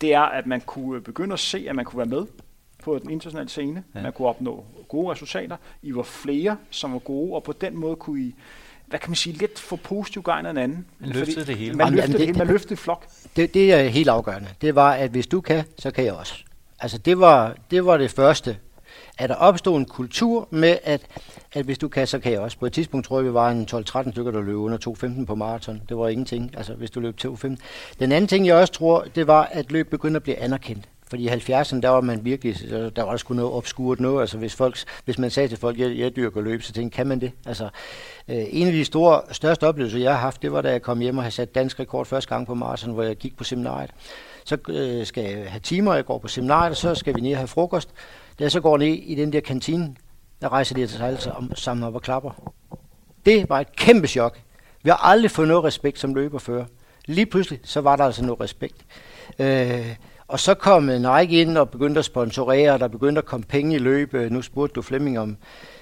[0.00, 2.26] det er, at man kunne begynde at se, at man kunne være med
[2.82, 3.84] på den internationale scene.
[3.94, 4.02] Ja.
[4.02, 5.56] Man kunne opnå gode resultater.
[5.82, 8.34] I var flere, som var gode, og på den måde kunne I
[8.86, 10.86] hvad kan man sige, lidt for positiv gejn en anden.
[10.98, 11.74] Man løftede det hele.
[11.74, 13.06] Man løftede det, det hele, man løftede flok.
[13.36, 14.48] Det, det er helt afgørende.
[14.60, 16.44] Det var, at hvis du kan, så kan jeg også.
[16.80, 18.58] Altså det var det, var det første.
[19.18, 21.00] At der opstod en kultur med, at,
[21.52, 22.58] at hvis du kan, så kan jeg også.
[22.58, 24.78] På et tidspunkt tror jeg, vi var en 12-13 stykker, der løb under
[25.18, 25.82] 2.15 på maraton.
[25.88, 27.56] Det var ingenting, altså hvis du løb 2.15.
[28.00, 30.88] Den anden ting, jeg også tror, det var, at løb begyndte at blive anerkendt.
[31.08, 34.20] Fordi i 70'erne, der var man virkelig, der var der sgu noget obskurt noget.
[34.20, 37.06] Altså hvis, folk, hvis man sagde til folk, jeg, jeg dyrker løb, så tænkte kan
[37.06, 37.32] man det?
[37.46, 37.64] Altså,
[38.28, 41.00] øh, en af de store, største oplevelser, jeg har haft, det var, da jeg kom
[41.00, 43.90] hjem og havde sat dansk rekord første gang på maraton, hvor jeg gik på seminariet.
[44.44, 47.32] Så øh, skal jeg have timer, jeg går på seminariet, og så skal vi ned
[47.32, 47.88] og have frokost.
[48.38, 49.94] Da jeg så går ned i den der kantine,
[50.40, 52.52] der rejser de altså sig altså om, sammen op og klapper.
[53.26, 54.40] Det var et kæmpe chok.
[54.82, 56.64] Vi har aldrig fået noget respekt som løber før.
[57.06, 58.76] Lige pludselig, så var der altså noget respekt.
[59.38, 59.96] Øh,
[60.28, 63.46] og så kom øh, Nike ind og begyndte at sponsorere, og der begyndte at komme
[63.48, 64.14] penge i løb.
[64.14, 65.36] Øh, nu spurgte du Flemming om,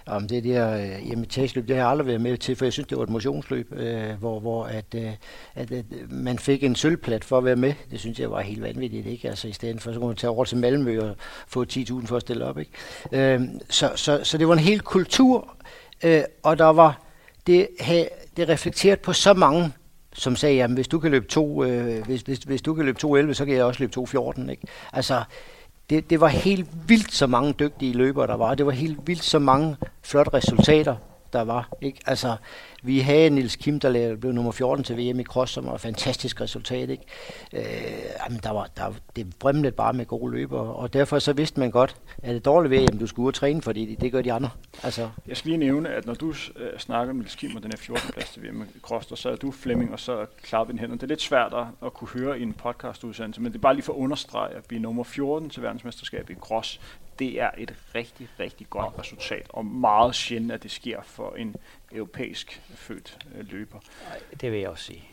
[0.07, 2.87] om det der øh, imitationsløb, Det har jeg aldrig været med til, for jeg synes,
[2.89, 5.11] det var et motionsløb, øh, hvor, hvor at, øh,
[5.55, 7.75] at, at, man fik en sølvplat for at være med.
[7.91, 9.07] Det synes jeg var helt vanvittigt.
[9.07, 9.29] Ikke?
[9.29, 11.17] Altså i stedet for, så kunne man tage over til Malmø og
[11.49, 12.59] få 10.000 for at stille op.
[12.59, 12.73] Ikke?
[13.13, 13.41] Øh,
[13.71, 15.57] så, så, så det var en hel kultur,
[16.05, 17.01] øh, og der var
[17.47, 17.69] det,
[18.37, 19.73] det reflekteret på så mange
[20.13, 22.99] som sagde, jamen hvis du kan løbe 2, øh, hvis, hvis, hvis du kan løbe
[23.05, 24.51] 2.11, så kan jeg også løbe 2.14.
[24.51, 24.63] Ikke?
[24.93, 25.23] Altså,
[25.91, 28.55] det, det var helt vildt så mange dygtige løbere, der var.
[28.55, 30.97] Det var helt vildt så mange flotte resultater,
[31.33, 31.69] der var.
[31.81, 32.01] Ikke?
[32.07, 32.37] Altså,
[32.83, 35.81] vi havde Nils Kim, der blev nummer 14 til VM i cross, som var et
[35.81, 36.91] fantastisk resultat.
[36.91, 37.05] Ikke?
[37.53, 37.63] Øh,
[38.25, 41.71] jamen, der var, der, det brimlede bare med gode løber, og derfor så vidste man
[41.71, 44.33] godt, at det dårligt VM, du skulle ud og træne, fordi det, det gør de
[44.33, 44.51] andre.
[44.83, 45.11] Altså.
[45.27, 47.79] Jeg skal lige nævne, at når du øh, snakker med Nils Kim og den her
[47.79, 48.13] 14.
[48.13, 50.99] plads til VM i cross, så er du Flemming, og så klappede hænderne.
[50.99, 51.55] Det er lidt svært
[51.85, 54.65] at, kunne høre i en podcast-udsendelse, men det er bare lige for at understrege, at
[54.65, 56.81] blive nummer 14 til verdensmesterskabet i cross,
[57.23, 61.57] det er et rigtig, rigtig godt resultat, og meget sjældent, at det sker for en
[61.93, 63.79] europæisk født øh, løber.
[64.41, 65.09] Det vil jeg også sige.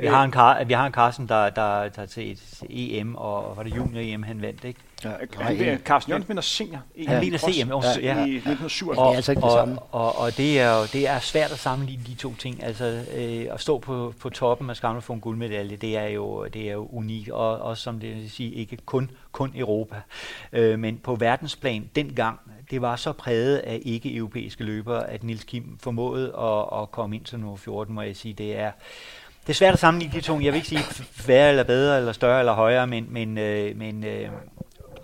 [0.00, 3.56] Vi har en, Kar- vi har en Carsten, der, der, der til et EM, og
[3.56, 4.80] var det junior-EM, han vandt, ikke?
[5.04, 5.10] Ja,
[5.50, 8.24] ja, Carsten Jørgens vinder senior i Han vinder CM også, ja.
[8.24, 8.98] i 1977.
[8.98, 9.78] Og, altså ikke det samme.
[9.78, 12.62] Og, og, og det, er jo, det er svært at sammenligne de to ting.
[12.62, 16.44] Altså øh, at stå på, på toppen af skamlen få en guldmedalje, det er jo,
[16.44, 17.28] det er jo unikt.
[17.28, 19.96] Og også som det vil sige, ikke kun, kun Europa.
[20.52, 22.40] Øh, men på verdensplan dengang,
[22.70, 27.24] det var så præget af ikke-europæiske løbere, at Nils Kim formåede at, at komme ind
[27.24, 28.34] til nummer 14, må jeg sige.
[28.34, 28.70] Det er,
[29.46, 30.40] det er svært at sammenligne de to.
[30.40, 34.04] Jeg vil ikke sige værre eller bedre, eller større eller højere, men, men, øh, men
[34.04, 34.30] øh,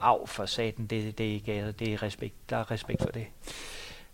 [0.00, 3.26] af for saten, det, det, er ikke, det er respekt, der er respekt for det.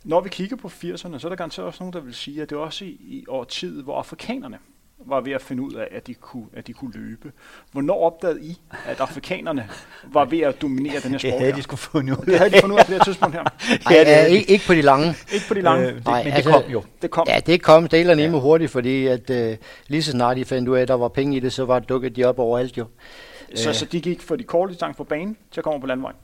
[0.05, 2.50] Når vi kigger på 80'erne, så er der garanteret også nogen, der vil sige, at
[2.50, 3.44] det er også i, i år
[3.82, 4.59] hvor afrikanerne
[5.09, 7.32] var ved at finde ud af, at de kunne, at de kunne løbe.
[7.72, 9.68] Hvornår opdagede I, at afrikanerne
[10.05, 12.26] var ved at dominere den her sport Det havde de skulle fundet ud af.
[12.26, 13.44] Det havde de fundet ud af på det her tidspunkt her.
[13.94, 15.14] ja, det er ikke, ikke på de lange.
[15.32, 15.89] Ikke på de lange.
[15.89, 16.82] Øh, det, Nej, men altså, det kom jo.
[17.02, 17.26] Det kom.
[17.28, 17.85] Ja, det kom.
[17.85, 18.43] Er nemme ja.
[18.43, 19.56] hurtigt, fordi at, uh,
[19.86, 21.78] lige så snart de fandt ud af, at der var penge i det, så var
[21.78, 22.86] dukket de op overalt jo.
[23.55, 26.16] Så, så de gik fra de korte distancer på banen til at komme på landvejen?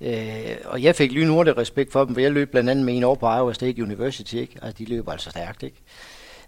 [0.00, 3.04] Øh, og jeg fik lynhurtigt respekt for dem, for jeg løb blandt andet med en
[3.04, 4.58] år på Iowa State University, ikke?
[4.62, 5.76] Altså, de løber altså stærkt, ikke?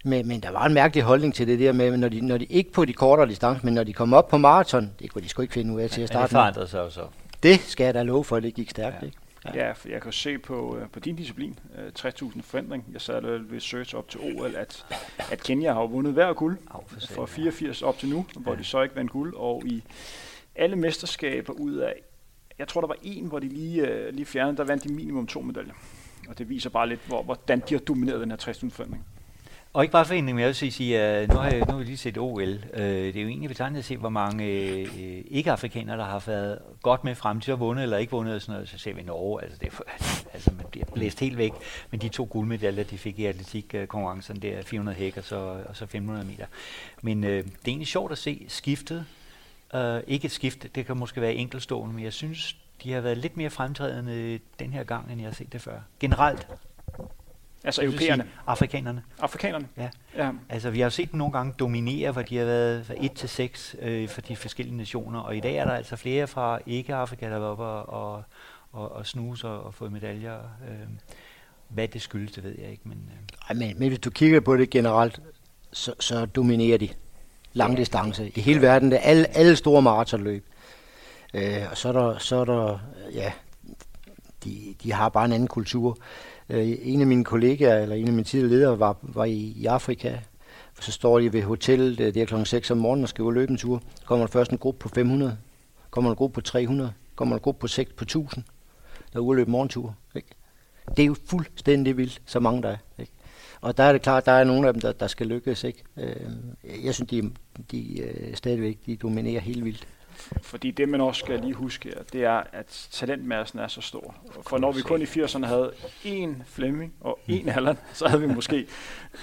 [0.03, 2.45] Men, men der var en mærkelig holdning til det der med, når de, når de
[2.45, 5.29] ikke på de kortere distancer, men når de kom op på maraton, det kunne de
[5.29, 6.23] sgu ikke finde ud af til at starte med.
[6.23, 7.07] det forandrede sig så.
[7.43, 9.05] Det skal jeg da love for, at det gik stærkt, ja.
[9.05, 9.17] ikke?
[9.45, 9.65] Ja.
[9.65, 12.85] ja, for jeg kan se på, uh, på din disciplin, uh, øh, 60.000 forandring.
[12.93, 14.85] Jeg sad ved search op til OL, at,
[15.31, 16.57] at Kenya har vundet hver guld
[17.09, 18.59] fra 84 op til nu, hvor ja.
[18.59, 19.33] de så ikke vandt guld.
[19.35, 19.83] Og i
[20.55, 21.93] alle mesterskaber ud af,
[22.59, 25.27] jeg tror der var en, hvor de lige, uh, lige fjernede, der vandt de minimum
[25.27, 25.73] to medaljer.
[26.29, 29.05] Og det viser bare lidt, hvor, hvordan de har domineret den her 60.000 forandring.
[29.73, 31.83] Og ikke bare foreningen, men jeg vil sige, at nu har, jeg, nu har vi
[31.83, 32.41] lige set OL.
[32.41, 36.59] Øh, det er jo egentlig betegnet at se, hvor mange øh, ikke-afrikanere, der har været
[36.81, 38.41] godt med frem til at vunde eller ikke vundet.
[38.41, 38.69] Sådan noget.
[38.69, 39.81] Så ser vi Norge, altså, det er,
[40.33, 41.53] altså man bliver blæst helt væk.
[41.91, 45.35] Men de to guldmedaljer, de fik i atletikkonkurrencen, det er 400 hæk og så,
[45.69, 46.45] og så 500 meter.
[47.01, 49.05] Men uh, det er egentlig sjovt at se skiftet.
[49.73, 53.17] Uh, ikke et skift, det kan måske være enkeltstående, men jeg synes, de har været
[53.17, 55.79] lidt mere fremtrædende den her gang, end jeg har set det før.
[55.99, 56.47] Generelt
[57.63, 59.03] Altså europæerne, sige Afrikanerne.
[59.19, 59.67] afrikanerne.
[59.77, 59.89] Ja.
[60.17, 60.31] Ja.
[60.49, 63.11] Altså, vi har jo set dem nogle gange dominere, hvor de har været fra 1
[63.11, 66.59] til 6 øh, for de forskellige nationer, og i dag er der altså flere fra
[66.65, 68.23] ikke-Afrika, der er oppe og, og,
[68.71, 70.37] og, og snuse og, og få medaljer.
[70.37, 70.87] Øh,
[71.67, 74.39] hvad det skyldes, det ved jeg ikke, men øh, Ej, men, men hvis du kigger
[74.39, 75.21] på det generelt,
[75.71, 76.89] så, så dominerer de
[77.53, 78.91] langdistance i hele verden.
[78.91, 80.45] Det er alle, alle store maratonløb.
[81.33, 82.79] Øh, og så er der, så er der
[83.13, 83.31] ja,
[84.43, 85.89] de, de har bare en anden kultur.
[85.91, 89.53] Øh, Øh, en af mine kollegaer, eller en af mine tidligere ledere, var, var i,
[89.55, 90.17] i Afrika.
[90.81, 93.27] Så står de ved hotellet, øh, det er klokken 6 om morgenen og skal ud
[93.27, 93.81] og løbe en tur.
[94.05, 95.37] Kommer der først en gruppe på 500,
[95.89, 98.43] kommer der en gruppe på 300, kommer der en gruppe på 6 på 1000,
[99.13, 99.95] der er ude og løbe morgentur.
[100.15, 100.27] Ikke?
[100.97, 102.77] Det er jo fuldstændig vildt, så mange der er.
[102.99, 103.11] Ikke?
[103.61, 105.63] Og der er det klart, der er nogle af dem, der, der skal lykkes.
[105.63, 105.83] Ikke?
[105.97, 106.15] Øh,
[106.85, 107.31] jeg synes, de,
[107.71, 109.87] de stadigvæk de dominerer helt vildt.
[110.41, 114.15] Fordi det, man også skal lige huske, her, det er, at talentmassen er så stor.
[114.47, 115.71] For når vi kun i 80'erne havde
[116.05, 118.67] én Flemming og én Allan, så havde vi måske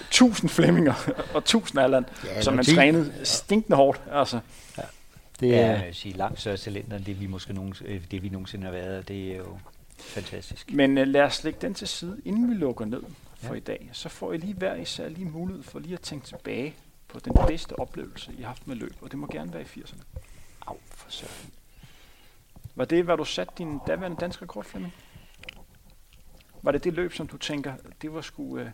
[0.08, 0.94] 1000 Flemminger
[1.34, 2.74] og 1000 Allan, Ja, som man 10.
[2.74, 4.00] trænede stinkende hårdt.
[4.12, 4.40] Altså,
[5.40, 8.00] Det ja, er, jeg vil sige langt større talenter, end det vi, måske nogen, øh,
[8.10, 9.08] det, vi nogensinde har været.
[9.08, 9.58] Det er jo
[9.98, 10.72] fantastisk.
[10.72, 13.02] Men uh, lad os lægge den til side, inden vi lukker ned
[13.36, 13.56] for Ja.
[13.56, 13.90] i dag.
[13.92, 16.74] Så får I lige hver især lige mulighed for lige at tænke tilbage
[17.08, 18.94] på den bedste oplevelse, I har haft med løb.
[19.00, 20.02] Og det må gerne være i 80'erne.
[21.10, 21.50] Søren.
[22.74, 24.94] Var det, hvad du satte din daværende dansk rekord, Flemming?
[26.62, 27.72] Var det det løb, som du tænker,
[28.02, 28.42] det var sgu...
[28.42, 28.66] Uh,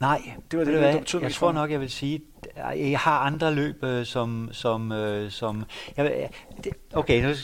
[0.00, 0.98] Nej, Det var det, der hvad?
[0.98, 2.20] betød jeg mest tror nok, jeg vil sige,
[2.56, 4.48] jeg har andre løb, øh, som...
[4.52, 5.64] som, øh, som
[5.96, 6.30] jeg,
[6.64, 7.34] det, okay, nu,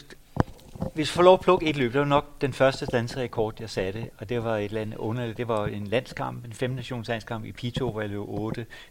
[0.95, 3.55] hvis jeg får lov at plukke et løb, det var nok den første danske rekord,
[3.61, 5.37] jeg satte, og det var et eller andet underligt.
[5.37, 8.21] Det var en landskamp, en fem nations landskamp i Pito, hvor jeg løb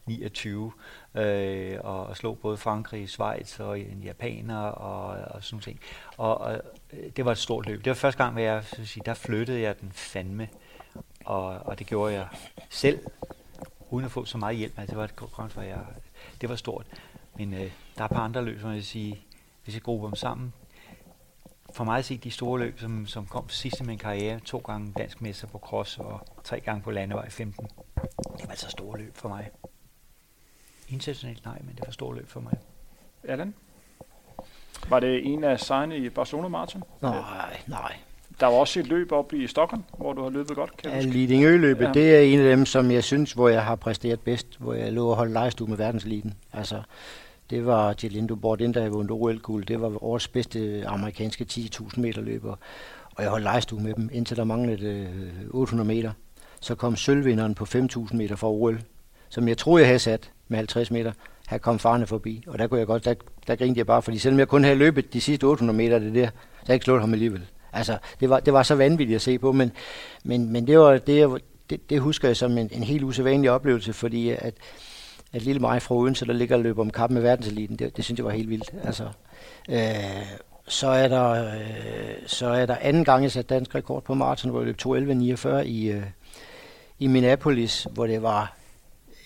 [0.10, 0.50] 8-29,
[1.18, 5.80] øh, og, og slog både Frankrig, Schweiz og en japaner og, og sådan ting.
[6.18, 6.62] Og, og
[6.94, 7.80] øh, det var et stort løb.
[7.80, 10.50] Det var første gang, hvor jeg, så sige, der flyttede jeg den fandme,
[11.26, 12.28] og, og det gjorde jeg
[12.70, 13.00] selv,
[13.90, 14.80] uden at få så meget hjælp.
[14.80, 15.80] Altså, det var et konkurrence, hvor jeg,
[16.42, 16.86] det var stort.
[17.38, 19.22] Men øh, der er et par andre løb, som jeg vil sige,
[19.64, 20.54] hvis jeg grupper dem sammen.
[21.74, 24.58] For mig at se de store løb, som, som kom sidst i min karriere, to
[24.58, 27.68] gange dansk mester på cross og tre gange på landevej 15.
[28.38, 29.50] Det var altså store løb for mig.
[30.90, 32.54] Internationalt nej, men det var store løb for mig.
[33.24, 33.54] Allan?
[34.90, 36.84] Var det en af sejrene i Barcelona Marathon?
[37.02, 37.96] nej, nej.
[38.40, 41.00] Der var også et løb op i Stockholm, hvor du har løbet godt, kan jeg
[41.00, 41.18] Ja, huske.
[41.20, 41.92] Lidingøløbet, Ja.
[41.92, 44.94] det er en af dem, som jeg synes, hvor jeg har præsteret bedst, hvor jeg
[44.94, 46.34] lå og holdt lejestue med verdenseliten.
[46.54, 46.82] Altså,
[47.50, 49.66] det var Gelindo Bordin, der havde vundet OL-guld.
[49.66, 52.56] Det var årets bedste amerikanske 10.000 meter løber.
[53.16, 54.86] Og jeg holdt lejestue med dem, indtil der manglede
[55.44, 56.12] øh, 800 meter.
[56.62, 58.82] Så kom sølvvinderen på 5.000 meter fra OL,
[59.30, 61.12] som jeg troede, jeg havde sat med 50 meter.
[61.50, 63.14] Her kom farne forbi, og der kunne jeg godt, der,
[63.48, 66.16] der grinede jeg bare, fordi selvom jeg kun havde løbet de sidste 800 meter, det
[66.16, 67.42] der, så havde jeg ikke slået ham alligevel.
[67.74, 69.72] Altså, det var, det var så vanvittigt at se på, men,
[70.24, 73.94] men, men det, var, det, det, det husker jeg som en, en helt usædvanlig oplevelse,
[73.94, 74.54] fordi at,
[75.34, 78.06] at lille mig fra Odense, der ligger og løber om kap med verdenseliten, det, det
[78.06, 78.72] synes jeg var helt vildt.
[78.84, 79.04] Altså,
[79.70, 80.26] øh,
[80.68, 84.52] så, er der, øh, så er der anden gang, jeg satte dansk rekord på maraton,
[84.52, 86.04] hvor jeg løb 2.11.49 i, øh,
[87.00, 88.57] i Minneapolis, hvor det var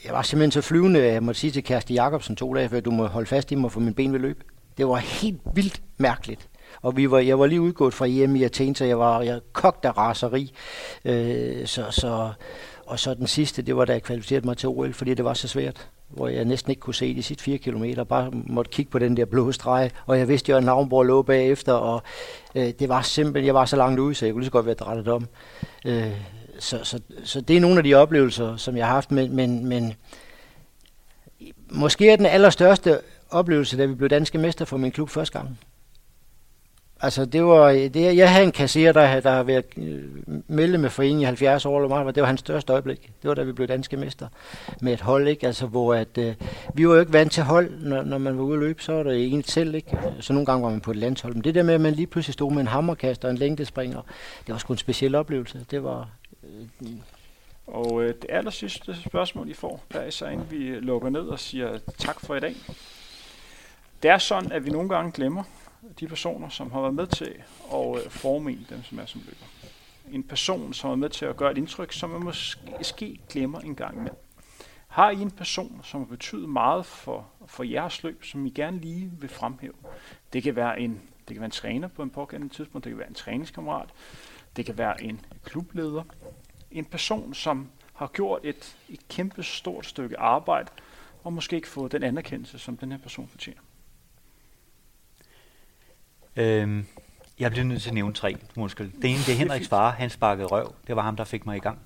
[0.06, 2.80] jeg var simpelthen så flyvende, at jeg måtte sige til Kærste Jacobsen to dage før,
[2.80, 4.44] du må holde fast i mig, for min ben vil løbe.
[4.78, 6.48] Det var helt vildt mærkeligt.
[6.82, 9.40] Og vi var, jeg var lige udgået fra hjem i Athen, så jeg var jeg
[9.54, 10.54] kogt af raseri.
[11.06, 12.32] Øh, så, så,
[12.86, 15.34] og så den sidste, det var da jeg kvalificerede mig til OL, fordi det var
[15.34, 18.92] så svært hvor jeg næsten ikke kunne se de sidste fire kilometer, bare måtte kigge
[18.92, 22.02] på den der blå streg, og jeg vidste jo, at Navnborg lå bagefter, og
[22.56, 24.66] øh, det var simpelthen, jeg var så langt ude, så jeg kunne lige så godt
[24.66, 25.28] være drættet om.
[25.86, 26.12] Øh,
[26.62, 29.66] så, så, så det er nogle af de oplevelser, som jeg har haft, men, men,
[29.66, 29.94] men
[31.70, 35.60] måske er den allerstørste oplevelse, da vi blev danske mester for min klub første gang.
[37.04, 41.22] Altså, det var, det, jeg havde en kasserer, der, der har været øh, med foreningen
[41.22, 43.12] i 70 år, eller meget, det var hans største øjeblik.
[43.22, 44.28] Det var, da vi blev danske mester
[44.82, 45.48] med et hold, ikke?
[45.48, 46.36] Altså, hvor at, øh,
[46.74, 48.94] vi var jo ikke vant til hold, når, når man var ude at løbe, så
[48.94, 49.98] var det en selv, ikke?
[50.20, 51.34] Så nogle gange var man på et landshold.
[51.34, 54.02] Men det der med, at man lige pludselig stod med en hammerkast og en længdespringer,
[54.48, 55.66] det var sgu en speciel oplevelse.
[55.72, 56.10] Det var,
[56.80, 57.02] Mm.
[57.68, 61.22] Og øh, det aller sidste spørgsmål, I får, der er så inden vi lukker ned
[61.22, 62.56] og siger tak for i dag.
[64.04, 65.44] Det er sådan, at vi nogle gange glemmer
[66.00, 67.34] de personer, som har været med til
[67.74, 69.46] at øh, forme en, dem som er som løber.
[70.12, 72.24] En person, som er med til at gøre et indtryk, som man
[72.78, 74.12] måske glemmer en gang med.
[74.88, 78.80] Har I en person, som har betydet meget for, for jeres løb, som I gerne
[78.80, 79.74] lige vil fremhæve?
[80.34, 83.00] Det kan være en, det kan være en træner på en pågældende tidspunkt, det kan
[83.00, 83.90] være en træningskammerat,
[84.56, 86.04] det kan være en klubleder,
[86.72, 90.70] en person, som har gjort et, et kæmpe stort stykke arbejde,
[91.24, 93.62] og måske ikke fået den anerkendelse, som den her person fortjener.
[96.36, 96.86] Øhm,
[97.40, 98.92] jeg bliver nødt til at nævne tre, undskyld.
[99.02, 100.76] Det ene, det er Henriks far, han sparkede røv.
[100.88, 101.80] Det var ham, der fik mig i gang.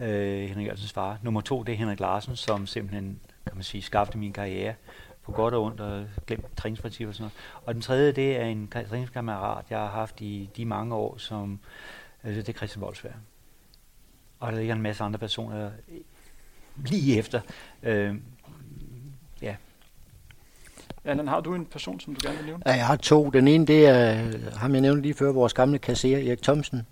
[0.00, 1.18] øh, Henrik Jørgensens far.
[1.22, 4.74] Nummer to, det er Henrik Larsen, som simpelthen, kan man sige, skabte min karriere
[5.22, 7.62] på godt og ondt og glemt træningsprincipper og sådan noget.
[7.66, 11.60] Og den tredje, det er en træningskammerat, jeg har haft i de mange år, som
[12.24, 13.12] øh, det er Christian Voldsberg.
[14.40, 15.70] Og der ligger en masse andre personer
[16.76, 17.40] lige efter.
[17.82, 18.14] Øh,
[19.42, 19.54] ja.
[21.04, 22.62] Allan, har du en person, som du gerne vil nævne?
[22.66, 23.30] Ja, jeg har to.
[23.30, 24.14] Den ene, det er
[24.56, 26.86] ham, jeg nævnte lige før, vores gamle kasserer, Erik Thomsen,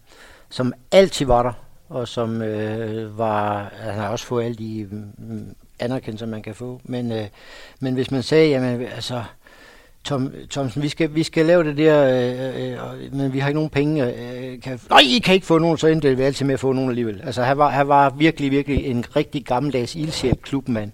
[0.49, 1.53] som altid var der,
[1.89, 6.81] og som øh, var, han har også fået alle de mm, anerkendelser, man kan få.
[6.85, 7.29] Men, øh,
[7.81, 9.25] men hvis man sagde, jamen altså,
[10.07, 13.59] Tom, Thomsen, vi skal, vi skal lave det der, øh, øh, men vi har ikke
[13.59, 14.05] nogen penge.
[14.05, 16.61] Øh, øh, kan, nej, I kan ikke få nogen, så endte vi altid med at
[16.61, 17.21] få nogen alligevel.
[17.25, 20.93] Altså, han var, han var virkelig, virkelig en rigtig gammeldags ildsjæl klubmand.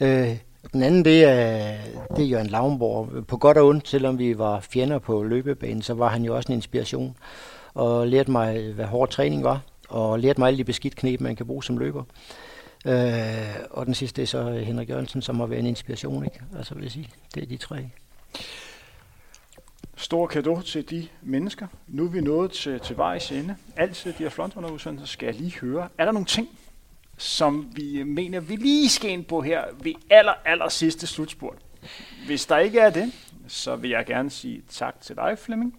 [0.00, 0.36] Øh,
[0.72, 1.76] den anden, det er,
[2.16, 3.26] det er Jørgen Lavnborg.
[3.26, 6.52] På godt og ondt, selvom vi var fjender på løbebanen, så var han jo også
[6.52, 7.16] en inspiration.
[7.74, 9.60] Og lærte mig, hvad hård træning var.
[9.88, 12.02] Og lærte mig alle de beskidt knep, man kan bruge som løber.
[12.86, 16.24] Øh, og den sidste det er så Henrik Jørgensen, som har været en inspiration.
[16.24, 16.40] Ikke?
[16.58, 17.76] Altså vil jeg sige, det er de tre.
[19.96, 21.66] Stor kado til de mennesker.
[21.88, 23.56] Nu er vi nået til, til vejs ende.
[23.76, 25.88] Altid de her frontunderudsendelser skal jeg lige høre.
[25.98, 26.48] Er der nogle ting,
[27.18, 31.58] som vi mener, vi lige skal ind på her ved aller, aller sidste slutspurt?
[32.26, 33.12] Hvis der ikke er det,
[33.48, 35.78] så vil jeg gerne sige tak til dig, Flemming,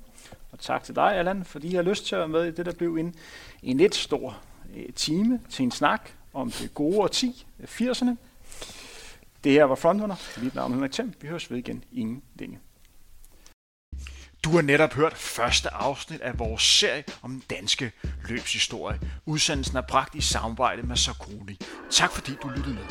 [0.52, 2.65] og tak til dig, Allan, fordi I har lyst til at være med i det,
[2.65, 3.15] der blev en,
[3.64, 4.38] en lidt stor
[4.76, 8.15] øh, time til en snak om det gode årti, 80'erne.
[9.44, 10.16] Det her var Frontrunner.
[10.44, 11.14] Mit navn er Henrik Thiem.
[11.22, 12.60] Vi høres ved igen inden længe.
[14.44, 17.92] Du har netop hørt første afsnit af vores serie om den danske
[18.30, 19.00] løbshistorie.
[19.26, 21.58] Udsendelsen er bragt i samarbejde med Sarkoni.
[21.92, 22.86] Tak fordi du lyttede med.